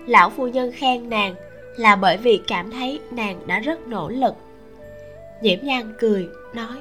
lão 0.07 0.31
phu 0.31 0.49
nhân 0.49 0.73
khen 0.73 1.11
nàng 1.11 1.35
là 1.77 1.97
bởi 1.97 2.17
vì 2.17 2.43
cảm 2.47 2.71
thấy 2.71 3.01
nàng 3.11 3.47
đã 3.47 3.59
rất 3.59 3.89
nỗ 3.89 4.09
lực. 4.09 4.35
Nhiễm 5.43 5.59
nhan 5.63 5.95
cười, 5.99 6.29
nói 6.55 6.77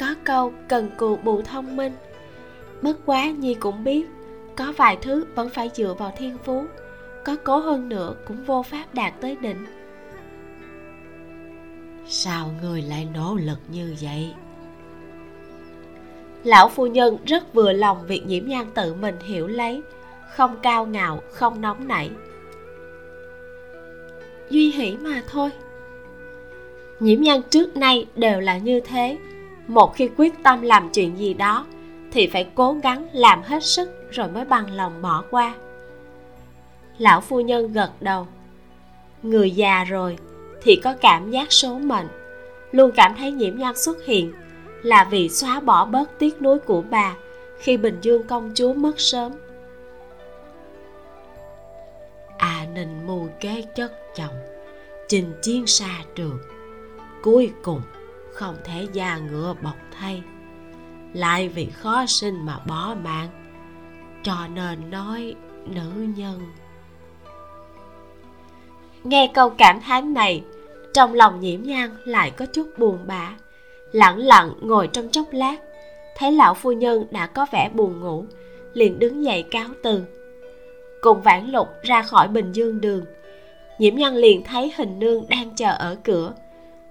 có 0.00 0.14
câu 0.24 0.52
cần 0.68 0.90
cù 0.96 1.16
bù 1.16 1.42
thông 1.42 1.76
minh. 1.76 1.92
Bất 2.82 2.96
quá 3.06 3.30
nhi 3.30 3.54
cũng 3.54 3.84
biết 3.84 4.06
có 4.56 4.72
vài 4.76 4.98
thứ 5.02 5.24
vẫn 5.34 5.50
phải 5.50 5.70
dựa 5.74 5.94
vào 5.98 6.12
thiên 6.16 6.38
phú 6.44 6.66
có 7.24 7.36
cố 7.44 7.58
hơn 7.58 7.88
nữa 7.88 8.14
cũng 8.26 8.44
vô 8.44 8.62
pháp 8.62 8.94
đạt 8.94 9.14
tới 9.20 9.36
đỉnh. 9.40 9.66
Sao 12.06 12.50
người 12.62 12.82
lại 12.82 13.08
nỗ 13.14 13.34
lực 13.34 13.58
như 13.68 13.94
vậy? 14.02 14.34
Lão 16.44 16.68
phu 16.68 16.86
nhân 16.86 17.16
rất 17.26 17.54
vừa 17.54 17.72
lòng 17.72 18.06
việc 18.06 18.26
nhiễm 18.26 18.46
nhan 18.46 18.66
tự 18.74 18.94
mình 18.94 19.14
hiểu 19.20 19.46
lấy 19.46 19.82
không 20.30 20.56
cao 20.62 20.86
ngạo 20.86 21.22
không 21.32 21.60
nóng 21.60 21.88
nảy. 21.88 22.10
Duy 24.50 24.70
hỷ 24.70 24.96
mà 24.96 25.22
thôi. 25.28 25.50
Nhiễm 27.00 27.20
nhan 27.20 27.42
trước 27.50 27.76
nay 27.76 28.06
đều 28.16 28.40
là 28.40 28.58
như 28.58 28.80
thế 28.80 29.18
một 29.70 29.96
khi 29.96 30.10
quyết 30.16 30.42
tâm 30.42 30.62
làm 30.62 30.90
chuyện 30.90 31.18
gì 31.18 31.34
đó, 31.34 31.66
thì 32.12 32.26
phải 32.26 32.48
cố 32.54 32.76
gắng 32.82 33.08
làm 33.12 33.42
hết 33.42 33.64
sức 33.64 33.90
rồi 34.10 34.28
mới 34.28 34.44
bằng 34.44 34.70
lòng 34.74 35.02
bỏ 35.02 35.24
qua. 35.30 35.54
Lão 36.98 37.20
phu 37.20 37.40
nhân 37.40 37.72
gật 37.72 37.90
đầu. 38.00 38.26
Người 39.22 39.50
già 39.50 39.84
rồi 39.84 40.18
thì 40.62 40.76
có 40.76 40.94
cảm 41.00 41.30
giác 41.30 41.52
số 41.52 41.78
mệnh, 41.78 42.06
luôn 42.72 42.90
cảm 42.96 43.14
thấy 43.18 43.30
nhiễm 43.30 43.58
nhan 43.58 43.76
xuất 43.76 44.04
hiện 44.04 44.32
là 44.82 45.08
vì 45.10 45.28
xóa 45.28 45.60
bỏ 45.60 45.84
bớt 45.84 46.18
tiếc 46.18 46.42
nuối 46.42 46.58
của 46.58 46.82
bà 46.90 47.14
khi 47.58 47.76
bình 47.76 47.98
dương 48.02 48.26
công 48.26 48.52
chúa 48.54 48.74
mất 48.74 49.00
sớm. 49.00 49.32
À 52.38 52.66
ninh 52.74 53.06
mù 53.06 53.28
kế 53.40 53.64
chất 53.76 53.92
chồng, 54.16 54.34
trình 55.08 55.32
chiến 55.42 55.66
xa 55.66 55.98
trường, 56.14 56.38
cuối 57.22 57.52
cùng 57.62 57.82
không 58.32 58.56
thể 58.64 58.86
da 58.92 59.18
ngựa 59.18 59.54
bọc 59.62 59.76
thay. 59.98 60.22
Lại 61.12 61.48
vì 61.48 61.66
khó 61.66 62.04
sinh 62.06 62.46
mà 62.46 62.58
bỏ 62.66 62.94
mạng, 63.04 63.28
cho 64.22 64.36
nên 64.54 64.90
nói 64.90 65.34
nữ 65.66 65.90
nhân. 66.16 66.40
Nghe 69.04 69.30
câu 69.34 69.50
cảm 69.50 69.80
thán 69.80 70.14
này, 70.14 70.44
trong 70.94 71.14
lòng 71.14 71.40
nhiễm 71.40 71.62
nhang 71.62 71.90
lại 72.04 72.30
có 72.30 72.46
chút 72.46 72.68
buồn 72.78 72.98
bã. 73.06 73.32
Lặng 73.92 74.18
lặng 74.18 74.52
ngồi 74.60 74.86
trong 74.86 75.08
chốc 75.08 75.26
lát, 75.32 75.56
thấy 76.16 76.32
lão 76.32 76.54
phu 76.54 76.72
nhân 76.72 77.06
đã 77.10 77.26
có 77.26 77.46
vẻ 77.52 77.70
buồn 77.74 78.00
ngủ, 78.00 78.24
liền 78.72 78.98
đứng 78.98 79.24
dậy 79.24 79.44
cáo 79.50 79.68
từ. 79.82 80.04
Cùng 81.00 81.22
vãn 81.22 81.46
lục 81.50 81.68
ra 81.82 82.02
khỏi 82.02 82.28
bình 82.28 82.52
dương 82.52 82.80
đường 82.80 83.04
nhiễm 83.80 83.94
nhang 83.94 84.14
liền 84.14 84.44
thấy 84.44 84.72
hình 84.76 84.98
nương 84.98 85.28
đang 85.28 85.50
chờ 85.56 85.72
ở 85.78 85.96
cửa. 86.04 86.32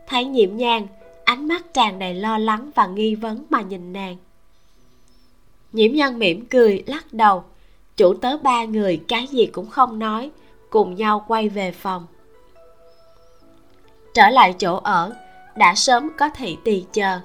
Thấy 0.07 0.25
nhiễm 0.25 0.57
nhang 0.57 0.87
ánh 1.29 1.47
mắt 1.47 1.73
tràn 1.73 1.99
đầy 1.99 2.13
lo 2.13 2.37
lắng 2.37 2.71
và 2.75 2.87
nghi 2.87 3.15
vấn 3.15 3.45
mà 3.49 3.61
nhìn 3.61 3.93
nàng. 3.93 4.17
Nhiễm 5.71 5.91
nhân 5.91 6.19
mỉm 6.19 6.45
cười, 6.45 6.83
lắc 6.87 7.13
đầu. 7.13 7.43
Chủ 7.97 8.13
tớ 8.13 8.37
ba 8.37 8.63
người, 8.63 9.01
cái 9.07 9.27
gì 9.27 9.45
cũng 9.45 9.69
không 9.69 9.99
nói, 9.99 10.31
cùng 10.69 10.95
nhau 10.95 11.25
quay 11.27 11.49
về 11.49 11.71
phòng. 11.71 12.05
Trở 14.13 14.29
lại 14.29 14.55
chỗ 14.59 14.75
ở, 14.75 15.13
đã 15.55 15.75
sớm 15.75 16.09
có 16.17 16.29
thị 16.29 16.57
tỳ 16.63 16.85
chờ. 16.93 17.19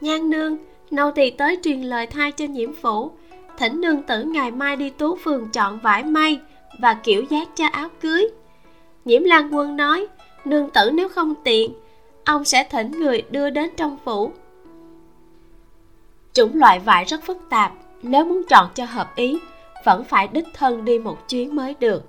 Nhan 0.00 0.30
nương, 0.30 0.56
nô 0.90 1.10
tỳ 1.10 1.30
tới 1.30 1.58
truyền 1.62 1.82
lời 1.82 2.06
thai 2.06 2.32
cho 2.32 2.44
nhiễm 2.44 2.70
phủ. 2.82 3.10
Thỉnh 3.58 3.80
nương 3.80 4.02
tử 4.02 4.22
ngày 4.22 4.50
mai 4.50 4.76
đi 4.76 4.90
tú 4.90 5.16
phường 5.24 5.48
chọn 5.52 5.78
vải 5.78 6.02
may 6.04 6.40
và 6.80 6.94
kiểu 6.94 7.24
dáng 7.30 7.48
cho 7.54 7.66
áo 7.66 7.88
cưới. 8.00 8.28
Nhiễm 9.04 9.24
lan 9.24 9.54
quân 9.54 9.76
nói, 9.76 10.06
nương 10.44 10.70
tử 10.70 10.90
nếu 10.90 11.08
không 11.08 11.34
tiện 11.44 11.72
ông 12.26 12.44
sẽ 12.44 12.64
thỉnh 12.70 12.90
người 12.90 13.22
đưa 13.30 13.50
đến 13.50 13.70
trong 13.76 13.96
phủ. 14.04 14.32
Chủng 16.32 16.54
loại 16.54 16.80
vải 16.80 17.04
rất 17.04 17.24
phức 17.24 17.38
tạp, 17.50 17.72
nếu 18.02 18.24
muốn 18.24 18.42
chọn 18.48 18.68
cho 18.74 18.84
hợp 18.84 19.16
ý, 19.16 19.38
vẫn 19.84 20.04
phải 20.04 20.28
đích 20.28 20.46
thân 20.54 20.84
đi 20.84 20.98
một 20.98 21.28
chuyến 21.28 21.56
mới 21.56 21.74
được. 21.80 22.04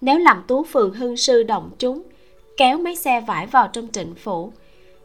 Nếu 0.00 0.18
làm 0.18 0.44
tú 0.46 0.64
phường 0.64 0.94
hưng 0.94 1.16
sư 1.16 1.42
động 1.42 1.70
chúng, 1.78 2.02
kéo 2.56 2.78
mấy 2.78 2.96
xe 2.96 3.20
vải 3.20 3.46
vào 3.46 3.68
trong 3.72 3.88
trịnh 3.92 4.14
phủ, 4.14 4.52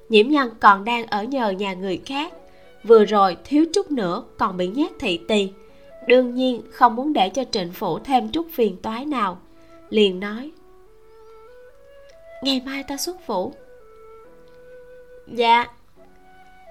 nhiễm 0.09 0.27
nhân 0.27 0.49
còn 0.59 0.85
đang 0.85 1.07
ở 1.07 1.23
nhờ 1.23 1.49
nhà 1.49 1.73
người 1.73 2.01
khác, 2.05 2.33
vừa 2.83 3.05
rồi 3.05 3.37
thiếu 3.43 3.65
chút 3.73 3.91
nữa 3.91 4.23
còn 4.37 4.57
bị 4.57 4.67
nhét 4.67 4.91
thị 4.99 5.19
tỳ. 5.27 5.51
Đương 6.07 6.35
nhiên 6.35 6.61
không 6.71 6.95
muốn 6.95 7.13
để 7.13 7.29
cho 7.29 7.43
trịnh 7.51 7.71
phủ 7.71 7.99
thêm 7.99 8.29
chút 8.29 8.47
phiền 8.53 8.77
toái 8.81 9.05
nào, 9.05 9.37
liền 9.89 10.19
nói, 10.19 10.51
ngày 12.41 12.61
mai 12.65 12.83
ta 12.83 12.97
xuất 12.97 13.17
phủ 13.25 13.53
dạ. 15.27 15.67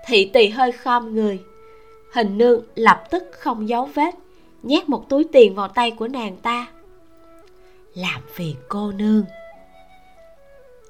Thị 0.06 0.30
tỳ 0.32 0.48
hơi 0.48 0.72
khom 0.72 1.14
người. 1.14 1.42
Hình 2.12 2.38
nương 2.38 2.64
lập 2.74 3.04
tức 3.10 3.22
không 3.32 3.68
giấu 3.68 3.84
vết, 3.84 4.14
nhét 4.62 4.88
một 4.88 5.08
túi 5.08 5.24
tiền 5.32 5.54
vào 5.54 5.68
tay 5.68 5.90
của 5.90 6.08
nàng 6.08 6.36
ta. 6.36 6.66
Làm 7.94 8.20
phiền 8.34 8.56
cô 8.68 8.92
nương. 8.92 9.24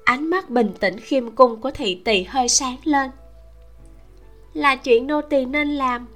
Ánh 0.03 0.29
mắt 0.29 0.49
bình 0.49 0.73
tĩnh 0.79 0.99
khiêm 0.99 1.31
cung 1.31 1.61
của 1.61 1.71
thị 1.71 2.01
tỳ 2.05 2.23
hơi 2.23 2.49
sáng 2.49 2.77
lên. 2.83 3.11
Là 4.53 4.75
chuyện 4.75 5.07
nô 5.07 5.21
tỳ 5.21 5.45
nên 5.45 5.67
làm. 5.67 6.07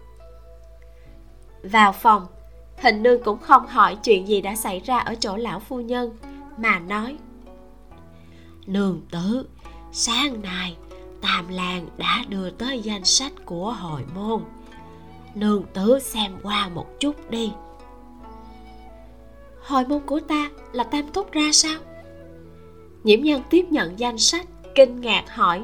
Vào 1.63 1.91
phòng, 1.91 2.27
hình 2.77 3.03
nương 3.03 3.23
cũng 3.23 3.37
không 3.37 3.67
hỏi 3.67 3.97
chuyện 4.03 4.27
gì 4.27 4.41
đã 4.41 4.55
xảy 4.55 4.79
ra 4.79 4.97
ở 4.97 5.15
chỗ 5.15 5.37
lão 5.37 5.59
phu 5.59 5.79
nhân, 5.79 6.17
mà 6.57 6.79
nói, 6.79 7.17
nương 8.65 9.01
tử 9.11 9.47
sáng 9.91 10.41
nay 10.41 10.77
tam 11.21 11.47
lan 11.47 11.87
đã 11.97 12.23
đưa 12.29 12.49
tới 12.49 12.79
danh 12.79 13.05
sách 13.05 13.33
của 13.45 13.71
hội 13.71 14.01
môn. 14.15 14.41
Nương 15.35 15.63
tử 15.73 15.99
xem 15.99 16.31
qua 16.43 16.69
một 16.69 16.99
chút 16.99 17.29
đi. 17.29 17.51
Hội 19.61 19.85
môn 19.85 19.99
của 20.05 20.19
ta 20.19 20.49
là 20.71 20.83
tam 20.83 21.07
túc 21.07 21.31
ra 21.31 21.49
sao? 21.53 21.79
Nhiễm 23.03 23.21
nhân 23.21 23.41
tiếp 23.49 23.65
nhận 23.69 23.99
danh 23.99 24.17
sách, 24.17 24.47
kinh 24.75 25.01
ngạc 25.01 25.23
hỏi. 25.29 25.63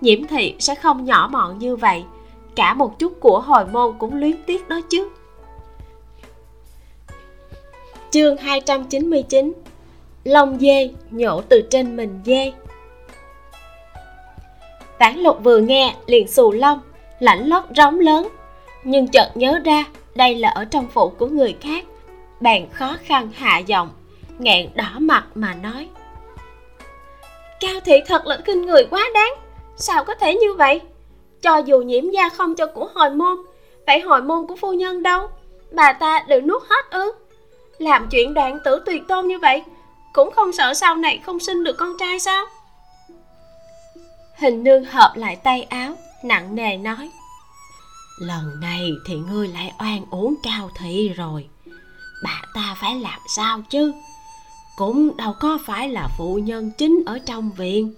Nhiễm 0.00 0.26
thị 0.26 0.54
sẽ 0.58 0.74
không 0.74 1.04
nhỏ 1.04 1.28
mọn 1.32 1.58
như 1.58 1.76
vậy, 1.76 2.04
cả 2.56 2.74
một 2.74 2.98
chút 2.98 3.20
của 3.20 3.40
hồi 3.40 3.66
môn 3.66 3.98
cũng 3.98 4.14
luyến 4.14 4.36
tiếc 4.46 4.68
đó 4.68 4.80
chứ. 4.90 5.08
Chương 8.10 8.36
299 8.36 9.52
Lông 10.24 10.58
dê 10.60 10.90
nhổ 11.10 11.40
từ 11.40 11.62
trên 11.70 11.96
mình 11.96 12.20
dê. 12.24 12.52
Vãn 14.98 15.18
lục 15.18 15.38
vừa 15.42 15.58
nghe, 15.58 15.94
liền 16.06 16.28
xù 16.28 16.52
lông 16.52 16.80
Lãnh 17.18 17.48
lót 17.48 17.64
rống 17.76 18.00
lớn. 18.00 18.28
Nhưng 18.84 19.08
chợt 19.08 19.30
nhớ 19.34 19.60
ra, 19.64 19.84
đây 20.14 20.34
là 20.34 20.48
ở 20.48 20.64
trong 20.64 20.86
phủ 20.88 21.08
của 21.08 21.26
người 21.26 21.56
khác. 21.60 21.84
Bèn 22.40 22.70
khó 22.72 22.96
khăn 23.04 23.30
hạ 23.34 23.58
giọng, 23.58 23.88
nghẹn 24.38 24.68
đỏ 24.74 24.90
mặt 24.98 25.24
mà 25.34 25.54
nói. 25.54 25.88
Cao 27.60 27.80
thị 27.84 27.94
thật 28.06 28.26
là 28.26 28.38
kinh 28.44 28.62
người 28.62 28.84
quá 28.90 29.10
đáng, 29.14 29.32
Sao 29.76 30.04
có 30.04 30.14
thể 30.14 30.34
như 30.34 30.54
vậy? 30.54 30.80
Cho 31.42 31.56
dù 31.56 31.78
nhiễm 31.78 32.10
da 32.10 32.28
không 32.28 32.54
cho 32.54 32.66
của 32.66 32.88
hồi 32.94 33.10
môn, 33.10 33.36
Vậy 33.86 34.00
hồi 34.00 34.22
môn 34.22 34.46
của 34.46 34.56
phu 34.56 34.72
nhân 34.72 35.02
đâu? 35.02 35.28
Bà 35.72 35.92
ta 35.92 36.24
đều 36.28 36.40
nuốt 36.40 36.62
hết 36.62 36.90
ư? 36.90 37.12
Làm 37.78 38.08
chuyện 38.10 38.34
đoạn 38.34 38.58
tử 38.64 38.82
tuyệt 38.86 39.02
tôn 39.08 39.28
như 39.28 39.38
vậy, 39.38 39.62
cũng 40.12 40.30
không 40.30 40.52
sợ 40.52 40.74
sau 40.74 40.96
này 40.96 41.20
không 41.26 41.40
sinh 41.40 41.64
được 41.64 41.76
con 41.78 41.98
trai 41.98 42.20
sao? 42.20 42.46
Hình 44.38 44.64
nương 44.64 44.84
hợp 44.84 45.12
lại 45.16 45.36
tay 45.36 45.62
áo 45.62 45.94
nặng 46.24 46.54
nề 46.54 46.76
nói. 46.76 47.10
Lần 48.18 48.60
này 48.60 48.90
thì 49.06 49.14
ngươi 49.14 49.48
lại 49.48 49.72
oan 49.78 50.04
uổng 50.10 50.34
cao 50.42 50.70
thị 50.78 51.08
rồi. 51.08 51.46
Bà 52.24 52.42
ta 52.54 52.74
phải 52.80 52.94
làm 52.94 53.20
sao 53.28 53.62
chứ? 53.70 53.92
Cũng 54.76 55.16
đâu 55.16 55.32
có 55.40 55.58
phải 55.66 55.88
là 55.88 56.08
phụ 56.18 56.34
nhân 56.34 56.70
chính 56.78 57.02
ở 57.06 57.18
trong 57.26 57.50
viện. 57.50 57.94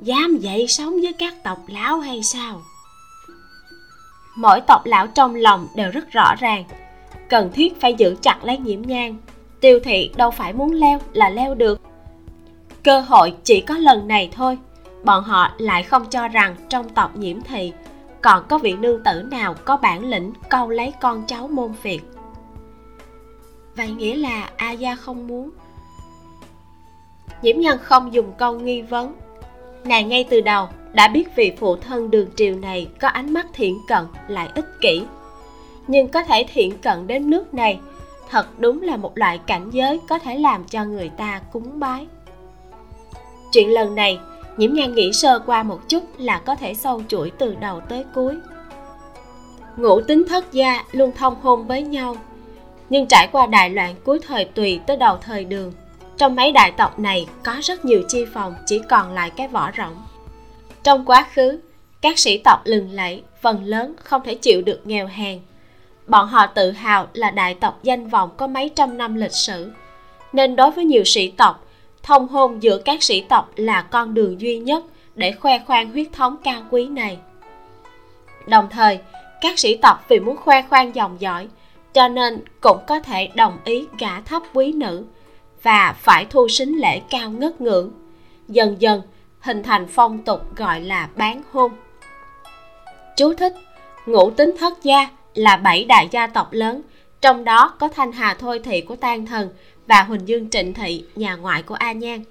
Dám 0.00 0.36
dậy 0.36 0.66
sống 0.68 0.94
với 1.02 1.12
các 1.12 1.34
tộc 1.44 1.58
lão 1.66 2.00
hay 2.00 2.22
sao? 2.22 2.62
Mỗi 4.36 4.60
tộc 4.60 4.86
lão 4.86 5.06
trong 5.06 5.34
lòng 5.34 5.68
đều 5.74 5.90
rất 5.90 6.10
rõ 6.10 6.34
ràng. 6.38 6.64
Cần 7.28 7.52
thiết 7.52 7.80
phải 7.80 7.94
giữ 7.94 8.16
chặt 8.22 8.44
lấy 8.44 8.58
nhiễm 8.58 8.82
nhang 8.82 9.16
tiêu 9.60 9.80
thị 9.84 10.10
đâu 10.16 10.30
phải 10.30 10.52
muốn 10.52 10.72
leo 10.72 10.98
là 11.12 11.30
leo 11.30 11.54
được. 11.54 11.80
Cơ 12.84 13.00
hội 13.00 13.34
chỉ 13.44 13.60
có 13.60 13.78
lần 13.78 14.08
này 14.08 14.30
thôi 14.32 14.58
bọn 15.04 15.24
họ 15.24 15.50
lại 15.58 15.82
không 15.82 16.06
cho 16.10 16.28
rằng 16.28 16.56
trong 16.68 16.88
tộc 16.88 17.16
nhiễm 17.16 17.40
thị 17.40 17.72
còn 18.22 18.44
có 18.48 18.58
vị 18.58 18.72
nương 18.72 19.04
tử 19.04 19.22
nào 19.30 19.54
có 19.64 19.76
bản 19.76 20.04
lĩnh 20.04 20.32
câu 20.48 20.70
lấy 20.70 20.92
con 21.00 21.24
cháu 21.26 21.48
môn 21.48 21.72
việt 21.82 22.00
vậy 23.78 23.90
nghĩa 23.90 24.16
là 24.16 24.50
a 24.56 24.72
gia 24.72 24.94
không 24.94 25.26
muốn. 25.26 25.50
Nhiễm 27.42 27.58
nhân 27.58 27.78
không 27.82 28.14
dùng 28.14 28.32
câu 28.38 28.60
nghi 28.60 28.82
vấn. 28.82 29.14
Nàng 29.84 30.08
ngay 30.08 30.24
từ 30.30 30.40
đầu 30.40 30.68
đã 30.92 31.08
biết 31.08 31.36
vị 31.36 31.52
phụ 31.58 31.76
thân 31.76 32.10
đường 32.10 32.28
triều 32.36 32.54
này 32.54 32.88
có 33.00 33.08
ánh 33.08 33.32
mắt 33.32 33.46
thiện 33.52 33.78
cận 33.88 34.04
lại 34.28 34.48
ích 34.54 34.80
kỷ. 34.80 35.02
Nhưng 35.86 36.08
có 36.08 36.22
thể 36.22 36.46
thiện 36.52 36.78
cận 36.78 37.06
đến 37.06 37.30
nước 37.30 37.54
này 37.54 37.80
thật 38.30 38.46
đúng 38.58 38.82
là 38.82 38.96
một 38.96 39.18
loại 39.18 39.38
cảnh 39.38 39.70
giới 39.70 40.00
có 40.08 40.18
thể 40.18 40.38
làm 40.38 40.64
cho 40.64 40.84
người 40.84 41.08
ta 41.08 41.40
cúng 41.52 41.80
bái. 41.80 42.06
Chuyện 43.52 43.72
lần 43.72 43.94
này 43.94 44.18
nhiễm 44.58 44.72
nhan 44.72 44.94
nghĩ 44.94 45.12
sơ 45.12 45.38
qua 45.46 45.62
một 45.62 45.88
chút 45.88 46.04
là 46.18 46.38
có 46.38 46.54
thể 46.54 46.74
sâu 46.74 47.02
chuỗi 47.08 47.30
từ 47.38 47.54
đầu 47.54 47.80
tới 47.80 48.04
cuối. 48.14 48.36
Ngũ 49.76 50.00
tính 50.00 50.24
thất 50.28 50.52
gia 50.52 50.84
luôn 50.92 51.12
thông 51.16 51.34
hôn 51.42 51.66
với 51.66 51.82
nhau, 51.82 52.16
nhưng 52.90 53.06
trải 53.06 53.28
qua 53.32 53.46
đại 53.46 53.70
loạn 53.70 53.94
cuối 54.04 54.20
thời 54.26 54.44
tùy 54.44 54.80
tới 54.86 54.96
đầu 54.96 55.16
thời 55.16 55.44
đường, 55.44 55.72
trong 56.16 56.34
mấy 56.34 56.52
đại 56.52 56.72
tộc 56.72 56.98
này 56.98 57.26
có 57.44 57.56
rất 57.62 57.84
nhiều 57.84 58.02
chi 58.08 58.24
phòng 58.34 58.54
chỉ 58.66 58.80
còn 58.88 59.12
lại 59.12 59.30
cái 59.30 59.48
vỏ 59.48 59.70
rỗng. 59.76 59.96
Trong 60.82 61.04
quá 61.04 61.26
khứ, 61.34 61.60
các 62.00 62.18
sĩ 62.18 62.38
tộc 62.38 62.60
lừng 62.64 62.90
lẫy, 62.92 63.22
phần 63.42 63.64
lớn 63.64 63.94
không 64.04 64.22
thể 64.24 64.34
chịu 64.34 64.62
được 64.62 64.80
nghèo 64.84 65.06
hèn. 65.06 65.40
Bọn 66.06 66.28
họ 66.28 66.46
tự 66.46 66.70
hào 66.70 67.06
là 67.12 67.30
đại 67.30 67.54
tộc 67.54 67.78
danh 67.82 68.08
vọng 68.08 68.30
có 68.36 68.46
mấy 68.46 68.70
trăm 68.74 68.98
năm 68.98 69.14
lịch 69.14 69.32
sử, 69.32 69.70
nên 70.32 70.56
đối 70.56 70.70
với 70.70 70.84
nhiều 70.84 71.04
sĩ 71.04 71.30
tộc 71.30 71.64
thông 72.08 72.28
hôn 72.28 72.62
giữa 72.62 72.78
các 72.78 73.02
sĩ 73.02 73.20
tộc 73.20 73.50
là 73.56 73.82
con 73.82 74.14
đường 74.14 74.40
duy 74.40 74.58
nhất 74.58 74.84
để 75.14 75.32
khoe 75.32 75.58
khoang 75.58 75.90
huyết 75.90 76.06
thống 76.12 76.36
cao 76.44 76.62
quý 76.70 76.86
này. 76.86 77.18
Đồng 78.46 78.68
thời, 78.70 78.98
các 79.40 79.58
sĩ 79.58 79.76
tộc 79.76 80.04
vì 80.08 80.20
muốn 80.20 80.36
khoe 80.36 80.62
khoang 80.62 80.94
dòng 80.94 81.16
dõi, 81.20 81.48
cho 81.92 82.08
nên 82.08 82.40
cũng 82.60 82.78
có 82.86 83.00
thể 83.00 83.28
đồng 83.34 83.58
ý 83.64 83.86
gả 83.98 84.20
thấp 84.20 84.42
quý 84.54 84.72
nữ 84.72 85.04
và 85.62 85.94
phải 85.98 86.26
thu 86.30 86.48
sính 86.48 86.80
lễ 86.80 87.00
cao 87.10 87.30
ngất 87.30 87.60
ngưỡng. 87.60 87.90
Dần 88.48 88.76
dần, 88.78 89.02
hình 89.40 89.62
thành 89.62 89.86
phong 89.86 90.18
tục 90.18 90.56
gọi 90.56 90.80
là 90.80 91.08
bán 91.16 91.42
hôn. 91.52 91.72
Chú 93.16 93.34
thích, 93.34 93.54
ngũ 94.06 94.30
tính 94.30 94.54
thất 94.58 94.82
gia 94.82 95.08
là 95.34 95.56
bảy 95.56 95.84
đại 95.84 96.08
gia 96.10 96.26
tộc 96.26 96.48
lớn, 96.52 96.82
trong 97.20 97.44
đó 97.44 97.74
có 97.78 97.88
thanh 97.88 98.12
hà 98.12 98.34
thôi 98.34 98.60
thị 98.64 98.80
của 98.80 98.96
tan 98.96 99.26
thần 99.26 99.48
và 99.88 100.02
huỳnh 100.02 100.28
dương 100.28 100.50
trịnh 100.50 100.74
thị, 100.74 101.04
nhà 101.16 101.36
ngoại 101.36 101.62
của 101.62 101.74
a 101.74 101.92
nhan. 101.92 102.22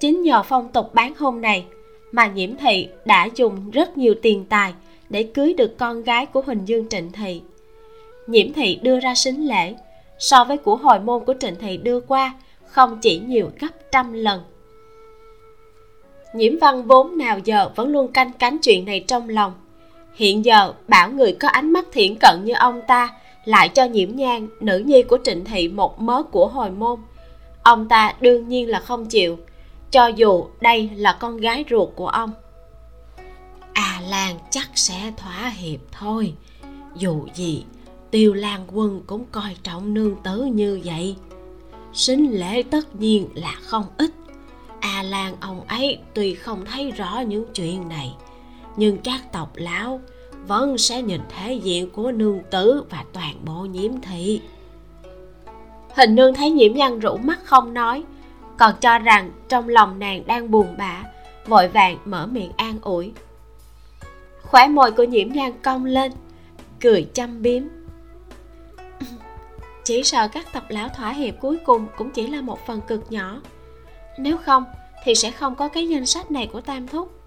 Chính 0.00 0.22
nhờ 0.22 0.42
phong 0.42 0.72
tục 0.72 0.94
bán 0.94 1.12
hôn 1.18 1.40
này 1.40 1.64
mà 2.12 2.26
nhiễm 2.26 2.56
thị 2.56 2.88
đã 3.04 3.28
dùng 3.34 3.70
rất 3.70 3.98
nhiều 3.98 4.14
tiền 4.22 4.44
tài 4.48 4.74
để 5.08 5.22
cưới 5.22 5.54
được 5.54 5.78
con 5.78 6.02
gái 6.02 6.26
của 6.26 6.40
huỳnh 6.40 6.68
dương 6.68 6.88
trịnh 6.88 7.12
thị. 7.12 7.42
Nhiễm 8.26 8.52
thị 8.52 8.78
đưa 8.82 9.00
ra 9.00 9.14
sính 9.14 9.48
lễ 9.48 9.74
so 10.18 10.44
với 10.44 10.56
của 10.56 10.76
hồi 10.76 11.00
môn 11.00 11.24
của 11.24 11.34
trịnh 11.40 11.56
thị 11.56 11.76
đưa 11.76 12.00
qua 12.00 12.34
không 12.66 12.98
chỉ 13.02 13.18
nhiều 13.18 13.50
gấp 13.60 13.90
trăm 13.92 14.12
lần. 14.12 14.40
Nhiễm 16.34 16.58
văn 16.58 16.82
vốn 16.82 17.18
nào 17.18 17.38
giờ 17.44 17.70
vẫn 17.76 17.88
luôn 17.88 18.12
canh 18.12 18.32
cánh 18.32 18.58
chuyện 18.58 18.84
này 18.84 19.04
trong 19.08 19.28
lòng. 19.28 19.52
Hiện 20.14 20.44
giờ 20.44 20.72
bảo 20.88 21.10
người 21.10 21.32
có 21.40 21.48
ánh 21.48 21.72
mắt 21.72 21.86
thiện 21.92 22.16
cận 22.20 22.44
như 22.44 22.54
ông 22.54 22.80
ta 22.86 23.17
lại 23.48 23.68
cho 23.68 23.84
nhiễm 23.84 24.16
nhang 24.16 24.48
nữ 24.60 24.78
nhi 24.78 25.02
của 25.02 25.18
trịnh 25.24 25.44
thị, 25.44 25.68
một 25.68 26.00
mớ 26.00 26.22
của 26.22 26.48
hồi 26.48 26.70
môn. 26.70 27.00
Ông 27.62 27.88
ta 27.88 28.14
đương 28.20 28.48
nhiên 28.48 28.68
là 28.68 28.80
không 28.80 29.06
chịu, 29.06 29.38
cho 29.90 30.06
dù 30.06 30.46
đây 30.60 30.90
là 30.96 31.16
con 31.20 31.36
gái 31.36 31.64
ruột 31.70 31.88
của 31.94 32.08
ông. 32.08 32.30
À 33.72 34.02
lan 34.08 34.38
chắc 34.50 34.70
sẽ 34.74 35.12
thỏa 35.16 35.48
hiệp 35.48 35.80
thôi. 35.92 36.34
Dù 36.96 37.26
gì, 37.34 37.64
tiêu 38.10 38.34
lan 38.34 38.64
quân 38.72 39.02
cũng 39.06 39.24
coi 39.32 39.56
trọng 39.62 39.94
nương 39.94 40.16
tử 40.24 40.44
như 40.44 40.80
vậy. 40.84 41.16
Sính 41.92 42.38
lễ 42.40 42.62
tất 42.62 42.96
nhiên 42.96 43.28
là 43.34 43.54
không 43.62 43.84
ít. 43.98 44.10
A 44.80 45.02
lan 45.02 45.36
ông 45.40 45.60
ấy 45.66 45.98
tuy 46.14 46.34
không 46.34 46.64
thấy 46.64 46.90
rõ 46.90 47.20
những 47.20 47.44
chuyện 47.54 47.88
này, 47.88 48.14
nhưng 48.76 48.98
các 48.98 49.32
tộc 49.32 49.52
lão 49.54 50.00
vẫn 50.46 50.78
sẽ 50.78 51.02
nhìn 51.02 51.20
thể 51.28 51.52
diện 51.52 51.90
của 51.90 52.12
nương 52.12 52.40
tử 52.50 52.84
và 52.90 53.04
toàn 53.12 53.34
bộ 53.44 53.60
nhiễm 53.60 54.00
thị. 54.00 54.40
Hình 55.94 56.14
nương 56.14 56.34
thấy 56.34 56.50
nhiễm 56.50 56.72
nhân 56.72 56.98
rũ 56.98 57.16
mắt 57.16 57.38
không 57.44 57.74
nói, 57.74 58.04
còn 58.58 58.74
cho 58.80 58.98
rằng 58.98 59.32
trong 59.48 59.68
lòng 59.68 59.98
nàng 59.98 60.26
đang 60.26 60.50
buồn 60.50 60.74
bã, 60.78 61.02
vội 61.46 61.68
vàng 61.68 61.98
mở 62.04 62.26
miệng 62.26 62.52
an 62.56 62.78
ủi. 62.82 63.12
Khóe 64.42 64.68
môi 64.68 64.90
của 64.90 65.04
nhiễm 65.04 65.32
nhan 65.32 65.52
cong 65.62 65.84
lên, 65.84 66.12
cười 66.80 67.08
chăm 67.14 67.42
biếm. 67.42 67.62
Chỉ 69.84 70.04
sợ 70.04 70.28
các 70.28 70.52
tập 70.52 70.64
lão 70.68 70.88
thỏa 70.88 71.12
hiệp 71.12 71.34
cuối 71.40 71.58
cùng 71.64 71.86
cũng 71.96 72.10
chỉ 72.10 72.26
là 72.26 72.40
một 72.40 72.66
phần 72.66 72.80
cực 72.80 73.12
nhỏ. 73.12 73.40
Nếu 74.18 74.38
không 74.38 74.64
thì 75.04 75.14
sẽ 75.14 75.30
không 75.30 75.54
có 75.54 75.68
cái 75.68 75.88
danh 75.88 76.06
sách 76.06 76.30
này 76.30 76.48
của 76.52 76.60
tam 76.60 76.88
thúc 76.88 77.17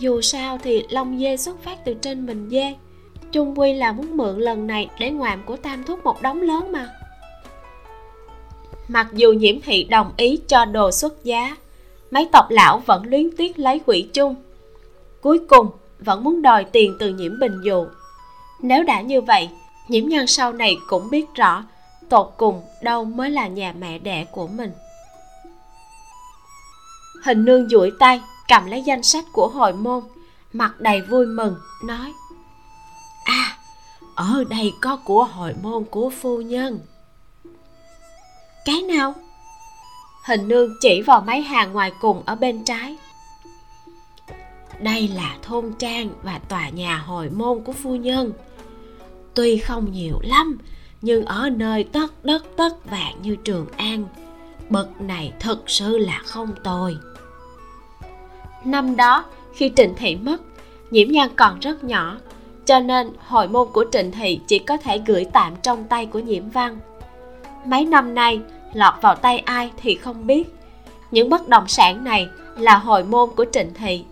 dù 0.00 0.20
sao 0.20 0.58
thì 0.62 0.84
lông 0.90 1.18
dê 1.18 1.36
xuất 1.36 1.62
phát 1.62 1.84
từ 1.84 1.94
trên 1.94 2.26
mình 2.26 2.48
dê. 2.50 2.74
Chung 3.32 3.58
quy 3.58 3.72
là 3.72 3.92
muốn 3.92 4.16
mượn 4.16 4.38
lần 4.38 4.66
này 4.66 4.88
để 4.98 5.10
ngoạm 5.10 5.42
của 5.46 5.56
tam 5.56 5.84
thúc 5.84 6.04
một 6.04 6.22
đống 6.22 6.42
lớn 6.42 6.72
mà. 6.72 6.88
Mặc 8.88 9.06
dù 9.12 9.32
nhiễm 9.32 9.60
thị 9.60 9.84
đồng 9.84 10.12
ý 10.16 10.40
cho 10.48 10.64
đồ 10.64 10.90
xuất 10.90 11.24
giá, 11.24 11.56
mấy 12.10 12.28
tộc 12.32 12.46
lão 12.50 12.82
vẫn 12.86 13.06
luyến 13.06 13.30
tiếc 13.36 13.58
lấy 13.58 13.78
quỹ 13.78 14.08
chung. 14.12 14.34
Cuối 15.20 15.38
cùng, 15.48 15.70
vẫn 15.98 16.24
muốn 16.24 16.42
đòi 16.42 16.64
tiền 16.64 16.96
từ 16.98 17.14
nhiễm 17.14 17.38
bình 17.40 17.60
dụ. 17.64 17.86
Nếu 18.60 18.84
đã 18.84 19.00
như 19.00 19.20
vậy, 19.20 19.48
nhiễm 19.88 20.04
nhân 20.08 20.26
sau 20.26 20.52
này 20.52 20.76
cũng 20.88 21.10
biết 21.10 21.24
rõ 21.34 21.64
tột 22.08 22.34
cùng 22.36 22.62
đâu 22.82 23.04
mới 23.04 23.30
là 23.30 23.46
nhà 23.46 23.74
mẹ 23.78 23.98
đẻ 23.98 24.24
của 24.24 24.46
mình. 24.46 24.72
Hình 27.24 27.44
nương 27.44 27.68
duỗi 27.68 27.92
tay 27.98 28.20
cầm 28.48 28.66
lấy 28.66 28.82
danh 28.82 29.02
sách 29.02 29.24
của 29.32 29.48
hội 29.48 29.72
môn, 29.72 30.04
mặt 30.52 30.80
đầy 30.80 31.00
vui 31.00 31.26
mừng, 31.26 31.56
nói 31.84 32.12
à 33.24 33.58
ở 34.14 34.44
đây 34.50 34.72
có 34.80 34.96
của 34.96 35.24
hội 35.24 35.54
môn 35.62 35.84
của 35.84 36.10
phu 36.10 36.40
nhân. 36.40 36.80
Cái 38.64 38.82
nào? 38.82 39.14
Hình 40.24 40.48
nương 40.48 40.74
chỉ 40.80 41.02
vào 41.02 41.20
mấy 41.20 41.42
hàng 41.42 41.72
ngoài 41.72 41.92
cùng 42.00 42.22
ở 42.26 42.34
bên 42.34 42.64
trái. 42.64 42.96
Đây 44.80 45.08
là 45.08 45.36
thôn 45.42 45.72
trang 45.78 46.10
và 46.22 46.38
tòa 46.38 46.68
nhà 46.68 46.96
hội 46.96 47.30
môn 47.30 47.64
của 47.64 47.72
phu 47.72 47.96
nhân. 47.96 48.32
Tuy 49.34 49.58
không 49.58 49.92
nhiều 49.92 50.18
lắm, 50.22 50.58
nhưng 51.02 51.24
ở 51.24 51.50
nơi 51.50 51.84
tất 51.84 52.24
đất 52.24 52.44
tất 52.56 52.90
vàng 52.90 53.22
như 53.22 53.36
trường 53.36 53.66
an, 53.76 54.04
bậc 54.68 55.00
này 55.00 55.32
thật 55.40 55.58
sự 55.66 55.98
là 55.98 56.22
không 56.24 56.54
tồi 56.64 56.96
năm 58.70 58.96
đó, 58.96 59.24
khi 59.54 59.72
trịnh 59.76 59.94
thị 59.94 60.16
mất, 60.16 60.36
nhiễm 60.90 61.08
nhan 61.10 61.28
còn 61.36 61.58
rất 61.60 61.84
nhỏ, 61.84 62.16
cho 62.64 62.80
nên 62.80 63.10
hội 63.26 63.48
môn 63.48 63.68
của 63.72 63.84
trịnh 63.92 64.12
thị 64.12 64.40
chỉ 64.46 64.58
có 64.58 64.76
thể 64.76 64.98
gửi 65.06 65.26
tạm 65.32 65.52
trong 65.62 65.84
tay 65.84 66.06
của 66.06 66.18
nhiễm 66.18 66.48
văn. 66.48 66.78
Mấy 67.66 67.84
năm 67.84 68.14
nay, 68.14 68.40
lọt 68.72 68.94
vào 69.02 69.14
tay 69.14 69.38
ai 69.38 69.70
thì 69.76 69.94
không 69.94 70.26
biết. 70.26 70.54
Những 71.10 71.30
bất 71.30 71.48
động 71.48 71.68
sản 71.68 72.04
này 72.04 72.28
là 72.56 72.78
hồi 72.78 73.04
môn 73.04 73.30
của 73.36 73.44
trịnh 73.52 73.74
thị. 73.74 74.04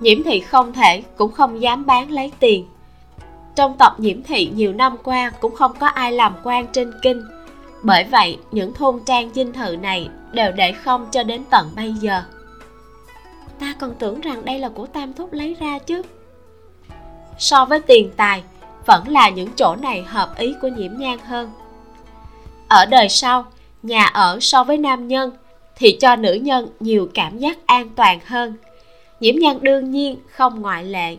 Nhiễm 0.00 0.22
thị 0.22 0.40
không 0.40 0.72
thể, 0.72 1.02
cũng 1.16 1.32
không 1.32 1.60
dám 1.60 1.86
bán 1.86 2.10
lấy 2.10 2.32
tiền. 2.38 2.66
Trong 3.54 3.76
tộc 3.78 4.00
nhiễm 4.00 4.22
thị 4.22 4.50
nhiều 4.54 4.72
năm 4.72 4.96
qua 5.02 5.30
cũng 5.40 5.54
không 5.54 5.72
có 5.78 5.86
ai 5.86 6.12
làm 6.12 6.34
quan 6.42 6.66
trên 6.72 6.92
kinh. 7.02 7.22
Bởi 7.82 8.04
vậy, 8.04 8.38
những 8.50 8.72
thôn 8.72 9.00
trang 9.06 9.30
dinh 9.34 9.52
thự 9.52 9.76
này 9.76 10.08
đều 10.32 10.52
để 10.52 10.72
không 10.72 11.06
cho 11.10 11.22
đến 11.22 11.42
tận 11.50 11.70
bây 11.76 11.92
giờ 11.92 12.22
ta 13.60 13.74
còn 13.78 13.94
tưởng 13.98 14.20
rằng 14.20 14.44
đây 14.44 14.58
là 14.58 14.68
của 14.68 14.86
tam 14.86 15.12
thúc 15.12 15.32
lấy 15.32 15.56
ra 15.60 15.78
chứ. 15.78 16.02
So 17.38 17.64
với 17.64 17.80
tiền 17.80 18.10
tài, 18.16 18.42
vẫn 18.86 19.08
là 19.08 19.28
những 19.28 19.48
chỗ 19.56 19.76
này 19.76 20.02
hợp 20.02 20.38
ý 20.38 20.54
của 20.62 20.68
nhiễm 20.68 20.92
nhan 20.96 21.18
hơn. 21.18 21.50
Ở 22.68 22.86
đời 22.86 23.08
sau, 23.08 23.44
nhà 23.82 24.04
ở 24.04 24.38
so 24.40 24.64
với 24.64 24.78
nam 24.78 25.08
nhân 25.08 25.30
thì 25.76 25.96
cho 26.00 26.16
nữ 26.16 26.32
nhân 26.32 26.68
nhiều 26.80 27.08
cảm 27.14 27.38
giác 27.38 27.58
an 27.66 27.88
toàn 27.96 28.18
hơn. 28.26 28.54
Nhiễm 29.20 29.34
nhan 29.38 29.58
đương 29.62 29.90
nhiên 29.90 30.16
không 30.30 30.62
ngoại 30.62 30.84
lệ, 30.84 31.16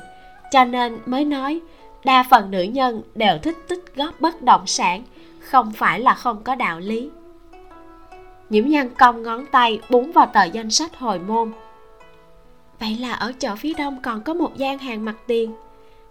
cho 0.51 0.63
nên 0.65 0.99
mới 1.05 1.25
nói 1.25 1.59
đa 2.03 2.25
phần 2.29 2.51
nữ 2.51 2.61
nhân 2.61 3.01
đều 3.15 3.37
thích 3.37 3.57
tích 3.67 3.83
góp 3.95 4.21
bất 4.21 4.41
động 4.41 4.67
sản, 4.67 5.03
không 5.39 5.71
phải 5.71 5.99
là 5.99 6.13
không 6.13 6.43
có 6.43 6.55
đạo 6.55 6.79
lý. 6.79 7.09
Nhiễm 8.49 8.67
nhan 8.67 8.89
cong 8.89 9.23
ngón 9.23 9.45
tay 9.45 9.79
búng 9.89 10.11
vào 10.11 10.25
tờ 10.25 10.43
danh 10.43 10.71
sách 10.71 10.95
hồi 10.97 11.19
môn 11.19 11.51
vậy 12.79 12.97
là 12.99 13.13
ở 13.13 13.33
chợ 13.39 13.55
phía 13.55 13.73
đông 13.73 14.01
còn 14.01 14.23
có 14.23 14.33
một 14.33 14.57
gian 14.57 14.77
hàng 14.77 15.05
mặt 15.05 15.15
tiền. 15.27 15.53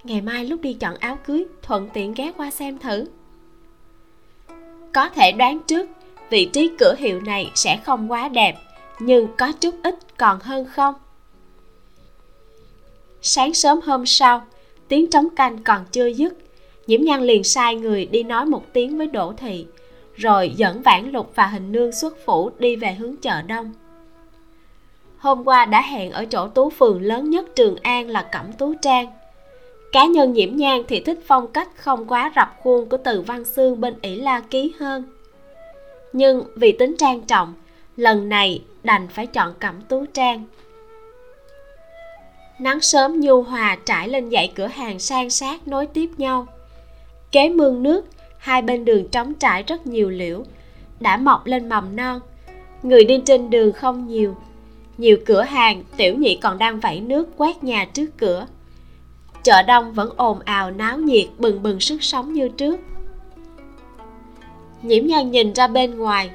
Ngày 0.04 0.20
mai 0.20 0.44
lúc 0.44 0.60
đi 0.60 0.72
chọn 0.72 0.94
áo 0.96 1.18
cưới, 1.26 1.44
thuận 1.62 1.88
tiện 1.94 2.14
ghé 2.14 2.32
qua 2.36 2.50
xem 2.50 2.78
thử. 2.78 3.04
Có 4.92 5.08
thể 5.08 5.32
đoán 5.32 5.58
trước, 5.66 5.88
vị 6.30 6.50
trí 6.52 6.70
cửa 6.78 6.94
hiệu 6.98 7.20
này 7.20 7.50
sẽ 7.54 7.80
không 7.84 8.10
quá 8.10 8.28
đẹp, 8.28 8.56
nhưng 8.98 9.28
có 9.36 9.52
chút 9.52 9.74
ít 9.82 9.94
còn 10.16 10.40
hơn 10.40 10.64
không? 10.64 10.94
Sáng 13.22 13.54
sớm 13.54 13.80
hôm 13.84 14.06
sau, 14.06 14.46
tiếng 14.88 15.10
trống 15.10 15.28
canh 15.36 15.58
còn 15.64 15.84
chưa 15.92 16.06
dứt, 16.06 16.34
nhiễm 16.86 17.00
nhan 17.02 17.22
liền 17.22 17.44
sai 17.44 17.74
người 17.74 18.06
đi 18.06 18.22
nói 18.22 18.46
một 18.46 18.72
tiếng 18.72 18.98
với 18.98 19.06
đỗ 19.06 19.32
thị, 19.36 19.66
rồi 20.14 20.52
dẫn 20.56 20.82
vãn 20.82 21.10
lục 21.12 21.32
và 21.34 21.46
hình 21.46 21.72
nương 21.72 21.92
xuất 21.92 22.16
phủ 22.24 22.50
đi 22.58 22.76
về 22.76 22.94
hướng 22.94 23.16
chợ 23.16 23.42
đông 23.42 23.72
hôm 25.18 25.44
qua 25.44 25.64
đã 25.64 25.82
hẹn 25.82 26.10
ở 26.10 26.24
chỗ 26.24 26.48
tú 26.48 26.70
phường 26.70 27.02
lớn 27.02 27.30
nhất 27.30 27.44
trường 27.56 27.76
an 27.82 28.08
là 28.08 28.22
cẩm 28.22 28.52
tú 28.52 28.74
trang. 28.82 29.06
Cá 29.92 30.06
nhân 30.06 30.32
nhiễm 30.32 30.56
nhan 30.56 30.82
thì 30.88 31.00
thích 31.00 31.18
phong 31.26 31.46
cách 31.46 31.68
không 31.76 32.06
quá 32.06 32.32
rập 32.36 32.56
khuôn 32.62 32.88
của 32.88 32.96
từ 32.96 33.20
văn 33.20 33.44
xương 33.44 33.80
bên 33.80 33.94
ỷ 34.02 34.16
la 34.16 34.40
ký 34.40 34.72
hơn. 34.78 35.04
Nhưng 36.12 36.42
vì 36.56 36.72
tính 36.72 36.96
trang 36.98 37.20
trọng, 37.20 37.54
lần 37.96 38.28
này 38.28 38.62
đành 38.84 39.08
phải 39.08 39.26
chọn 39.26 39.54
cẩm 39.58 39.80
tú 39.88 40.04
trang. 40.06 40.44
Nắng 42.58 42.80
sớm 42.80 43.20
nhu 43.20 43.42
hòa 43.42 43.76
trải 43.84 44.08
lên 44.08 44.30
dãy 44.30 44.52
cửa 44.54 44.66
hàng 44.66 44.98
san 44.98 45.30
sát 45.30 45.68
nối 45.68 45.86
tiếp 45.86 46.10
nhau. 46.16 46.46
Kế 47.32 47.48
mương 47.48 47.82
nước, 47.82 48.06
hai 48.38 48.62
bên 48.62 48.84
đường 48.84 49.08
trống 49.08 49.34
trải 49.34 49.62
rất 49.62 49.86
nhiều 49.86 50.10
liễu, 50.10 50.44
đã 51.00 51.16
mọc 51.16 51.46
lên 51.46 51.68
mầm 51.68 51.96
non. 51.96 52.20
Người 52.82 53.04
đi 53.04 53.22
trên 53.26 53.50
đường 53.50 53.72
không 53.72 54.06
nhiều 54.06 54.36
nhiều 54.99 55.16
cửa 55.26 55.42
hàng, 55.42 55.82
tiểu 55.96 56.14
nhị 56.14 56.36
còn 56.36 56.59
đang 56.59 56.80
vẩy 56.80 57.01
nước 57.01 57.28
quét 57.36 57.64
nhà 57.64 57.84
trước 57.84 58.07
cửa. 58.18 58.46
Chợ 59.42 59.62
đông 59.62 59.92
vẫn 59.92 60.11
ồn 60.16 60.40
ào 60.44 60.70
náo 60.70 60.99
nhiệt, 60.99 61.28
bừng 61.38 61.62
bừng 61.62 61.80
sức 61.80 62.03
sống 62.03 62.32
như 62.32 62.49
trước. 62.49 62.80
Nhiễm 64.82 65.07
nhan 65.07 65.30
nhìn 65.30 65.53
ra 65.53 65.66
bên 65.66 65.99
ngoài, 65.99 66.30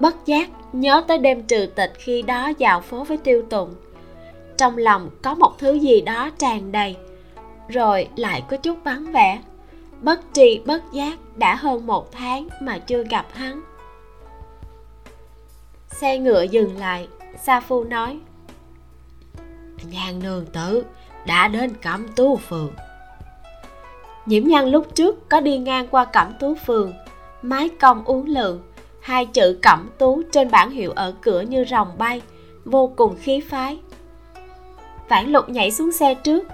bất 0.00 0.26
giác 0.26 0.50
nhớ 0.72 1.04
tới 1.08 1.18
đêm 1.18 1.42
trừ 1.42 1.66
tịch 1.74 1.92
khi 1.98 2.22
đó 2.22 2.52
dạo 2.58 2.80
phố 2.80 3.04
với 3.04 3.16
tiêu 3.16 3.42
tụng 3.50 3.74
trong 4.58 4.76
lòng 4.76 5.10
có 5.22 5.34
một 5.34 5.58
thứ 5.58 5.72
gì 5.72 6.00
đó 6.00 6.30
tràn 6.38 6.72
đầy, 6.72 6.96
rồi 7.68 8.08
lại 8.16 8.42
có 8.50 8.56
chút 8.56 8.78
vắng 8.84 9.12
vẻ. 9.12 9.42
Bất 10.02 10.20
tri, 10.32 10.60
bất 10.66 10.92
giác 10.92 11.18
đã 11.36 11.54
hơn 11.54 11.86
một 11.86 12.12
tháng 12.12 12.48
mà 12.60 12.78
chưa 12.78 13.04
gặp 13.10 13.26
hắn. 13.32 13.60
Xe 15.88 16.18
ngựa 16.18 16.42
dừng 16.42 16.78
lại 16.78 17.08
sa 17.42 17.60
phu 17.60 17.84
nói 17.84 18.18
nhan 19.90 20.20
nương 20.22 20.46
tử 20.46 20.84
đã 21.26 21.48
đến 21.48 21.74
cẩm 21.82 22.08
tú 22.08 22.36
phường. 22.36 22.72
Nhiễm 24.26 24.44
nhan 24.44 24.68
lúc 24.68 24.94
trước 24.94 25.28
có 25.28 25.40
đi 25.40 25.58
ngang 25.58 25.86
qua 25.90 26.04
cẩm 26.04 26.32
tú 26.40 26.54
phường, 26.54 26.92
mái 27.42 27.68
cong 27.68 28.04
uốn 28.04 28.26
lượn, 28.26 28.60
hai 29.00 29.26
chữ 29.26 29.58
cẩm 29.62 29.90
tú 29.98 30.22
trên 30.32 30.50
bảng 30.50 30.70
hiệu 30.70 30.92
ở 30.92 31.14
cửa 31.22 31.40
như 31.40 31.64
rồng 31.64 31.88
bay, 31.98 32.22
vô 32.64 32.92
cùng 32.96 33.16
khí 33.20 33.40
phái. 33.40 33.78
Vãn 35.08 35.32
lục 35.32 35.48
nhảy 35.48 35.70
xuống 35.70 35.92
xe 35.92 36.14
trước, 36.14 36.44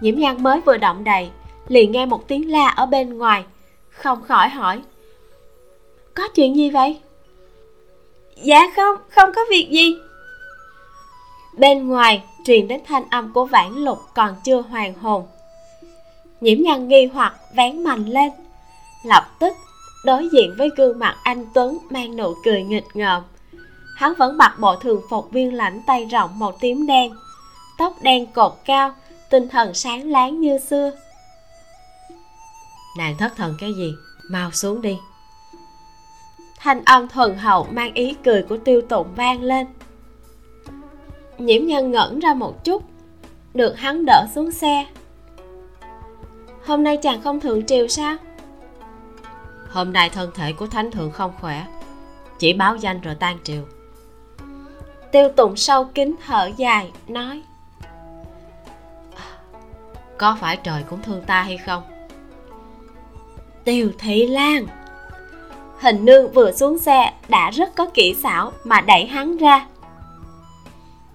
nhiễm 0.00 0.18
nhan 0.18 0.42
mới 0.42 0.60
vừa 0.60 0.76
động 0.76 1.04
đầy 1.04 1.30
liền 1.68 1.92
nghe 1.92 2.06
một 2.06 2.28
tiếng 2.28 2.50
la 2.50 2.68
ở 2.68 2.86
bên 2.86 3.18
ngoài, 3.18 3.44
không 3.90 4.22
khỏi 4.22 4.48
hỏi, 4.48 4.80
có 6.14 6.28
chuyện 6.28 6.56
gì 6.56 6.70
vậy? 6.70 7.00
Dạ 8.36 8.60
không 8.76 8.96
không 9.08 9.30
có 9.34 9.42
việc 9.50 9.68
gì 9.70 9.96
bên 11.52 11.88
ngoài 11.88 12.22
truyền 12.44 12.68
đến 12.68 12.80
thanh 12.86 13.10
âm 13.10 13.32
của 13.32 13.44
vãn 13.44 13.74
lục 13.74 13.98
còn 14.14 14.34
chưa 14.44 14.60
hoàn 14.60 14.94
hồn. 14.94 15.26
Nhiễm 16.40 16.58
nhan 16.62 16.88
nghi 16.88 17.06
hoặc 17.14 17.34
vén 17.54 17.84
mạnh 17.84 18.06
lên 18.06 18.32
lập 19.04 19.24
tức 19.38 19.52
đối 20.04 20.28
diện 20.28 20.54
với 20.58 20.70
gương 20.76 20.98
mặt 20.98 21.16
anh 21.22 21.46
tuấn 21.54 21.78
mang 21.90 22.16
nụ 22.16 22.34
cười 22.44 22.62
nghịch 22.62 22.86
ngợm. 22.94 23.22
Hắn 23.96 24.14
vẫn 24.18 24.36
mặc 24.36 24.56
bộ 24.60 24.76
thường 24.76 25.00
phục 25.10 25.30
viên 25.30 25.54
lãnh 25.54 25.82
tay 25.86 26.04
rộng 26.04 26.38
màu 26.38 26.52
tím 26.60 26.86
đen 26.86 27.12
tóc 27.78 28.02
đen 28.02 28.26
cột 28.26 28.52
cao 28.64 28.94
tinh 29.30 29.48
thần 29.48 29.74
sáng 29.74 30.10
láng 30.10 30.40
như 30.40 30.58
xưa. 30.58 30.90
Nàng 32.98 33.16
thất 33.16 33.32
thần 33.36 33.54
cái 33.60 33.74
gì? 33.74 33.94
Mau 34.30 34.50
xuống 34.50 34.82
đi. 34.82 34.98
Thanh 36.58 36.84
âm 36.84 37.08
thuần 37.08 37.38
hậu 37.38 37.66
mang 37.70 37.94
ý 37.94 38.14
cười 38.24 38.42
của 38.42 38.56
tiêu 38.56 38.82
tụng 38.88 39.06
vang 39.16 39.42
lên 39.42 39.66
nhiễm 41.38 41.66
nhân 41.66 41.90
ngẩn 41.90 42.18
ra 42.18 42.34
một 42.34 42.64
chút 42.64 42.82
được 43.54 43.78
hắn 43.78 44.04
đỡ 44.04 44.26
xuống 44.34 44.50
xe. 44.50 44.86
Hôm 46.66 46.82
nay 46.82 46.96
chàng 46.96 47.22
không 47.22 47.40
thượng 47.40 47.66
triều 47.66 47.88
sao? 47.88 48.16
Hôm 49.68 49.92
nay 49.92 50.10
thân 50.10 50.30
thể 50.34 50.52
của 50.52 50.66
thánh 50.66 50.90
thượng 50.90 51.10
không 51.10 51.32
khỏe 51.40 51.66
chỉ 52.38 52.52
báo 52.52 52.76
danh 52.76 53.00
rồi 53.00 53.14
tan 53.14 53.38
triều. 53.44 53.62
Tiêu 55.12 55.28
tụng 55.36 55.56
sâu 55.56 55.84
kín 55.84 56.14
thở 56.26 56.50
dài 56.56 56.90
nói 57.08 57.42
có 60.22 60.36
phải 60.40 60.56
trời 60.56 60.82
cũng 60.90 61.02
thương 61.02 61.22
ta 61.22 61.42
hay 61.42 61.58
không? 61.58 61.82
Tiêu 63.64 63.90
thị 63.98 64.26
lan. 64.26 64.66
Hình 65.80 66.04
nương 66.04 66.32
vừa 66.32 66.52
xuống 66.52 66.78
xe 66.78 67.12
đã 67.28 67.50
rất 67.50 67.74
có 67.74 67.86
kỹ 67.94 68.14
xảo 68.22 68.52
mà 68.64 68.80
đẩy 68.80 69.06
hắn 69.06 69.36
ra 69.36 69.66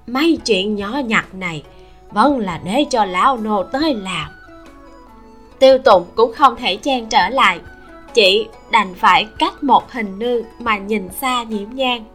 mấy 0.07 0.37
chuyện 0.45 0.75
nhỏ 0.75 1.01
nhặt 1.05 1.33
này 1.33 1.63
vẫn 2.11 2.39
là 2.39 2.61
để 2.63 2.85
cho 2.89 3.05
lão 3.05 3.37
nô 3.37 3.63
tới 3.63 3.93
làm. 3.93 4.31
Tiêu 5.59 5.77
tụng 5.77 6.05
cũng 6.15 6.33
không 6.33 6.55
thể 6.55 6.75
chen 6.75 7.09
trở 7.09 7.29
lại, 7.29 7.59
chỉ 8.13 8.47
đành 8.71 8.93
phải 8.93 9.27
cách 9.39 9.63
một 9.63 9.91
hình 9.91 10.19
nương 10.19 10.43
mà 10.59 10.77
nhìn 10.77 11.09
xa 11.21 11.43
nhiễm 11.43 11.69
nhang. 11.73 12.05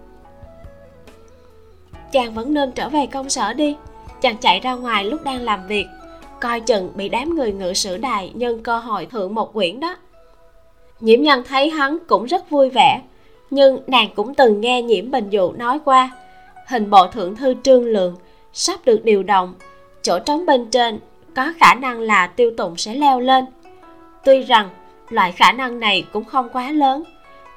Chàng 2.13 2.35
vẫn 2.35 2.55
nên 2.55 2.73
trở 2.73 2.89
về 2.89 3.07
công 3.07 3.31
sở 3.31 3.53
đi, 3.53 3.77
chàng 4.21 4.37
chạy 4.37 4.61
ra 4.61 4.75
ngoài 4.75 5.05
lúc 5.05 5.25
đang 5.25 5.43
làm 5.43 5.67
việc, 5.67 5.87
coi 6.41 6.61
chừng 6.61 6.93
bị 6.95 7.09
đám 7.09 7.35
người 7.35 7.53
ngự 7.53 7.73
sử 7.73 7.97
đài 7.97 8.31
nhân 8.35 8.63
cơ 8.63 8.79
hội 8.79 9.07
thượng 9.07 9.35
một 9.35 9.53
quyển 9.53 9.81
đó. 9.81 9.97
Nhiễm 11.01 11.23
nhân 11.23 11.43
thấy 11.49 11.71
hắn 11.71 11.99
cũng 12.09 12.25
rất 12.25 12.51
vui 12.51 12.71
vẻ, 12.71 13.01
nhưng 13.51 13.79
nàng 13.87 14.09
cũng 14.15 14.35
từng 14.35 14.61
nghe 14.61 14.83
nhiễm 14.83 15.11
bình 15.11 15.31
dụ 15.31 15.53
nói 15.53 15.79
qua 15.85 16.11
hình 16.67 16.91
bộ 16.91 17.07
thượng 17.07 17.37
thư 17.37 17.55
trương 17.63 17.85
lượng 17.85 18.17
sắp 18.53 18.81
được 18.85 19.05
điều 19.05 19.23
động. 19.23 19.55
Chỗ 20.03 20.19
trống 20.19 20.47
bên 20.47 20.71
trên 20.71 20.99
có 21.35 21.53
khả 21.61 21.75
năng 21.75 22.01
là 22.01 22.27
tiêu 22.27 22.51
tụng 22.57 22.77
sẽ 22.77 22.95
leo 22.95 23.21
lên. 23.21 23.45
Tuy 24.25 24.43
rằng, 24.43 24.69
loại 25.09 25.33
khả 25.33 25.53
năng 25.53 25.81
này 25.81 26.05
cũng 26.13 26.25
không 26.25 26.49
quá 26.53 26.73
lớn, 26.73 27.03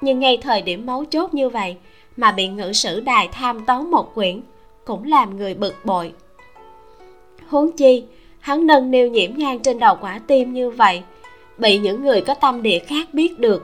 nhưng 0.02 0.20
ngay 0.20 0.38
thời 0.38 0.62
điểm 0.62 0.86
mấu 0.86 1.06
chốt 1.06 1.34
như 1.34 1.50
vậy 1.50 1.78
mà 2.18 2.32
bị 2.32 2.48
ngự 2.48 2.74
sử 2.74 3.00
đài 3.00 3.30
tham 3.32 3.66
tấu 3.66 3.82
một 3.82 4.16
quyển 4.16 4.42
cũng 4.86 5.04
làm 5.04 5.38
người 5.38 5.54
bực 5.54 5.76
bội. 5.84 6.14
Huống 7.48 7.72
chi, 7.72 8.04
hắn 8.40 8.68
nâng 8.68 8.92
niu 8.92 9.08
nhiễm 9.08 9.32
nhang 9.36 9.60
trên 9.60 9.80
đầu 9.80 9.98
quả 10.02 10.20
tim 10.28 10.54
như 10.54 10.70
vậy, 10.70 11.02
bị 11.58 11.78
những 11.78 12.04
người 12.04 12.22
có 12.22 12.34
tâm 12.34 12.64
địa 12.64 12.80
khác 12.80 13.14
biết 13.14 13.40
được, 13.40 13.64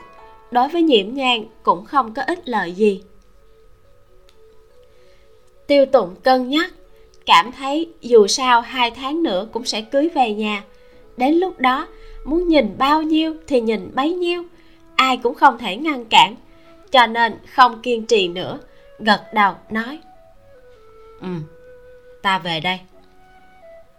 đối 0.52 0.68
với 0.68 0.82
nhiễm 0.82 1.14
nhang 1.14 1.46
cũng 1.64 1.86
không 1.86 2.14
có 2.14 2.22
ích 2.28 2.50
lợi 2.50 2.72
gì 2.72 3.02
tiêu 5.72 5.86
tụng 5.86 6.16
cân 6.24 6.50
nhắc, 6.50 6.74
cảm 7.26 7.52
thấy 7.52 7.90
dù 8.02 8.28
sao 8.28 8.62
hai 8.62 8.92
tháng 8.92 9.24
nữa 9.24 9.48
cũng 9.52 9.66
sẽ 9.66 9.82
cưới 9.82 10.10
về 10.16 10.34
nhà. 10.34 10.64
Đến 11.18 11.34
lúc 11.34 11.60
đó, 11.60 11.88
muốn 12.26 12.48
nhìn 12.48 12.76
bao 12.78 13.02
nhiêu 13.02 13.36
thì 13.48 13.62
nhìn 13.62 13.92
bấy 13.96 14.14
nhiêu, 14.14 14.44
ai 14.96 15.18
cũng 15.18 15.36
không 15.36 15.58
thể 15.58 15.76
ngăn 15.76 16.06
cản, 16.06 16.36
cho 16.92 17.08
nên 17.08 17.34
không 17.54 17.82
kiên 17.82 18.06
trì 18.06 18.28
nữa, 18.28 18.60
gật 19.00 19.22
đầu, 19.34 19.54
nói 19.70 20.00
ừ 21.22 21.28
ta 22.22 22.40
về 22.40 22.60
đây. 22.60 22.80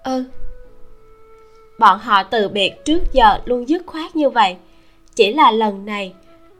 Ừ. 0.04 0.24
Bọn 1.78 1.98
họ 1.98 2.22
từ 2.22 2.48
biệt 2.48 2.84
trước 2.84 3.12
giờ 3.12 3.38
luôn 3.44 3.68
dứt 3.68 3.82
khoát 3.86 4.16
như 4.16 4.30
vậy. 4.30 4.56
Chỉ 5.14 5.32
là 5.32 5.50
lần 5.50 5.86
này, 5.86 6.14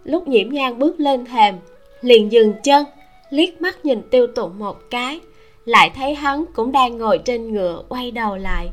lúc 0.05 0.29
nhiễm 0.29 0.49
nhang 0.49 0.79
bước 0.79 1.01
lên 1.01 1.25
thềm, 1.25 1.55
liền 2.01 2.33
dừng 2.33 2.55
chân 2.63 2.85
liếc 3.33 3.63
mắt 3.63 3.85
nhìn 3.85 4.03
tiêu 4.11 4.27
tụng 4.27 4.59
một 4.59 4.91
cái 4.91 5.21
lại 5.65 5.91
thấy 5.95 6.15
hắn 6.15 6.45
cũng 6.55 6.73
đang 6.73 6.99
ngồi 6.99 7.19
trên 7.19 7.53
ngựa 7.53 7.83
quay 7.89 8.11
đầu 8.11 8.37
lại 8.37 8.71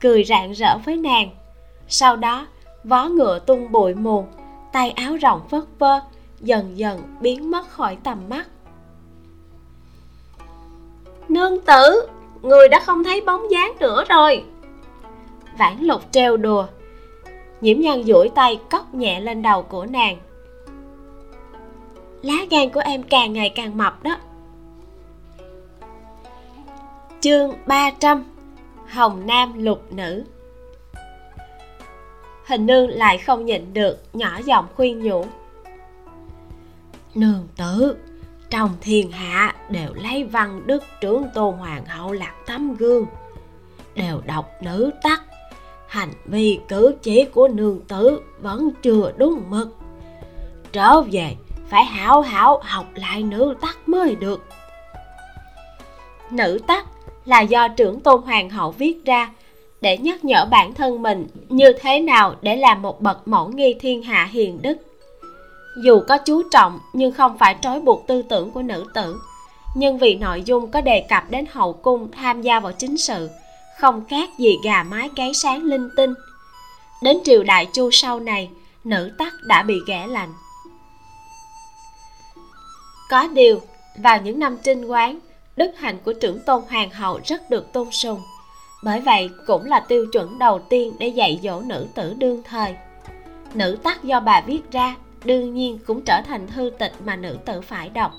cười 0.00 0.24
rạng 0.24 0.52
rỡ 0.52 0.78
với 0.84 0.96
nàng. 0.96 1.28
Sau 1.88 2.16
đó 2.16 2.46
vó 2.84 3.04
ngựa 3.04 3.38
tung 3.38 3.72
bụi 3.72 3.94
mù 3.94 4.26
tay 4.72 4.90
áo 4.90 5.16
rộng 5.16 5.40
vất 5.50 5.78
vơ 5.78 6.00
dần 6.40 6.78
dần 6.78 7.02
biến 7.20 7.50
mất 7.50 7.68
khỏi 7.68 7.96
tầm 8.04 8.18
mắt. 8.28 8.48
Nương 11.28 11.60
tử 11.60 12.08
người 12.42 12.68
đã 12.68 12.80
không 12.80 13.04
thấy 13.04 13.20
bóng 13.20 13.50
dáng 13.50 13.72
nữa 13.80 14.04
rồi. 14.08 14.44
Vãn 15.58 15.80
lục 15.80 16.02
treo 16.10 16.36
đùa 16.36 16.66
nhiễm 17.60 17.80
nhan 17.80 18.02
duỗi 18.02 18.28
tay 18.34 18.60
cốc 18.70 18.94
nhẹ 18.94 19.20
lên 19.20 19.42
đầu 19.42 19.62
của 19.62 19.86
nàng 19.86 20.16
lá 22.24 22.34
gan 22.50 22.70
của 22.70 22.80
em 22.80 23.02
càng 23.02 23.32
ngày 23.32 23.50
càng 23.54 23.76
mập 23.76 24.02
đó. 24.02 24.16
Chương 27.20 27.52
300 27.66 28.24
Hồng 28.88 29.26
Nam 29.26 29.64
lục 29.64 29.92
nữ. 29.92 30.24
Hình 32.46 32.66
nương 32.66 32.88
lại 32.88 33.18
không 33.18 33.44
nhịn 33.44 33.74
được, 33.74 34.02
nhỏ 34.12 34.40
giọng 34.44 34.66
khuyên 34.76 35.02
nhủ. 35.02 35.26
Nương 37.14 37.48
tử, 37.56 37.96
Trong 38.50 38.70
thiên 38.80 39.10
hạ 39.10 39.54
đều 39.70 39.94
lấy 39.94 40.24
văn 40.24 40.62
đức 40.66 40.82
trưởng 41.00 41.24
tôn 41.34 41.54
hoàng 41.54 41.84
hậu 41.86 42.12
làm 42.12 42.34
tấm 42.46 42.74
gương. 42.74 43.06
Đều 43.94 44.20
đọc 44.26 44.50
nữ 44.62 44.90
tắc, 45.02 45.22
Hành 45.86 46.12
vi 46.24 46.60
cử 46.68 46.94
chỉ 47.02 47.24
của 47.24 47.48
nương 47.48 47.80
tử 47.80 48.20
vẫn 48.40 48.70
chưa 48.82 49.12
đúng 49.16 49.42
mực. 49.50 49.76
Trở 50.72 51.02
về 51.02 51.36
phải 51.68 51.84
hảo 51.84 52.20
hảo 52.20 52.60
học 52.64 52.86
lại 52.94 53.22
nữ 53.22 53.54
tắc 53.60 53.88
mới 53.88 54.14
được. 54.14 54.44
Nữ 56.30 56.58
tắc 56.66 56.86
là 57.24 57.40
do 57.40 57.68
trưởng 57.68 58.00
tôn 58.00 58.22
hoàng 58.22 58.50
hậu 58.50 58.70
viết 58.70 59.04
ra 59.04 59.30
để 59.80 59.98
nhắc 59.98 60.24
nhở 60.24 60.46
bản 60.50 60.74
thân 60.74 61.02
mình 61.02 61.26
như 61.48 61.72
thế 61.80 62.00
nào 62.00 62.34
để 62.42 62.56
làm 62.56 62.82
một 62.82 63.00
bậc 63.00 63.28
mẫu 63.28 63.48
nghi 63.48 63.74
thiên 63.80 64.02
hạ 64.02 64.28
hiền 64.32 64.62
đức. 64.62 64.78
Dù 65.84 66.02
có 66.08 66.18
chú 66.18 66.42
trọng 66.50 66.78
nhưng 66.92 67.12
không 67.12 67.38
phải 67.38 67.56
trói 67.62 67.80
buộc 67.80 68.06
tư 68.06 68.22
tưởng 68.22 68.50
của 68.50 68.62
nữ 68.62 68.84
tử, 68.94 69.20
nhưng 69.74 69.98
vì 69.98 70.14
nội 70.14 70.42
dung 70.42 70.70
có 70.70 70.80
đề 70.80 71.06
cập 71.08 71.30
đến 71.30 71.44
hậu 71.52 71.72
cung 71.72 72.10
tham 72.12 72.42
gia 72.42 72.60
vào 72.60 72.72
chính 72.72 72.96
sự, 72.96 73.30
không 73.80 74.04
khác 74.08 74.28
gì 74.38 74.56
gà 74.64 74.82
mái 74.82 75.10
cấy 75.16 75.34
sáng 75.34 75.62
linh 75.62 75.88
tinh. 75.96 76.14
Đến 77.02 77.18
triều 77.24 77.42
đại 77.42 77.66
chu 77.72 77.90
sau 77.92 78.20
này, 78.20 78.50
nữ 78.84 79.12
tắc 79.18 79.32
đã 79.46 79.62
bị 79.62 79.74
ghẻ 79.86 80.06
lạnh 80.06 80.32
có 83.14 83.28
điều, 83.34 83.60
vào 83.96 84.20
những 84.22 84.38
năm 84.38 84.56
trinh 84.62 84.84
quán, 84.84 85.18
đức 85.56 85.70
hạnh 85.76 85.98
của 86.04 86.12
trưởng 86.12 86.40
tôn 86.40 86.62
hoàng 86.70 86.90
hậu 86.90 87.20
rất 87.24 87.50
được 87.50 87.72
tôn 87.72 87.90
sùng. 87.90 88.20
Bởi 88.84 89.00
vậy 89.00 89.30
cũng 89.46 89.64
là 89.64 89.80
tiêu 89.80 90.06
chuẩn 90.12 90.38
đầu 90.38 90.58
tiên 90.58 90.92
để 90.98 91.08
dạy 91.08 91.40
dỗ 91.42 91.60
nữ 91.60 91.86
tử 91.94 92.14
đương 92.18 92.42
thời. 92.44 92.76
Nữ 93.54 93.78
tắc 93.82 94.04
do 94.04 94.20
bà 94.20 94.40
viết 94.40 94.70
ra 94.70 94.96
đương 95.24 95.54
nhiên 95.54 95.78
cũng 95.86 96.02
trở 96.02 96.20
thành 96.26 96.46
thư 96.46 96.70
tịch 96.78 96.92
mà 97.04 97.16
nữ 97.16 97.38
tử 97.44 97.60
phải 97.60 97.88
đọc. 97.88 98.12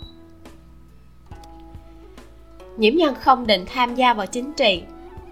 Nhiễm 2.78 2.96
nhân 2.96 3.16
không 3.16 3.48
định 3.48 3.66
tham 3.74 3.96
gia 3.96 4.14
vào 4.14 4.26
chính 4.26 4.54
trị, 4.54 4.84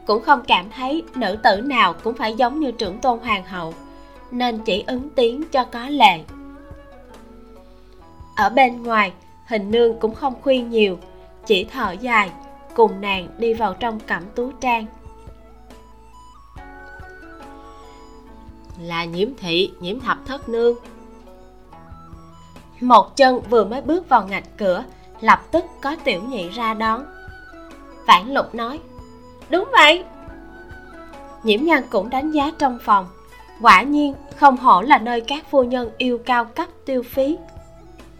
cũng 0.07 0.21
không 0.21 0.41
cảm 0.47 0.69
thấy 0.69 1.03
nữ 1.15 1.37
tử 1.43 1.61
nào 1.61 1.93
cũng 2.03 2.13
phải 2.13 2.33
giống 2.33 2.59
như 2.59 2.71
trưởng 2.71 2.99
tôn 2.99 3.19
hoàng 3.19 3.43
hậu, 3.43 3.73
nên 4.31 4.59
chỉ 4.65 4.83
ứng 4.87 5.09
tiếng 5.09 5.43
cho 5.51 5.63
có 5.63 5.89
lệ. 5.89 6.19
Ở 8.35 8.49
bên 8.49 8.83
ngoài 8.83 9.11
hình 9.45 9.71
nương 9.71 9.99
cũng 9.99 10.15
không 10.15 10.41
khuyên 10.41 10.69
nhiều 10.69 10.97
chỉ 11.45 11.63
thở 11.63 11.91
dài 11.91 12.31
cùng 12.73 13.01
nàng 13.01 13.27
đi 13.37 13.53
vào 13.53 13.73
trong 13.73 13.99
cẩm 13.99 14.23
tú 14.35 14.51
trang. 14.51 14.85
Là 18.81 19.05
nhiễm 19.05 19.29
thị 19.37 19.71
nhiễm 19.79 19.99
thập 19.99 20.17
thất 20.25 20.49
nương. 20.49 20.75
Một 22.81 23.15
chân 23.15 23.41
vừa 23.49 23.65
mới 23.65 23.81
bước 23.81 24.09
vào 24.09 24.27
ngạch 24.27 24.57
cửa 24.57 24.83
lập 25.21 25.43
tức 25.51 25.65
có 25.81 25.95
tiểu 26.03 26.21
nhị 26.23 26.49
ra 26.49 26.73
đón. 26.73 27.05
Vãn 28.07 28.33
lục 28.33 28.55
nói 28.55 28.79
đúng 29.49 29.69
vậy. 29.71 30.03
Nhiễm 31.43 31.63
nhan 31.63 31.83
cũng 31.89 32.09
đánh 32.09 32.31
giá 32.31 32.51
trong 32.59 32.79
phòng 32.81 33.07
quả 33.61 33.83
nhiên 33.83 34.13
không 34.37 34.57
hổ 34.57 34.81
là 34.81 34.97
nơi 34.97 35.21
các 35.21 35.45
phu 35.51 35.63
nhân 35.63 35.89
yêu 35.97 36.17
cao 36.25 36.45
cấp 36.45 36.69
tiêu 36.85 37.03
phí 37.03 37.37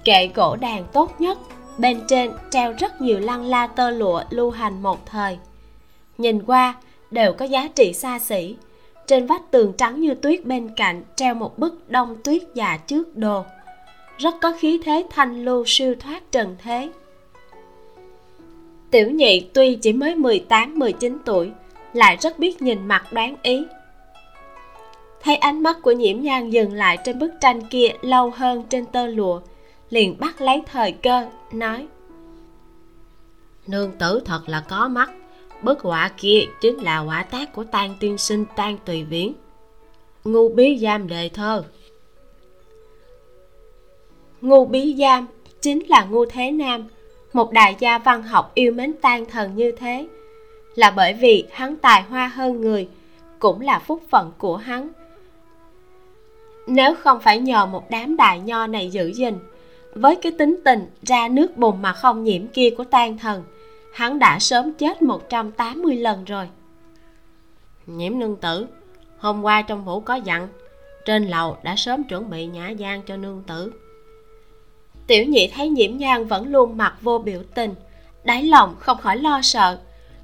kệ 0.04 0.28
gỗ 0.36 0.56
đàn 0.56 0.86
tốt 0.93 1.22
nhất. 1.22 1.38
Bên 1.78 2.01
trên 2.08 2.32
treo 2.49 2.74
rất 2.80 3.01
nhiều 3.01 3.20
lăng 3.20 3.45
la 3.45 3.68
tơ 3.68 3.89
lụa 3.89 4.24
lưu 4.30 4.51
hành 4.51 4.84
một 4.84 5.06
thời. 5.06 5.38
Nhìn 6.18 6.43
qua, 6.43 6.76
đều 7.12 7.34
có 7.34 7.45
giá 7.45 7.68
trị 7.76 7.93
xa 7.93 8.20
xỉ. 8.20 8.56
Trên 9.08 9.26
vách 9.26 9.51
tường 9.51 9.74
trắng 9.78 10.01
như 10.01 10.14
tuyết 10.14 10.45
bên 10.45 10.70
cạnh 10.76 11.04
treo 11.16 11.34
một 11.34 11.60
bức 11.60 11.89
đông 11.89 12.16
tuyết 12.24 12.41
già 12.54 12.78
trước 12.78 13.18
đồ. 13.18 13.43
Rất 14.18 14.36
có 14.41 14.54
khí 14.60 14.80
thế 14.84 15.06
thanh 15.10 15.45
lưu 15.45 15.64
siêu 15.68 15.95
thoát 15.99 16.32
trần 16.32 16.56
thế. 16.64 16.89
Tiểu 18.91 19.10
nhị 19.10 19.41
tuy 19.54 19.76
chỉ 19.76 19.93
mới 19.93 20.16
18-19 20.16 21.18
tuổi, 21.26 21.51
lại 21.93 22.18
rất 22.22 22.39
biết 22.39 22.62
nhìn 22.62 22.88
mặt 22.88 23.14
đoán 23.14 23.36
ý. 23.43 23.66
Thấy 25.24 25.36
ánh 25.36 25.64
mắt 25.64 25.82
của 25.82 25.91
nhiễm 25.91 26.22
nhan 26.22 26.49
dừng 26.49 26.74
lại 26.74 26.97
trên 27.04 27.20
bức 27.20 27.32
tranh 27.41 27.62
kia 27.62 27.88
lâu 28.01 28.32
hơn 28.36 28.64
trên 28.70 28.86
tơ 28.86 29.08
lụa 29.08 29.39
liền 29.94 30.20
bắt 30.20 30.41
lấy 30.41 30.62
thời 30.66 30.91
cơ 30.91 31.26
nói 31.52 31.88
nương 33.68 33.91
tử 33.91 34.22
thật 34.26 34.41
là 34.48 34.64
có 34.70 34.88
mắt 34.88 35.12
bức 35.62 35.82
họa 35.82 36.12
kia 36.18 36.46
chính 36.62 36.78
là 36.78 36.98
họa 36.98 37.24
tác 37.24 37.54
của 37.54 37.64
tan 37.64 37.96
tiên 38.00 38.18
sinh 38.18 38.46
tan 38.56 38.78
tùy 38.86 39.04
viễn. 39.04 39.34
Ngu 40.24 40.50
bí 40.50 40.78
giam 40.78 41.08
đề 41.08 41.30
thơ. 41.30 41.64
Ngu 44.41 44.66
bí 44.66 44.96
giam 45.00 45.28
chính 45.62 45.88
là 45.88 46.06
ngu 46.06 46.26
thế 46.26 46.52
nam 46.52 46.88
một 47.34 47.52
đại 47.52 47.76
gia 47.80 47.98
văn 47.98 48.24
học 48.24 48.52
yêu 48.54 48.74
mến 48.74 48.94
tan 49.02 49.26
thần 49.26 49.56
như 49.56 49.72
thế. 49.72 50.08
Là 50.76 50.91
bởi 50.91 51.14
vì 51.14 51.46
hắn 51.52 51.76
tài 51.76 52.02
hoa 52.02 52.28
hơn 52.28 52.62
người 52.62 52.88
cũng 53.39 53.62
là 53.62 53.80
phúc 53.80 54.02
phận 54.10 54.32
của 54.38 54.58
hắn. 54.58 54.89
Nếu 56.68 56.96
không 56.96 57.20
phải 57.20 57.39
nhờ 57.39 57.66
một 57.66 57.89
đám 57.89 58.18
đại 58.18 58.39
nho 58.39 58.68
này 58.68 58.89
giữ 58.89 59.12
gìn 59.14 59.34
với 59.96 60.16
cái 60.16 60.32
tính 60.32 60.60
tình 60.66 60.88
ra 61.02 61.28
nước 61.28 61.58
bùn 61.58 61.82
mà 61.82 61.94
không 61.94 62.24
nhiễm 62.24 62.48
kia 62.48 62.70
của 62.78 62.84
tan 62.84 63.18
thần 63.18 63.44
hắn 63.94 64.20
đã 64.20 64.39
sớm 64.39 64.74
chết 64.74 65.02
180 65.02 65.96
lần 65.96 66.26
rồi. 66.26 66.50
Nhiễm 67.86 68.20
nương 68.20 68.36
tử 68.36 68.68
hôm 69.18 69.41
qua 69.41 69.62
trong 69.62 69.86
phủ 69.86 70.00
có 70.00 70.16
dặn 70.16 70.48
trên 71.06 71.28
lầu 71.28 71.58
đã 71.64 71.76
sớm 71.76 72.04
chuẩn 72.04 72.30
bị 72.30 72.46
nhã 72.46 72.70
gian 72.70 73.02
cho 73.02 73.18
nương 73.18 73.44
tử. 73.48 73.74
Tiểu 75.08 75.26
nhị 75.26 75.52
thấy 75.56 75.70
nhiễm 75.70 75.98
nhan 75.98 76.28
vẫn 76.28 76.48
luôn 76.48 76.78
mặt 76.78 76.96
vô 77.02 77.18
biểu 77.18 77.39
tình 77.56 77.76
đáy 78.24 78.44
lòng 78.44 78.76
không 78.80 78.98
khỏi 78.98 79.18
lo 79.18 79.41
sợ 79.41 79.80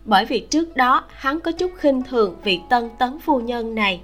bởi 0.05 0.25
vì 0.25 0.39
trước 0.39 0.75
đó 0.75 1.03
hắn 1.09 1.39
có 1.39 1.51
chút 1.51 1.71
khinh 1.77 2.03
thường 2.03 2.35
vị 2.43 2.59
tân 2.69 2.89
tấn 2.99 3.19
phu 3.19 3.39
nhân 3.39 3.75
này. 3.75 4.01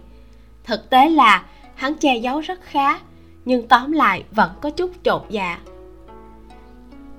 Thực 0.64 0.90
tế 0.90 1.10
là 1.10 1.46
hắn 1.76 1.94
che 1.94 2.18
giấu 2.18 2.40
rất 2.40 2.60
khá 2.62 3.00
nhưng 3.46 3.68
tóm 3.68 3.92
lại 3.92 4.24
vẫn 4.32 4.52
có 4.62 4.70
chút 4.70 4.92
chột 5.04 5.22
dạ. 5.30 5.60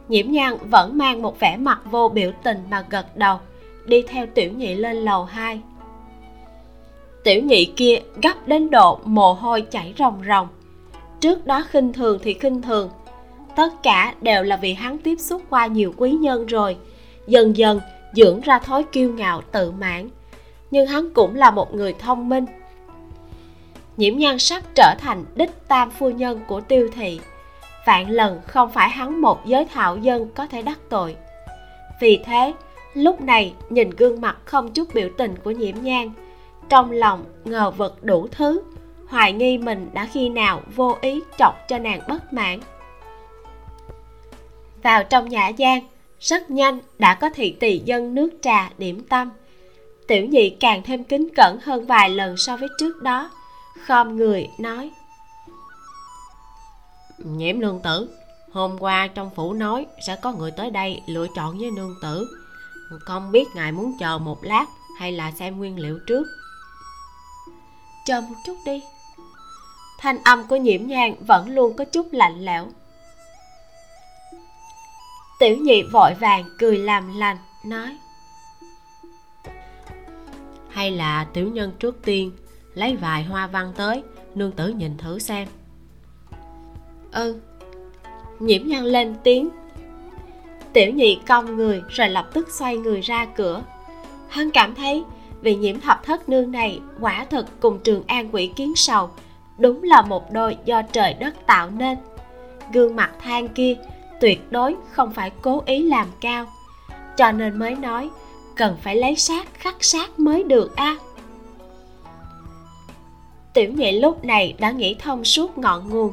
Nhiễm 0.09 0.31
nhan 0.31 0.57
vẫn 0.70 0.99
mang 0.99 1.22
một 1.22 1.41
vẻ 1.41 1.57
mặt 1.57 1.81
vô 1.91 2.09
biểu 2.09 2.33
tình 2.43 2.59
mà 2.70 2.85
gật 2.91 3.16
đầu, 3.16 3.39
đi 3.85 4.03
theo 4.03 4.27
tiểu 4.35 4.53
nhị 4.53 4.74
lên 4.74 4.97
lầu 4.97 5.24
2 5.24 5.61
tiểu 7.27 7.43
nhị 7.43 7.64
kia 7.64 7.99
gấp 8.22 8.49
đến 8.49 8.70
độ 8.70 8.99
mồ 9.05 9.33
hôi 9.33 9.62
chảy 9.62 9.95
ròng 9.99 10.22
ròng. 10.29 10.49
Trước 11.20 11.47
đó 11.47 11.64
khinh 11.70 11.93
thường 11.93 12.18
thì 12.22 12.35
khinh 12.35 12.62
thường. 12.62 12.91
Tất 13.57 13.83
cả 13.83 14.14
đều 14.20 14.43
là 14.43 14.57
vì 14.57 14.74
hắn 14.74 14.99
tiếp 14.99 15.16
xúc 15.20 15.43
qua 15.51 15.66
nhiều 15.66 15.95
quý 15.97 16.11
nhân 16.11 16.47
rồi, 16.47 16.77
dần 17.27 17.57
dần 17.57 17.81
dưỡng 18.12 18.41
ra 18.41 18.59
thói 18.59 18.85
kiêu 18.93 19.12
ngạo 19.12 19.43
tự 19.53 19.70
mãn. 19.70 20.09
Nhưng 20.70 20.87
hắn 20.87 21.11
cũng 21.11 21.35
là 21.35 21.51
một 21.51 21.74
người 21.74 21.93
thông 21.93 22.29
minh 22.29 22.45
nhiễm 23.97 24.16
nhan 24.16 24.38
sắc 24.38 24.64
trở 24.74 24.94
thành 24.99 25.24
đích 25.34 25.68
tam 25.68 25.90
phu 25.90 26.11
nhân 26.11 26.40
của 26.47 26.61
tiêu 26.61 26.88
thị. 26.94 27.20
Vạn 27.86 28.11
lần 28.11 28.40
không 28.47 28.72
phải 28.72 28.90
hắn 28.90 29.20
một 29.20 29.47
giới 29.47 29.64
thạo 29.64 29.97
dân 29.97 30.28
có 30.34 30.47
thể 30.47 30.62
đắc 30.62 30.78
tội. 30.88 31.16
Vì 32.01 32.20
thế, 32.24 32.53
lúc 32.94 33.20
này 33.20 33.55
nhìn 33.70 33.90
gương 33.90 34.20
mặt 34.20 34.36
không 34.44 34.72
chút 34.72 34.94
biểu 34.94 35.09
tình 35.18 35.34
của 35.44 35.51
nhiễm 35.51 35.74
nhan, 35.82 36.11
trong 36.68 36.92
lòng 36.92 37.24
ngờ 37.44 37.70
vực 37.70 38.05
đủ 38.05 38.28
thứ, 38.30 38.62
hoài 39.09 39.32
nghi 39.32 39.59
mình 39.59 39.90
đã 39.92 40.09
khi 40.12 40.28
nào 40.28 40.62
vô 40.74 40.97
ý 41.01 41.20
chọc 41.38 41.68
cho 41.68 41.78
nàng 41.78 42.01
bất 42.09 42.32
mãn. 42.32 42.61
Vào 44.82 45.05
trong 45.05 45.28
nhã 45.28 45.49
gian, 45.49 45.80
rất 46.20 46.51
nhanh 46.51 46.78
đã 46.99 47.14
có 47.14 47.30
thị 47.34 47.57
tỳ 47.61 47.78
dân 47.78 48.14
nước 48.14 48.30
trà 48.42 48.70
điểm 48.78 49.03
tâm. 49.09 49.30
Tiểu 50.07 50.26
nhị 50.26 50.51
càng 50.51 50.82
thêm 50.82 51.05
kính 51.05 51.28
cẩn 51.36 51.59
hơn 51.62 51.86
vài 51.86 52.11
lần 52.11 52.36
so 52.36 52.57
với 52.57 52.68
trước 52.78 53.03
đó 53.03 53.30
khom 53.85 54.16
người 54.16 54.51
nói. 54.59 54.91
Nhiễm 57.18 57.61
nương 57.61 57.81
tử 57.85 58.16
hôm 58.53 58.79
qua 58.79 59.07
trong 59.07 59.31
phủ 59.35 59.53
nói 59.53 59.87
sẽ 60.07 60.16
có 60.16 60.33
người 60.33 60.51
tới 60.51 60.70
đây 60.70 61.03
lựa 61.07 61.27
chọn 61.35 61.59
với 61.59 61.70
nương 61.70 61.95
tử. 62.03 62.27
Không 63.01 63.33
biết 63.33 63.49
ngài 63.55 63.72
muốn 63.72 63.93
chờ 64.01 64.18
một 64.18 64.45
lát 64.45 64.66
hay 64.99 65.12
là 65.12 65.31
xem 65.31 65.59
nguyên 65.59 65.79
liệu 65.79 65.99
trước. 66.07 66.27
Chờ 68.07 68.20
một 68.20 68.35
chút 68.47 68.57
đi. 68.66 68.83
Thanh 69.99 70.18
âm 70.24 70.47
của 70.47 70.57
nhiễm 70.57 70.87
nhang 70.87 71.14
vẫn 71.27 71.49
luôn 71.49 71.77
có 71.77 71.85
chút 71.85 72.09
lạnh 72.12 72.45
lẽo. 72.45 72.66
Tiểu 75.39 75.57
nhị 75.57 75.83
vội 75.93 76.14
vàng 76.20 76.45
cười 76.59 76.79
làm 76.79 77.18
lành 77.18 77.37
nói. 77.64 77.97
Hay 80.68 80.91
là 80.91 81.27
tiểu 81.33 81.51
nhân 81.51 81.72
trước 81.79 82.03
tiên 82.05 82.33
lấy 82.77 82.97
vài 82.97 83.24
hoa 83.24 83.47
văn 83.47 83.72
tới, 83.77 84.03
nương 84.35 84.53
tử 84.53 84.68
nhìn 84.68 84.97
thử 84.99 85.18
xem. 85.18 85.49
Ừ. 87.12 87.37
Nhiễm 88.39 88.66
nhân 88.66 88.85
lên 88.85 89.14
tiếng. 89.24 89.49
Tiểu 90.72 90.93
nhị 90.93 91.20
cong 91.29 91.57
người 91.57 91.83
rồi 91.89 92.09
lập 92.09 92.31
tức 92.33 92.49
xoay 92.51 92.77
người 92.77 93.01
ra 93.01 93.27
cửa. 93.37 93.62
Hân 94.29 94.51
cảm 94.51 94.74
thấy 94.74 95.05
vị 95.41 95.57
nhiễm 95.57 95.81
thập 95.81 96.05
thất 96.05 96.29
nương 96.29 96.53
này 96.53 96.81
quả 97.01 97.27
thực 97.31 97.61
cùng 97.61 97.79
trường 97.79 98.03
an 98.07 98.29
quỷ 98.33 98.53
kiến 98.57 98.72
sầu, 98.77 99.11
đúng 99.59 99.83
là 99.83 100.03
một 100.03 100.33
đôi 100.33 100.57
do 100.64 100.83
trời 100.83 101.14
đất 101.14 101.47
tạo 101.47 101.70
nên. 101.70 101.99
Gương 102.72 102.97
mặt 102.97 103.11
than 103.20 103.49
kia 103.49 103.77
tuyệt 104.20 104.53
đối 104.53 104.77
không 104.91 105.12
phải 105.12 105.31
cố 105.43 105.62
ý 105.66 105.83
làm 105.83 106.07
cao, 106.20 106.47
cho 107.16 107.33
nên 107.33 107.59
mới 107.59 107.74
nói 107.74 108.11
cần 108.57 108.77
phải 108.83 108.97
lấy 108.97 109.16
sát 109.16 109.55
khắc 109.55 109.77
sát 109.81 110.18
mới 110.18 110.43
được 110.43 110.77
a. 110.77 110.85
à 110.85 111.05
tiểu 113.57 113.72
nhị 113.72 113.92
lúc 113.92 114.24
này 114.24 114.54
đã 114.59 114.70
nghĩ 114.70 114.96
thông 114.98 115.24
suốt 115.24 115.59
ngọn 115.59 115.88
nguồn. 115.88 116.12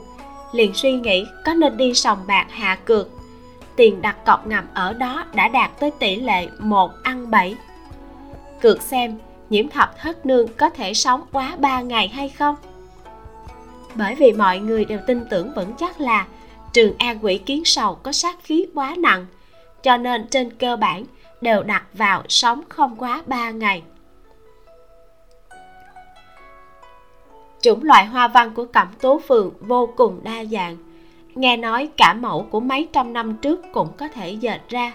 Liền 0.53 0.73
suy 0.73 0.91
nghĩ 0.91 1.25
có 1.45 1.53
nên 1.53 1.77
đi 1.77 1.93
sòng 1.93 2.19
bạc 2.27 2.45
hạ 2.49 2.77
cược. 2.85 3.09
Tiền 3.75 4.01
đặt 4.01 4.25
cọc 4.25 4.47
ngầm 4.47 4.67
ở 4.73 4.93
đó 4.93 5.25
đã 5.33 5.47
đạt 5.47 5.79
tới 5.79 5.91
tỷ 5.91 6.15
lệ 6.15 6.47
một 6.59 6.91
ăn 7.03 7.31
bảy. 7.31 7.55
Cược 8.61 8.81
xem, 8.81 9.17
nhiễm 9.49 9.69
thập 9.69 9.97
thất 9.99 10.25
nương 10.25 10.47
có 10.47 10.69
thể 10.69 10.93
sống 10.93 11.21
quá 11.31 11.55
ba 11.59 11.81
ngày 11.81 12.07
hay 12.07 12.29
không? 12.29 12.55
Bởi 13.95 14.15
vì 14.15 14.31
mọi 14.31 14.59
người 14.59 14.85
đều 14.85 14.99
tin 15.07 15.25
tưởng 15.29 15.53
vững 15.55 15.73
chắc 15.79 16.01
là 16.01 16.27
trường 16.73 16.93
an 16.97 17.19
quỷ 17.21 17.37
kiến 17.37 17.65
sầu 17.65 17.95
có 17.95 18.11
sát 18.11 18.43
khí 18.43 18.65
quá 18.73 18.95
nặng, 18.97 19.25
cho 19.83 19.97
nên 19.97 20.27
trên 20.27 20.49
cơ 20.51 20.75
bản 20.75 21.03
đều 21.41 21.63
đặt 21.63 21.83
vào 21.93 22.23
sống 22.29 22.61
không 22.69 22.95
quá 22.95 23.23
3 23.27 23.51
ngày. 23.51 23.83
Chủng 27.64 27.84
loại 27.84 28.05
hoa 28.05 28.28
văn 28.28 28.51
của 28.55 28.66
Cẩm 28.66 28.88
Tú 29.01 29.20
Phường 29.20 29.51
vô 29.59 29.89
cùng 29.95 30.20
đa 30.24 30.45
dạng. 30.45 30.78
Nghe 31.36 31.57
nói 31.57 31.89
cả 31.97 32.14
mẫu 32.14 32.47
của 32.49 32.59
mấy 32.59 32.88
trăm 32.93 33.14
năm 33.14 33.38
trước 33.38 33.61
cũng 33.74 33.88
có 33.97 34.07
thể 34.07 34.32
dệt 34.32 34.61
ra. 34.70 34.93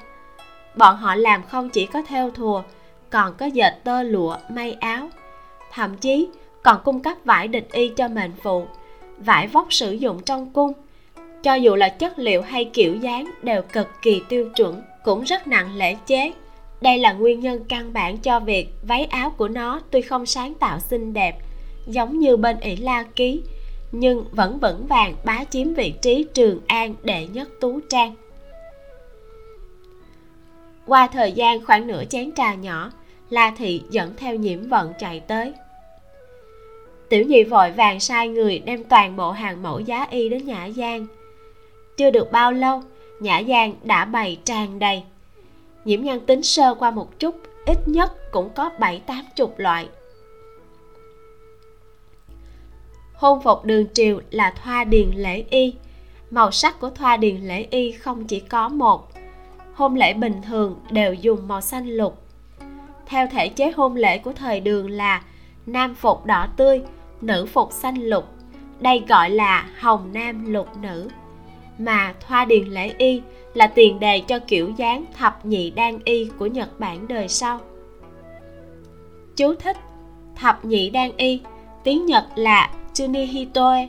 Bọn 0.76 0.96
họ 0.96 1.14
làm 1.14 1.42
không 1.42 1.70
chỉ 1.70 1.86
có 1.86 2.02
theo 2.02 2.30
thùa, 2.30 2.62
còn 3.10 3.34
có 3.34 3.46
dệt 3.46 3.70
tơ 3.84 4.02
lụa, 4.02 4.36
may 4.50 4.72
áo. 4.72 5.08
Thậm 5.72 5.96
chí 5.96 6.28
còn 6.62 6.80
cung 6.84 7.00
cấp 7.00 7.16
vải 7.24 7.48
địch 7.48 7.68
y 7.72 7.88
cho 7.88 8.08
mệnh 8.08 8.32
phụ, 8.42 8.66
vải 9.18 9.46
vóc 9.46 9.72
sử 9.72 9.92
dụng 9.92 10.22
trong 10.22 10.50
cung. 10.50 10.72
Cho 11.42 11.54
dù 11.54 11.74
là 11.74 11.88
chất 11.88 12.18
liệu 12.18 12.42
hay 12.42 12.64
kiểu 12.64 12.96
dáng 12.96 13.30
đều 13.42 13.62
cực 13.62 13.88
kỳ 14.02 14.22
tiêu 14.28 14.50
chuẩn 14.56 14.82
cũng 15.04 15.22
rất 15.22 15.46
nặng 15.46 15.76
lễ 15.76 15.96
chế 16.06 16.32
đây 16.80 16.98
là 16.98 17.12
nguyên 17.12 17.40
nhân 17.40 17.64
căn 17.68 17.92
bản 17.92 18.18
cho 18.18 18.40
việc 18.40 18.74
váy 18.82 19.04
áo 19.04 19.30
của 19.30 19.48
nó 19.48 19.80
tuy 19.90 20.00
không 20.00 20.26
sáng 20.26 20.54
tạo 20.54 20.78
xinh 20.80 21.12
đẹp 21.12 21.38
giống 21.88 22.18
như 22.18 22.36
bên 22.36 22.60
ỷ 22.60 22.76
la 22.76 23.02
ký, 23.02 23.42
nhưng 23.92 24.24
vẫn 24.32 24.58
vững 24.58 24.86
vàng 24.86 25.14
bá 25.24 25.44
chiếm 25.44 25.74
vị 25.74 25.94
trí 26.02 26.26
trường 26.34 26.60
an 26.66 26.94
đệ 27.02 27.26
nhất 27.26 27.48
tú 27.60 27.80
trang. 27.88 28.14
Qua 30.86 31.06
thời 31.06 31.32
gian 31.32 31.64
khoảng 31.64 31.86
nửa 31.86 32.04
chén 32.04 32.32
trà 32.32 32.54
nhỏ, 32.54 32.92
la 33.30 33.50
thị 33.50 33.82
dẫn 33.90 34.12
theo 34.16 34.34
nhiễm 34.34 34.68
vận 34.68 34.92
chạy 34.98 35.20
tới. 35.20 35.52
Tiểu 37.08 37.24
nhị 37.24 37.44
vội 37.44 37.70
vàng 37.70 38.00
sai 38.00 38.28
người 38.28 38.58
đem 38.58 38.84
toàn 38.84 39.16
bộ 39.16 39.30
hàng 39.30 39.62
mẫu 39.62 39.80
giá 39.80 40.06
y 40.10 40.28
đến 40.28 40.46
nhã 40.46 40.68
giang. 40.76 41.06
Chưa 41.96 42.10
được 42.10 42.32
bao 42.32 42.52
lâu, 42.52 42.82
nhã 43.20 43.42
giang 43.48 43.74
đã 43.82 44.04
bày 44.04 44.38
tràn 44.44 44.78
đầy. 44.78 45.02
Nhiễm 45.84 46.02
nhan 46.02 46.20
tính 46.20 46.42
sơ 46.42 46.74
qua 46.74 46.90
một 46.90 47.18
chút, 47.18 47.36
ít 47.66 47.78
nhất 47.88 48.30
cũng 48.32 48.50
có 48.54 48.70
bảy 48.78 49.00
tám 49.06 49.24
chục 49.36 49.54
loại. 49.58 49.88
Hôn 53.18 53.42
phục 53.42 53.64
đường 53.64 53.86
triều 53.94 54.20
là 54.30 54.54
thoa 54.62 54.84
điền 54.84 55.10
lễ 55.14 55.44
y. 55.50 55.74
Màu 56.30 56.50
sắc 56.50 56.80
của 56.80 56.90
thoa 56.90 57.16
điền 57.16 57.36
lễ 57.36 57.66
y 57.70 57.92
không 57.92 58.24
chỉ 58.24 58.40
có 58.40 58.68
một. 58.68 59.12
Hôn 59.74 59.94
lễ 59.94 60.14
bình 60.14 60.42
thường 60.42 60.80
đều 60.90 61.14
dùng 61.14 61.48
màu 61.48 61.60
xanh 61.60 61.88
lục. 61.88 62.22
Theo 63.06 63.26
thể 63.26 63.48
chế 63.48 63.70
hôn 63.70 63.96
lễ 63.96 64.18
của 64.18 64.32
thời 64.32 64.60
đường 64.60 64.90
là 64.90 65.22
nam 65.66 65.94
phục 65.94 66.26
đỏ 66.26 66.46
tươi 66.56 66.82
nữ 67.20 67.46
phục 67.52 67.72
xanh 67.72 67.94
lục. 67.94 68.24
Đây 68.80 69.04
gọi 69.08 69.30
là 69.30 69.66
hồng 69.78 70.10
nam 70.12 70.52
lục 70.52 70.68
nữ. 70.82 71.08
Mà 71.78 72.14
thoa 72.20 72.44
điền 72.44 72.64
lễ 72.64 72.94
y 72.98 73.22
là 73.54 73.66
tiền 73.66 74.00
đề 74.00 74.20
cho 74.20 74.38
kiểu 74.38 74.70
dáng 74.76 75.04
thập 75.18 75.46
nhị 75.46 75.70
đan 75.70 75.98
y 76.04 76.30
của 76.38 76.46
Nhật 76.46 76.80
Bản 76.80 77.08
đời 77.08 77.28
sau. 77.28 77.60
Chú 79.36 79.54
thích 79.54 79.76
Thập 80.36 80.64
nhị 80.64 80.90
đan 80.90 81.10
y, 81.16 81.40
tiếng 81.84 82.06
Nhật 82.06 82.24
là 82.36 82.70
Tsunihitoe, 82.98 83.88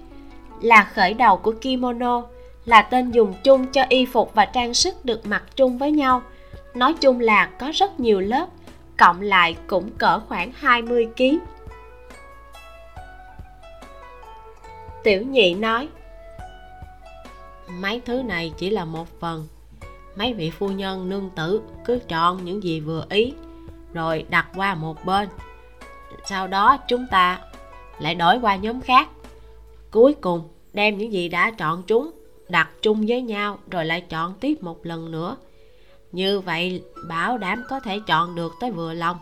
là 0.61 0.83
khởi 0.93 1.13
đầu 1.13 1.37
của 1.37 1.53
kimono, 1.61 2.23
là 2.65 2.81
tên 2.81 3.11
dùng 3.11 3.33
chung 3.43 3.67
cho 3.67 3.85
y 3.89 4.05
phục 4.05 4.33
và 4.33 4.45
trang 4.45 4.73
sức 4.73 5.05
được 5.05 5.25
mặc 5.25 5.43
chung 5.55 5.77
với 5.77 5.91
nhau. 5.91 6.21
Nói 6.73 6.93
chung 6.93 7.19
là 7.19 7.45
có 7.45 7.71
rất 7.73 7.99
nhiều 7.99 8.19
lớp, 8.19 8.45
cộng 8.97 9.21
lại 9.21 9.55
cũng 9.67 9.89
cỡ 9.97 10.19
khoảng 10.19 10.51
20 10.55 11.07
kg. 11.17 11.23
Tiểu 15.03 15.21
nhị 15.21 15.53
nói 15.53 15.87
mấy 17.69 18.01
thứ 18.05 18.23
này 18.23 18.53
chỉ 18.57 18.69
là 18.69 18.85
một 18.85 19.07
phần 19.19 19.47
mấy 20.15 20.33
vị 20.33 20.49
phu 20.49 20.69
nhân 20.69 21.09
nương 21.09 21.29
tử 21.35 21.61
cứ 21.85 21.99
chọn 22.07 22.45
những 22.45 22.63
gì 22.63 22.79
vừa 22.79 23.05
ý 23.09 23.33
rồi 23.93 24.25
đặt 24.29 24.47
qua 24.55 24.75
một 24.75 25.05
bên 25.05 25.29
sau 26.25 26.47
đó 26.47 26.77
chúng 26.87 27.07
ta 27.11 27.39
lại 27.99 28.15
đổi 28.15 28.39
qua 28.39 28.55
nhóm 28.55 28.81
khác. 28.81 29.09
Cuối 29.91 30.13
cùng, 30.21 30.49
đem 30.73 30.97
những 30.97 31.13
gì 31.13 31.29
đã 31.29 31.51
chọn 31.51 31.83
chúng 31.87 32.11
đặt 32.49 32.69
chung 32.81 33.05
với 33.07 33.21
nhau 33.21 33.59
rồi 33.71 33.85
lại 33.85 34.01
chọn 34.01 34.33
tiếp 34.39 34.63
một 34.63 34.85
lần 34.85 35.11
nữa. 35.11 35.37
Như 36.11 36.39
vậy, 36.39 36.83
bảo 37.07 37.37
đảm 37.37 37.63
có 37.69 37.79
thể 37.79 37.99
chọn 38.07 38.35
được 38.35 38.53
tới 38.59 38.71
vừa 38.71 38.93
lòng. 38.93 39.17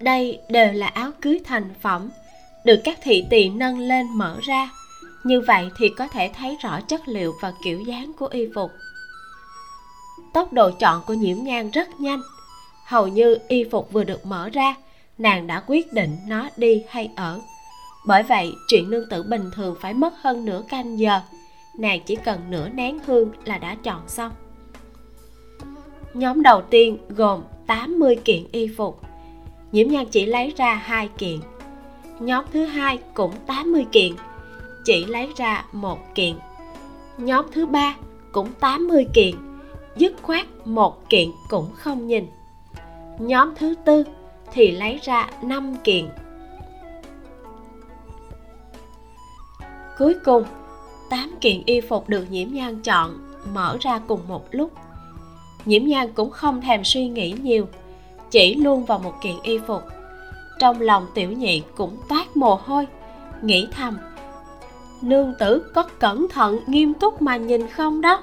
Đây 0.00 0.40
đều 0.48 0.72
là 0.72 0.86
áo 0.86 1.10
cưới 1.20 1.40
thành 1.44 1.74
phẩm, 1.80 2.08
được 2.64 2.80
các 2.84 2.98
thị 3.02 3.26
tỳ 3.30 3.48
nâng 3.48 3.78
lên 3.78 4.06
mở 4.14 4.38
ra. 4.42 4.70
Như 5.24 5.40
vậy 5.40 5.70
thì 5.78 5.88
có 5.88 6.08
thể 6.08 6.30
thấy 6.34 6.56
rõ 6.62 6.80
chất 6.80 7.08
liệu 7.08 7.34
và 7.42 7.52
kiểu 7.64 7.80
dáng 7.80 8.12
của 8.18 8.26
y 8.26 8.48
phục. 8.54 8.70
Tốc 10.32 10.52
độ 10.52 10.70
chọn 10.70 11.02
của 11.06 11.14
nhiễm 11.14 11.36
nhan 11.42 11.70
rất 11.70 12.00
nhanh. 12.00 12.20
Hầu 12.84 13.08
như 13.08 13.38
y 13.48 13.64
phục 13.70 13.92
vừa 13.92 14.04
được 14.04 14.26
mở 14.26 14.48
ra 14.48 14.74
nàng 15.18 15.46
đã 15.46 15.62
quyết 15.66 15.92
định 15.92 16.16
nó 16.26 16.48
đi 16.56 16.84
hay 16.88 17.10
ở. 17.16 17.40
Bởi 18.06 18.22
vậy, 18.22 18.52
chuyện 18.68 18.90
nương 18.90 19.08
tử 19.08 19.22
bình 19.22 19.50
thường 19.54 19.76
phải 19.80 19.94
mất 19.94 20.14
hơn 20.20 20.44
nửa 20.44 20.62
canh 20.68 20.98
giờ. 20.98 21.20
Nàng 21.78 22.00
chỉ 22.06 22.16
cần 22.16 22.40
nửa 22.50 22.68
nén 22.68 22.98
hương 23.06 23.30
là 23.44 23.58
đã 23.58 23.74
chọn 23.74 24.02
xong. 24.08 24.32
Nhóm 26.14 26.42
đầu 26.42 26.62
tiên 26.62 26.98
gồm 27.08 27.42
80 27.66 28.16
kiện 28.24 28.44
y 28.52 28.68
phục. 28.76 29.00
Nhiễm 29.72 29.88
nhan 29.88 30.06
chỉ 30.06 30.26
lấy 30.26 30.52
ra 30.56 30.74
hai 30.74 31.08
kiện. 31.18 31.40
Nhóm 32.20 32.44
thứ 32.52 32.64
hai 32.64 32.98
cũng 33.14 33.32
80 33.46 33.86
kiện, 33.92 34.12
chỉ 34.84 35.04
lấy 35.04 35.28
ra 35.36 35.64
một 35.72 36.14
kiện. 36.14 36.34
Nhóm 37.18 37.46
thứ 37.52 37.66
ba 37.66 37.96
cũng 38.32 38.48
80 38.60 39.06
kiện, 39.14 39.34
dứt 39.96 40.14
khoát 40.22 40.46
một 40.64 41.08
kiện 41.08 41.28
cũng 41.48 41.70
không 41.74 42.06
nhìn. 42.06 42.26
Nhóm 43.18 43.54
thứ 43.56 43.74
tư 43.84 44.04
thì 44.52 44.70
lấy 44.70 44.98
ra 45.02 45.28
5 45.42 45.76
kiện 45.84 46.08
cuối 49.98 50.14
cùng 50.24 50.44
8 51.10 51.34
kiện 51.40 51.62
y 51.66 51.80
phục 51.80 52.08
được 52.08 52.26
nhiễm 52.30 52.48
nhan 52.52 52.82
chọn, 52.82 53.18
mở 53.52 53.76
ra 53.80 54.00
cùng 54.06 54.20
một 54.28 54.46
lúc. 54.50 54.72
Nhiễm 55.64 55.84
nhan 55.84 56.12
cũng 56.12 56.30
không 56.30 56.60
thèm 56.60 56.84
suy 56.84 57.08
nghĩ 57.08 57.34
nhiều, 57.42 57.68
chỉ 58.30 58.54
luôn 58.54 58.84
vào 58.84 58.98
một 58.98 59.14
kiện 59.22 59.36
y 59.42 59.58
phục. 59.58 59.82
Trong 60.58 60.80
lòng 60.80 61.06
tiểu 61.14 61.32
nhị 61.32 61.62
cũng 61.76 61.96
toát 62.08 62.36
mồ 62.36 62.54
hôi, 62.54 62.86
nghĩ 63.42 63.68
thầm, 63.72 63.98
nương 65.02 65.34
tử 65.38 65.72
có 65.74 65.82
cẩn 65.82 66.28
thận, 66.28 66.58
nghiêm 66.66 66.94
túc 66.94 67.22
mà 67.22 67.36
nhìn 67.36 67.68
không 67.68 68.00
đó. 68.00 68.22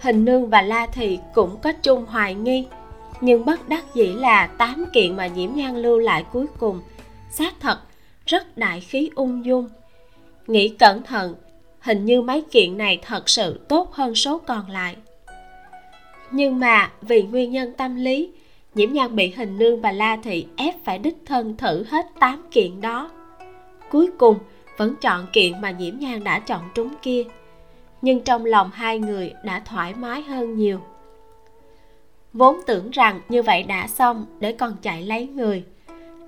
Hình 0.00 0.24
nương 0.24 0.50
và 0.50 0.62
la 0.62 0.86
thị 0.86 1.18
cũng 1.34 1.56
có 1.62 1.72
chung 1.82 2.06
hoài 2.06 2.34
nghi 2.34 2.66
nhưng 3.20 3.44
bất 3.44 3.68
đắc 3.68 3.84
dĩ 3.94 4.06
là 4.06 4.46
tám 4.46 4.84
kiện 4.92 5.16
mà 5.16 5.26
nhiễm 5.26 5.50
nhan 5.54 5.76
lưu 5.76 5.98
lại 5.98 6.24
cuối 6.32 6.46
cùng. 6.58 6.80
Xác 7.30 7.54
thật, 7.60 7.78
rất 8.26 8.58
đại 8.58 8.80
khí 8.80 9.10
ung 9.14 9.44
dung. 9.44 9.68
Nghĩ 10.46 10.68
cẩn 10.68 11.02
thận, 11.02 11.34
hình 11.80 12.04
như 12.04 12.22
mấy 12.22 12.42
kiện 12.50 12.78
này 12.78 12.98
thật 13.02 13.28
sự 13.28 13.60
tốt 13.68 13.92
hơn 13.92 14.14
số 14.14 14.38
còn 14.38 14.70
lại. 14.70 14.96
Nhưng 16.30 16.60
mà 16.60 16.90
vì 17.02 17.22
nguyên 17.22 17.52
nhân 17.52 17.72
tâm 17.72 17.96
lý 17.96 18.30
nhiễm 18.74 18.92
nhan 18.92 19.16
bị 19.16 19.30
hình 19.30 19.58
nương 19.58 19.80
và 19.80 19.92
la 19.92 20.16
thị 20.16 20.46
ép 20.56 20.74
phải 20.84 20.98
đích 20.98 21.16
thân 21.26 21.56
thử 21.56 21.84
hết 21.88 22.06
tám 22.20 22.42
kiện 22.50 22.80
đó. 22.80 23.10
Cuối 23.90 24.10
cùng, 24.18 24.38
vẫn 24.76 24.96
chọn 24.96 25.26
kiện 25.32 25.60
mà 25.60 25.70
nhiễm 25.70 25.98
nhan 25.98 26.24
đã 26.24 26.38
chọn 26.38 26.62
trúng 26.74 26.94
kia. 27.02 27.24
Nhưng 28.02 28.20
trong 28.20 28.44
lòng 28.44 28.70
hai 28.72 28.98
người 28.98 29.32
đã 29.44 29.62
thoải 29.64 29.94
mái 29.94 30.22
hơn 30.22 30.56
nhiều 30.56 30.80
vốn 32.32 32.60
tưởng 32.66 32.90
rằng 32.90 33.20
như 33.28 33.42
vậy 33.42 33.62
đã 33.62 33.86
xong, 33.86 34.26
để 34.40 34.52
còn 34.52 34.76
chạy 34.82 35.02
lấy 35.02 35.26
người. 35.26 35.64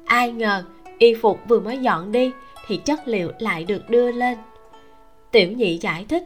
Ai 0.05 0.32
ngờ, 0.32 0.64
y 0.98 1.14
phục 1.14 1.40
vừa 1.48 1.61
mới 1.61 1.78
dọn 1.78 2.12
đi, 2.12 2.32
thì 2.66 2.76
chất 2.76 3.09
liệu 3.09 3.32
lại 3.38 3.64
được 3.64 3.90
đưa 3.90 4.12
lên. 4.12 4.38
Tiểu 5.30 5.53
nhị 5.53 5.78
giải 5.78 6.07
thích, 6.09 6.24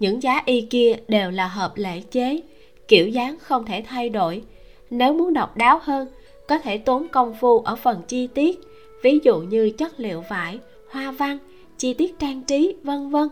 những 0.00 0.22
giá 0.22 0.42
y 0.44 0.60
kia 0.60 0.96
đều 1.08 1.30
là 1.30 1.46
hợp 1.46 1.72
lễ 1.76 2.00
chế, 2.00 2.40
kiểu 2.88 3.08
dáng 3.08 3.36
không 3.40 3.64
thể 3.64 3.84
thay 3.86 4.08
đổi. 4.08 4.42
Nếu 4.90 5.12
muốn 5.12 5.32
độc 5.32 5.56
đáo 5.56 5.80
hơn, 5.82 6.08
có 6.48 6.58
thể 6.58 6.78
tốn 6.78 7.08
công 7.08 7.34
phu 7.40 7.58
ở 7.58 7.76
phần 7.76 8.02
chi 8.08 8.26
tiết, 8.26 8.60
ví 9.02 9.18
dụ 9.22 9.40
như 9.40 9.70
chất 9.70 10.00
liệu 10.00 10.24
vải, 10.30 10.58
hoa 10.90 11.10
văn, 11.10 11.38
chi 11.78 11.94
tiết 11.94 12.18
trang 12.18 12.42
trí, 12.42 12.74
vân 12.82 13.10
vân. 13.10 13.28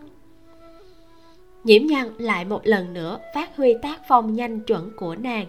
Nhiễm 1.64 1.86
nhân 1.86 2.14
lại 2.18 2.44
một 2.44 2.60
lần 2.64 2.92
nữa 2.92 3.18
phát 3.34 3.56
huy 3.56 3.74
tác 3.82 4.00
phong 4.08 4.34
nhanh 4.34 4.60
chuẩn 4.60 4.90
của 4.96 5.14
nàng 5.14 5.46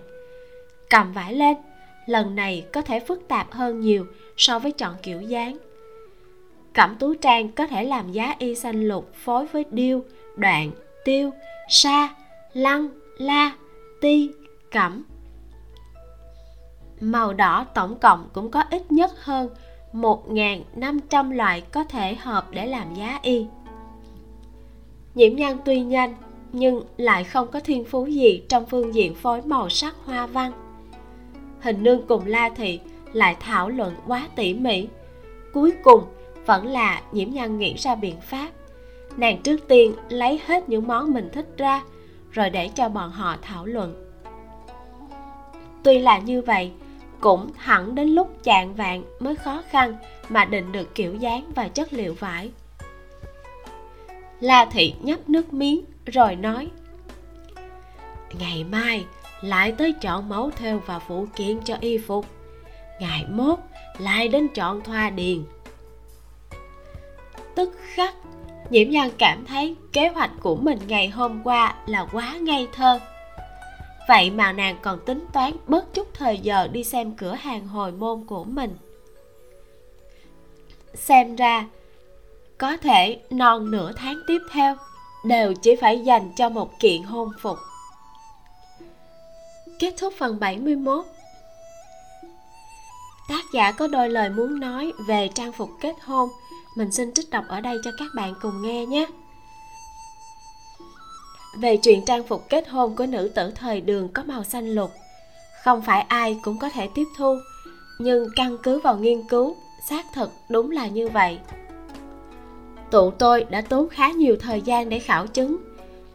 cầm 0.90 1.14
vải 1.14 1.34
lên. 1.34 1.58
Lần 2.06 2.36
này 2.36 2.66
có 2.74 2.82
thể 2.82 3.00
phức 3.00 3.28
tạp 3.28 3.52
hơn 3.52 3.80
nhiều 3.80 4.06
so 4.38 4.60
với 4.60 4.72
chọn 4.72 4.96
kiểu 5.04 5.22
dáng. 5.22 5.58
Cẩm 6.74 6.96
tú 7.00 7.14
trang 7.14 7.52
có 7.52 7.68
thể 7.68 7.84
làm 7.84 8.12
giá 8.12 8.36
y 8.40 8.56
xanh 8.56 8.88
lục 8.88 9.12
phối 9.16 9.46
với 9.46 9.66
điêu, 9.72 10.04
đoạn, 10.36 10.72
tiêu, 11.06 11.32
sa, 11.70 12.16
lăng, 12.54 12.90
la, 13.18 13.52
ti, 14.02 14.32
cẩm. 14.72 15.04
Màu 17.00 17.34
đỏ 17.34 17.66
tổng 17.74 18.00
cộng 18.00 18.30
cũng 18.34 18.52
có 18.52 18.64
ít 18.70 18.92
nhất 18.92 19.12
hơn 19.24 19.50
1.500 19.94 21.32
loại 21.32 21.62
có 21.62 21.84
thể 21.84 22.16
hợp 22.16 22.48
để 22.52 22.66
làm 22.66 22.94
giá 22.94 23.20
y. 23.22 23.46
Nhiễm 25.16 25.36
nhan 25.36 25.58
tuy 25.66 25.82
nhanh, 25.82 26.16
nhưng 26.52 26.84
lại 26.98 27.24
không 27.24 27.48
có 27.52 27.60
thiên 27.60 27.86
phú 27.86 28.06
gì 28.06 28.44
trong 28.50 28.66
phương 28.66 28.96
diện 28.96 29.16
phối 29.16 29.42
màu 29.42 29.70
sắc 29.70 29.96
hoa 30.06 30.28
văn 30.28 30.69
hình 31.62 31.84
nương 31.84 32.08
cùng 32.08 32.26
la 32.26 32.50
thị 32.50 32.80
lại 33.14 33.36
thảo 33.40 33.70
luận 33.70 33.96
quá 34.08 34.28
tỉ 34.36 34.54
mỉ. 34.54 34.88
Cuối 35.54 35.74
cùng, 35.84 36.04
vẫn 36.46 36.68
là 36.68 37.02
nhiễm 37.12 37.30
nhan 37.32 37.58
nghĩ 37.58 37.74
ra 37.78 37.96
biện 37.96 38.16
pháp. 38.22 38.50
Nàng 39.18 39.42
trước 39.42 39.68
tiên 39.68 39.94
lấy 40.10 40.42
hết 40.46 40.70
những 40.70 40.88
món 40.88 41.14
mình 41.14 41.30
thích 41.34 41.48
ra, 41.58 41.82
rồi 42.32 42.50
để 42.50 42.68
cho 42.68 42.90
bọn 42.90 43.12
họ 43.12 43.36
thảo 43.42 43.66
luận. 43.66 44.06
Tuy 45.84 46.00
là 46.00 46.20
như 46.20 46.42
vậy, 46.42 46.72
cũng 47.20 47.50
hẳn 47.58 47.96
đến 47.96 48.10
lúc 48.10 48.44
chạng 48.44 48.76
vạn 48.76 49.04
mới 49.20 49.36
khó 49.36 49.64
khăn 49.70 49.98
mà 50.30 50.46
định 50.46 50.72
được 50.72 50.96
kiểu 50.96 51.16
dáng 51.16 51.52
và 51.56 51.68
chất 51.68 51.94
liệu 51.94 52.14
vải. 52.14 52.52
La 54.40 54.66
thị 54.66 54.94
nhấp 55.02 55.30
nước 55.30 55.54
miếng, 55.54 55.86
rồi 56.06 56.36
nói, 56.36 56.70
ngày 58.40 58.64
mai 58.64 59.06
lại 59.42 59.72
tới 59.72 59.94
chọn 59.94 60.30
mẫu 60.30 60.52
thêu 60.52 60.82
và 60.86 61.00
phụ 61.00 61.26
kiện 61.36 61.60
cho 61.66 61.78
y 61.82 61.98
phục. 61.98 62.26
Ngày 63.00 63.26
mốt 63.30 63.60
lại 63.98 64.28
đến 64.28 64.48
chọn 64.48 64.82
thoa 64.82 65.10
điền. 65.10 65.44
Tức 67.56 67.78
khắc, 67.94 68.16
nhiễm 68.70 68.90
nhan 68.90 69.10
cảm 69.18 69.46
thấy 69.46 69.76
kế 69.94 70.08
hoạch 70.08 70.32
của 70.42 70.56
mình 70.56 70.80
ngày 70.88 71.08
hôm 71.08 71.42
qua 71.44 71.76
là 71.86 72.08
quá 72.12 72.38
ngây 72.42 72.68
thơ. 72.74 73.00
Vậy 74.08 74.30
mà 74.30 74.52
nàng 74.52 74.78
còn 74.82 75.00
tính 75.06 75.26
toán 75.34 75.54
bớt 75.68 75.94
chút 75.94 76.08
thời 76.14 76.38
giờ 76.38 76.68
đi 76.68 76.84
xem 76.84 77.12
cửa 77.12 77.34
hàng 77.34 77.68
hồi 77.68 77.92
môn 77.92 78.26
của 78.26 78.44
mình. 78.44 78.78
Xem 80.94 81.36
ra, 81.36 81.66
có 82.58 82.78
thể 82.78 83.20
non 83.30 83.72
nửa 83.72 83.92
tháng 83.96 84.20
tiếp 84.28 84.40
theo, 84.52 84.76
đều 85.24 85.54
chỉ 85.54 85.76
phải 85.76 86.00
dành 86.00 86.32
cho 86.38 86.50
một 86.50 86.80
kiện 86.80 87.04
hôn 87.04 87.30
phục 87.42 87.58
kết 89.80 89.94
thúc 89.98 90.14
phần 90.18 90.40
71 90.40 91.06
tác 93.30 93.46
giả 93.54 93.72
có 93.72 93.88
đôi 93.88 94.10
lời 94.10 94.30
muốn 94.30 94.60
nói 94.60 94.94
về 95.08 95.30
trang 95.36 95.52
phục 95.52 95.70
kết 95.82 95.96
hôn. 96.04 96.30
Mình 96.76 96.92
xin 96.92 97.14
trích 97.14 97.30
đọc 97.30 97.44
ở 97.48 97.62
đây 97.62 97.78
cho 97.84 97.92
các 97.98 98.08
bạn 98.16 98.34
cùng 98.42 98.62
nghe 98.62 98.86
nhé. 98.86 99.08
Về 101.58 101.78
chuyện 101.78 102.06
trang 102.06 102.24
phục 102.28 102.50
kết 102.50 102.70
hôn 102.70 102.96
của 102.96 103.06
nữ 103.06 103.32
tử 103.36 103.52
thời 103.56 103.82
đường 103.82 104.10
có 104.14 104.24
màu 104.24 104.44
xanh 104.44 104.76
lục, 104.76 104.92
không 105.64 105.82
phải 105.82 106.02
ai 106.02 106.40
cũng 106.44 106.60
có 106.60 106.70
thể 106.70 106.90
tiếp 106.96 107.06
thu, 107.18 107.36
nhưng 108.00 108.28
căn 108.36 108.58
cứ 108.64 108.80
vào 108.80 108.98
nghiên 108.98 109.28
cứu, 109.28 109.56
xác 109.90 110.06
thực 110.14 110.32
đúng 110.50 110.72
là 110.72 110.88
như 110.88 111.10
vậy. 111.10 111.40
Tụ 112.92 113.12
tôi 113.12 113.46
đã 113.50 113.62
tốn 113.62 113.90
khá 113.90 114.12
nhiều 114.12 114.38
thời 114.40 114.62
gian 114.62 114.90
để 114.90 115.00
khảo 115.00 115.28
chứng. 115.28 115.58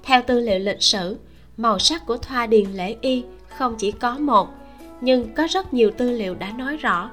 Theo 0.03 0.23
tư 0.27 0.41
liệu 0.41 0.59
lịch 0.59 0.83
sử, 0.83 1.17
màu 1.57 1.79
sắc 1.79 2.07
của 2.07 2.17
thoa 2.17 2.47
điền 2.47 2.71
lễ 2.71 2.97
y 3.01 3.25
không 3.57 3.75
chỉ 3.79 3.93
có 3.93 4.19
một, 4.19 4.49
nhưng 5.01 5.35
có 5.35 5.47
rất 5.51 5.75
nhiều 5.75 5.91
tư 5.91 6.11
liệu 6.11 6.35
đã 6.35 6.51
nói 6.51 6.77
rõ. 6.77 7.11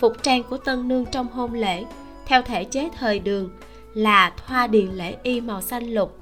Phục 0.00 0.22
trang 0.22 0.42
của 0.42 0.56
tân 0.56 0.88
nương 0.88 1.06
trong 1.06 1.28
hôn 1.28 1.54
lễ, 1.54 1.84
theo 2.26 2.42
thể 2.42 2.64
chế 2.64 2.88
thời 2.98 3.18
đường, 3.18 3.50
là 3.94 4.32
thoa 4.46 4.66
điền 4.66 4.86
lễ 4.86 5.16
y 5.22 5.40
màu 5.40 5.60
xanh 5.60 5.84
lục. 5.84 6.18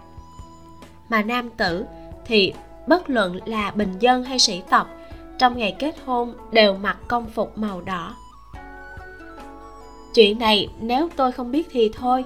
Mà 1.08 1.22
nam 1.22 1.50
tử 1.50 1.84
thì 2.26 2.52
bất 2.86 3.10
luận 3.10 3.38
là 3.44 3.70
bình 3.70 3.94
dân 4.00 4.24
hay 4.24 4.38
sĩ 4.38 4.62
tộc, 4.70 4.88
trong 5.38 5.58
ngày 5.58 5.76
kết 5.78 5.94
hôn 6.04 6.34
đều 6.52 6.74
mặc 6.74 6.96
công 7.08 7.26
phục 7.30 7.58
màu 7.58 7.80
đỏ. 7.80 8.14
Chuyện 10.14 10.38
này 10.38 10.68
nếu 10.80 11.08
tôi 11.16 11.32
không 11.32 11.50
biết 11.50 11.68
thì 11.70 11.90
thôi, 11.94 12.24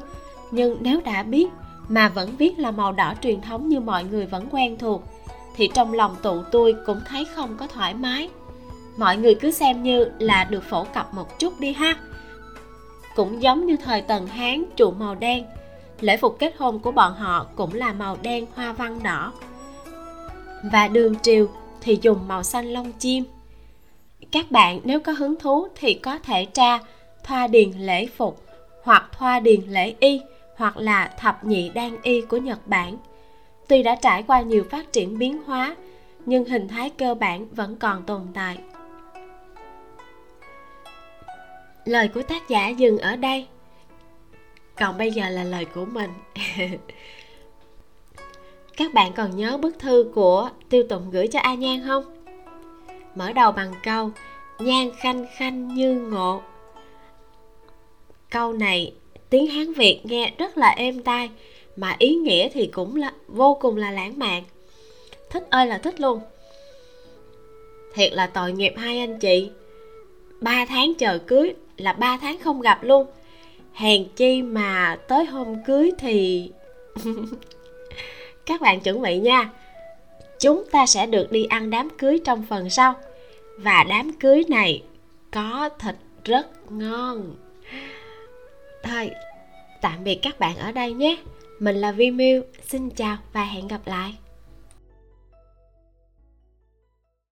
nhưng 0.50 0.76
nếu 0.80 1.00
đã 1.04 1.22
biết 1.22 1.46
mà 1.88 2.08
vẫn 2.08 2.36
viết 2.36 2.58
là 2.58 2.70
màu 2.70 2.92
đỏ 2.92 3.14
truyền 3.22 3.40
thống 3.40 3.68
như 3.68 3.80
mọi 3.80 4.04
người 4.04 4.26
vẫn 4.26 4.46
quen 4.50 4.78
thuộc 4.78 5.02
thì 5.56 5.70
trong 5.74 5.92
lòng 5.92 6.16
tụ 6.22 6.42
tôi 6.52 6.76
cũng 6.86 7.00
thấy 7.08 7.24
không 7.34 7.56
có 7.56 7.66
thoải 7.66 7.94
mái. 7.94 8.28
Mọi 8.96 9.16
người 9.16 9.34
cứ 9.34 9.50
xem 9.50 9.82
như 9.82 10.10
là 10.18 10.44
được 10.44 10.64
phổ 10.70 10.84
cập 10.84 11.14
một 11.14 11.38
chút 11.38 11.60
đi 11.60 11.72
ha. 11.72 11.96
Cũng 13.14 13.42
giống 13.42 13.66
như 13.66 13.76
thời 13.76 14.02
tần 14.02 14.26
hán 14.26 14.64
trụ 14.76 14.90
màu 14.90 15.14
đen, 15.14 15.44
lễ 16.00 16.16
phục 16.16 16.36
kết 16.38 16.54
hôn 16.58 16.78
của 16.78 16.92
bọn 16.92 17.14
họ 17.14 17.46
cũng 17.56 17.74
là 17.74 17.92
màu 17.92 18.16
đen 18.22 18.46
hoa 18.54 18.72
văn 18.72 19.00
đỏ. 19.02 19.32
Và 20.72 20.88
đường 20.88 21.14
triều 21.18 21.46
thì 21.80 21.98
dùng 22.02 22.28
màu 22.28 22.42
xanh 22.42 22.66
lông 22.66 22.92
chim. 22.92 23.24
Các 24.32 24.50
bạn 24.50 24.80
nếu 24.84 25.00
có 25.00 25.12
hứng 25.12 25.36
thú 25.36 25.68
thì 25.74 25.94
có 25.94 26.18
thể 26.18 26.44
tra 26.44 26.78
thoa 27.24 27.46
điền 27.46 27.70
lễ 27.70 28.06
phục 28.06 28.42
hoặc 28.82 29.08
thoa 29.12 29.40
điền 29.40 29.60
lễ 29.60 29.94
y 30.00 30.20
hoặc 30.56 30.76
là 30.76 31.10
thập 31.18 31.44
nhị 31.44 31.68
đan 31.68 31.96
y 32.02 32.20
của 32.20 32.36
nhật 32.36 32.66
bản 32.66 32.96
tuy 33.68 33.82
đã 33.82 33.94
trải 33.94 34.22
qua 34.22 34.40
nhiều 34.40 34.64
phát 34.70 34.92
triển 34.92 35.18
biến 35.18 35.42
hóa, 35.42 35.76
nhưng 36.26 36.44
hình 36.44 36.68
thái 36.68 36.90
cơ 36.90 37.14
bản 37.14 37.46
vẫn 37.54 37.76
còn 37.76 38.02
tồn 38.02 38.22
tại. 38.34 38.58
Lời 41.84 42.08
của 42.14 42.22
tác 42.22 42.48
giả 42.48 42.68
dừng 42.68 42.98
ở 42.98 43.16
đây. 43.16 43.46
Còn 44.76 44.98
bây 44.98 45.10
giờ 45.10 45.28
là 45.28 45.44
lời 45.44 45.64
của 45.64 45.84
mình. 45.84 46.10
Các 48.76 48.94
bạn 48.94 49.12
còn 49.12 49.36
nhớ 49.36 49.56
bức 49.56 49.78
thư 49.78 50.10
của 50.14 50.50
tiêu 50.68 50.82
tụng 50.88 51.10
gửi 51.10 51.28
cho 51.28 51.40
a 51.40 51.54
nhan 51.54 51.82
không? 51.86 52.04
Mở 53.14 53.32
đầu 53.32 53.52
bằng 53.52 53.72
câu, 53.82 54.10
nhan 54.58 54.90
khanh 54.98 55.26
khanh 55.36 55.74
như 55.74 55.94
ngộ. 55.94 56.42
Câu 58.30 58.52
này, 58.52 58.92
tiếng 59.30 59.46
hán 59.46 59.72
việt 59.72 60.00
nghe 60.04 60.32
rất 60.38 60.58
là 60.58 60.68
êm 60.68 61.02
tai 61.02 61.30
mà 61.76 61.96
ý 61.98 62.14
nghĩa 62.14 62.48
thì 62.48 62.66
cũng 62.66 62.96
là, 62.96 63.12
vô 63.28 63.58
cùng 63.60 63.76
là 63.76 63.90
lãng 63.90 64.18
mạn. 64.18 64.42
Thích 65.30 65.46
ơi 65.50 65.66
là 65.66 65.78
thích 65.78 66.00
luôn. 66.00 66.20
Thiệt 67.94 68.12
là 68.12 68.26
tội 68.26 68.52
nghiệp 68.52 68.74
hai 68.76 68.98
anh 68.98 69.18
chị. 69.18 69.50
Ba 70.40 70.64
tháng 70.68 70.94
chờ 70.94 71.18
cưới 71.18 71.54
là 71.76 71.92
ba 71.92 72.18
tháng 72.20 72.38
không 72.38 72.60
gặp 72.60 72.82
luôn. 72.82 73.06
Hèn 73.72 74.04
chi 74.16 74.42
mà 74.42 74.98
tới 75.08 75.24
hôm 75.24 75.64
cưới 75.66 75.90
thì 75.98 76.50
các 78.46 78.60
bạn 78.60 78.80
chuẩn 78.80 79.02
bị 79.02 79.18
nha. 79.18 79.50
Chúng 80.40 80.64
ta 80.70 80.86
sẽ 80.86 81.06
được 81.06 81.32
đi 81.32 81.44
ăn 81.44 81.70
đám 81.70 81.88
cưới 81.98 82.20
trong 82.24 82.42
phần 82.48 82.70
sau. 82.70 82.94
Và 83.58 83.84
đám 83.88 84.12
cưới 84.12 84.44
này 84.48 84.82
có 85.30 85.70
thịt 85.78 85.94
rất 86.24 86.72
ngon. 86.72 87.34
Thôi, 88.82 89.10
tạm 89.80 90.04
biệt 90.04 90.18
các 90.22 90.38
bạn 90.38 90.56
ở 90.56 90.72
đây 90.72 90.92
nhé 90.92 91.16
mình 91.58 91.76
là 91.76 91.92
vi 91.92 92.10
miu 92.10 92.42
xin 92.68 92.90
chào 92.90 93.16
và 93.32 93.44
hẹn 93.44 93.68
gặp 93.68 93.80
lại. 93.84 94.14